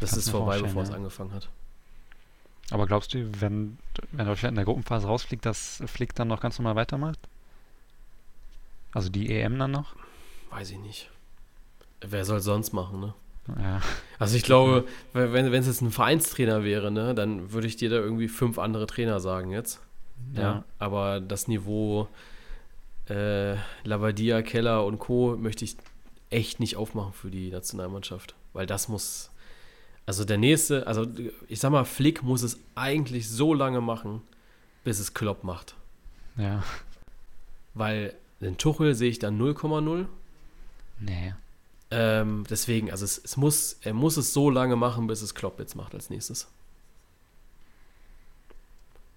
Das 0.00 0.12
ist 0.16 0.30
vorbei, 0.30 0.60
bevor 0.60 0.82
es 0.82 0.90
ja. 0.90 0.94
angefangen 0.94 1.32
hat. 1.32 1.48
Aber 2.70 2.86
glaubst 2.86 3.14
du, 3.14 3.28
wenn, 3.40 3.78
wenn 4.12 4.26
Deutschland 4.26 4.52
in 4.52 4.56
der 4.56 4.64
Gruppenphase 4.64 5.06
rausfliegt, 5.06 5.44
dass 5.44 5.82
Flick 5.86 6.14
dann 6.14 6.28
noch 6.28 6.40
ganz 6.40 6.58
normal 6.58 6.76
weitermacht? 6.76 7.18
Also 8.92 9.08
die 9.08 9.30
EM 9.34 9.58
dann 9.58 9.70
noch? 9.70 9.96
Weiß 10.50 10.70
ich 10.70 10.78
nicht. 10.78 11.10
Wer 12.00 12.24
soll 12.24 12.40
sonst 12.40 12.72
machen, 12.72 13.00
ne? 13.00 13.14
Ja, 13.58 13.80
Also 14.18 14.36
ich 14.36 14.42
glaube, 14.42 14.86
wenn 15.14 15.32
wenn 15.32 15.54
es 15.54 15.66
jetzt 15.66 15.80
ein 15.80 15.90
Vereinstrainer 15.90 16.64
wäre, 16.64 16.90
ne, 16.90 17.14
dann 17.14 17.52
würde 17.52 17.66
ich 17.66 17.76
dir 17.76 17.88
da 17.88 17.96
irgendwie 17.96 18.28
fünf 18.28 18.58
andere 18.58 18.86
Trainer 18.86 19.20
sagen 19.20 19.50
jetzt. 19.50 19.80
Ja. 20.34 20.42
ja. 20.42 20.64
Aber 20.78 21.20
das 21.20 21.48
Niveau 21.48 22.08
äh, 23.08 23.56
Labadia, 23.84 24.42
Keller 24.42 24.84
und 24.84 24.98
Co. 24.98 25.36
möchte 25.36 25.64
ich 25.64 25.76
echt 26.30 26.60
nicht 26.60 26.76
aufmachen 26.76 27.12
für 27.12 27.30
die 27.30 27.50
Nationalmannschaft. 27.50 28.34
Weil 28.52 28.66
das 28.66 28.88
muss. 28.88 29.30
Also 30.06 30.24
der 30.24 30.38
nächste, 30.38 30.86
also 30.86 31.06
ich 31.48 31.60
sag 31.60 31.70
mal, 31.70 31.84
Flick 31.84 32.22
muss 32.22 32.42
es 32.42 32.58
eigentlich 32.74 33.28
so 33.28 33.52
lange 33.52 33.82
machen, 33.82 34.22
bis 34.82 35.00
es 35.00 35.12
Klopp 35.12 35.44
macht. 35.44 35.74
Ja. 36.36 36.62
Weil 37.74 38.14
den 38.40 38.56
Tuchel 38.56 38.94
sehe 38.94 39.10
ich 39.10 39.18
dann 39.18 39.38
0,0. 39.38 40.06
Nee. 41.00 41.34
Ähm, 41.90 42.44
deswegen, 42.48 42.90
also 42.90 43.04
es, 43.04 43.18
es 43.18 43.36
muss, 43.36 43.78
er 43.82 43.92
muss 43.92 44.16
es 44.16 44.32
so 44.32 44.48
lange 44.48 44.76
machen, 44.76 45.06
bis 45.06 45.20
es 45.20 45.34
Klopp 45.34 45.58
jetzt 45.58 45.74
macht 45.74 45.94
als 45.94 46.08
nächstes. 46.08 46.48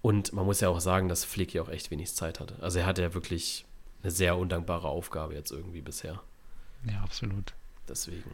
Und 0.02 0.32
man 0.32 0.44
muss 0.44 0.60
ja 0.60 0.68
auch 0.68 0.80
sagen, 0.80 1.08
dass 1.08 1.24
Flick 1.24 1.54
ja 1.54 1.62
auch 1.62 1.68
echt 1.68 1.90
wenig 1.90 2.12
Zeit 2.14 2.40
hatte. 2.40 2.56
Also 2.60 2.80
er 2.80 2.86
hatte 2.86 3.02
ja 3.02 3.14
wirklich 3.14 3.64
eine 4.02 4.10
sehr 4.10 4.36
undankbare 4.36 4.88
Aufgabe 4.88 5.34
jetzt 5.34 5.50
irgendwie 5.52 5.80
bisher. 5.80 6.20
Ja, 6.90 7.00
absolut. 7.02 7.52
Deswegen. 7.88 8.30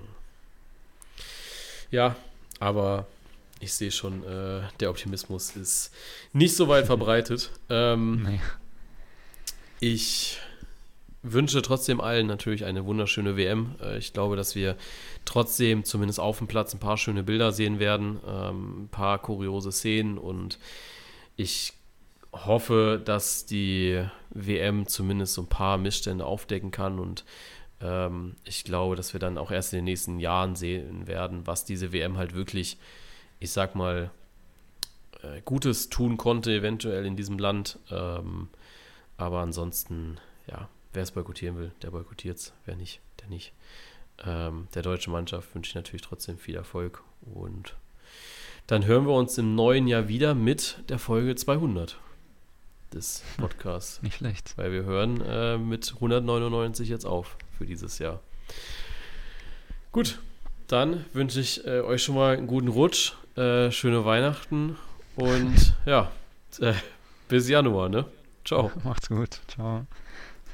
Ja, 1.90 2.16
aber 2.60 3.06
ich 3.60 3.72
sehe 3.72 3.90
schon, 3.90 4.22
äh, 4.24 4.62
der 4.80 4.90
Optimismus 4.90 5.56
ist 5.56 5.92
nicht 6.32 6.54
so 6.56 6.68
weit 6.68 6.86
verbreitet. 6.92 7.50
Ähm, 7.68 8.22
Nee. 8.22 8.40
ich 9.80 10.38
wünsche 11.22 11.60
trotzdem 11.62 12.00
allen 12.00 12.26
natürlich 12.26 12.64
eine 12.64 12.84
wunderschöne 12.84 13.36
WM. 13.36 13.74
Äh, 13.82 13.98
Ich 13.98 14.12
glaube, 14.12 14.36
dass 14.36 14.54
wir 14.54 14.76
trotzdem 15.24 15.84
zumindest 15.84 16.20
auf 16.20 16.38
dem 16.38 16.46
Platz 16.46 16.72
ein 16.74 16.80
paar 16.80 16.96
schöne 16.96 17.22
Bilder 17.24 17.52
sehen 17.52 17.78
werden, 17.78 18.20
ähm, 18.26 18.84
ein 18.84 18.88
paar 18.88 19.18
kuriose 19.18 19.72
Szenen 19.72 20.16
und 20.18 20.58
ich 21.36 21.72
hoffe, 22.32 23.00
dass 23.02 23.46
die 23.46 24.04
WM 24.30 24.86
zumindest 24.86 25.34
so 25.34 25.42
ein 25.42 25.48
paar 25.48 25.78
Missstände 25.78 26.26
aufdecken 26.26 26.70
kann 26.70 26.98
und 26.98 27.24
ähm, 27.80 28.36
ich 28.44 28.64
glaube, 28.64 28.96
dass 28.96 29.12
wir 29.12 29.20
dann 29.20 29.38
auch 29.38 29.50
erst 29.50 29.72
in 29.72 29.78
den 29.78 29.84
nächsten 29.84 30.18
Jahren 30.18 30.56
sehen 30.56 31.06
werden, 31.06 31.46
was 31.46 31.64
diese 31.64 31.92
WM 31.92 32.16
halt 32.16 32.34
wirklich, 32.34 32.78
ich 33.40 33.50
sag 33.50 33.74
mal, 33.74 34.10
äh, 35.22 35.40
Gutes 35.44 35.88
tun 35.88 36.16
konnte, 36.16 36.52
eventuell 36.52 37.06
in 37.06 37.16
diesem 37.16 37.38
Land. 37.38 37.78
Ähm, 37.90 38.48
aber 39.16 39.40
ansonsten, 39.40 40.18
ja, 40.46 40.68
wer 40.92 41.02
es 41.02 41.12
boykottieren 41.12 41.58
will, 41.58 41.72
der 41.82 41.90
boykottiert 41.90 42.38
es. 42.38 42.52
Wer 42.64 42.76
nicht, 42.76 43.00
der 43.20 43.28
nicht. 43.28 43.52
Ähm, 44.24 44.68
der 44.74 44.82
deutschen 44.82 45.12
Mannschaft 45.12 45.54
wünsche 45.54 45.70
ich 45.70 45.74
natürlich 45.74 46.02
trotzdem 46.02 46.38
viel 46.38 46.56
Erfolg. 46.56 47.02
Und 47.22 47.74
dann 48.66 48.84
hören 48.84 49.06
wir 49.06 49.14
uns 49.14 49.38
im 49.38 49.54
neuen 49.54 49.86
Jahr 49.86 50.08
wieder 50.08 50.34
mit 50.34 50.82
der 50.88 50.98
Folge 50.98 51.34
200 51.34 51.98
des 52.94 53.22
Podcasts. 53.36 54.02
Nicht 54.02 54.16
schlecht. 54.16 54.54
Weil 54.56 54.72
wir 54.72 54.84
hören 54.84 55.20
äh, 55.20 55.58
mit 55.58 55.92
199 55.94 56.88
jetzt 56.88 57.04
auf 57.04 57.36
für 57.56 57.66
dieses 57.66 57.98
Jahr. 57.98 58.20
Gut, 59.92 60.18
dann 60.66 61.04
wünsche 61.12 61.40
ich 61.40 61.66
äh, 61.66 61.80
euch 61.80 62.02
schon 62.02 62.14
mal 62.14 62.36
einen 62.36 62.46
guten 62.46 62.68
Rutsch, 62.68 63.12
äh, 63.36 63.70
schöne 63.70 64.04
Weihnachten 64.04 64.76
und 65.16 65.74
ja, 65.86 66.10
äh, 66.60 66.74
bis 67.28 67.48
Januar, 67.48 67.88
ne? 67.88 68.04
Ciao. 68.44 68.70
Macht's 68.84 69.08
gut. 69.08 69.40
Ciao. 69.48 69.86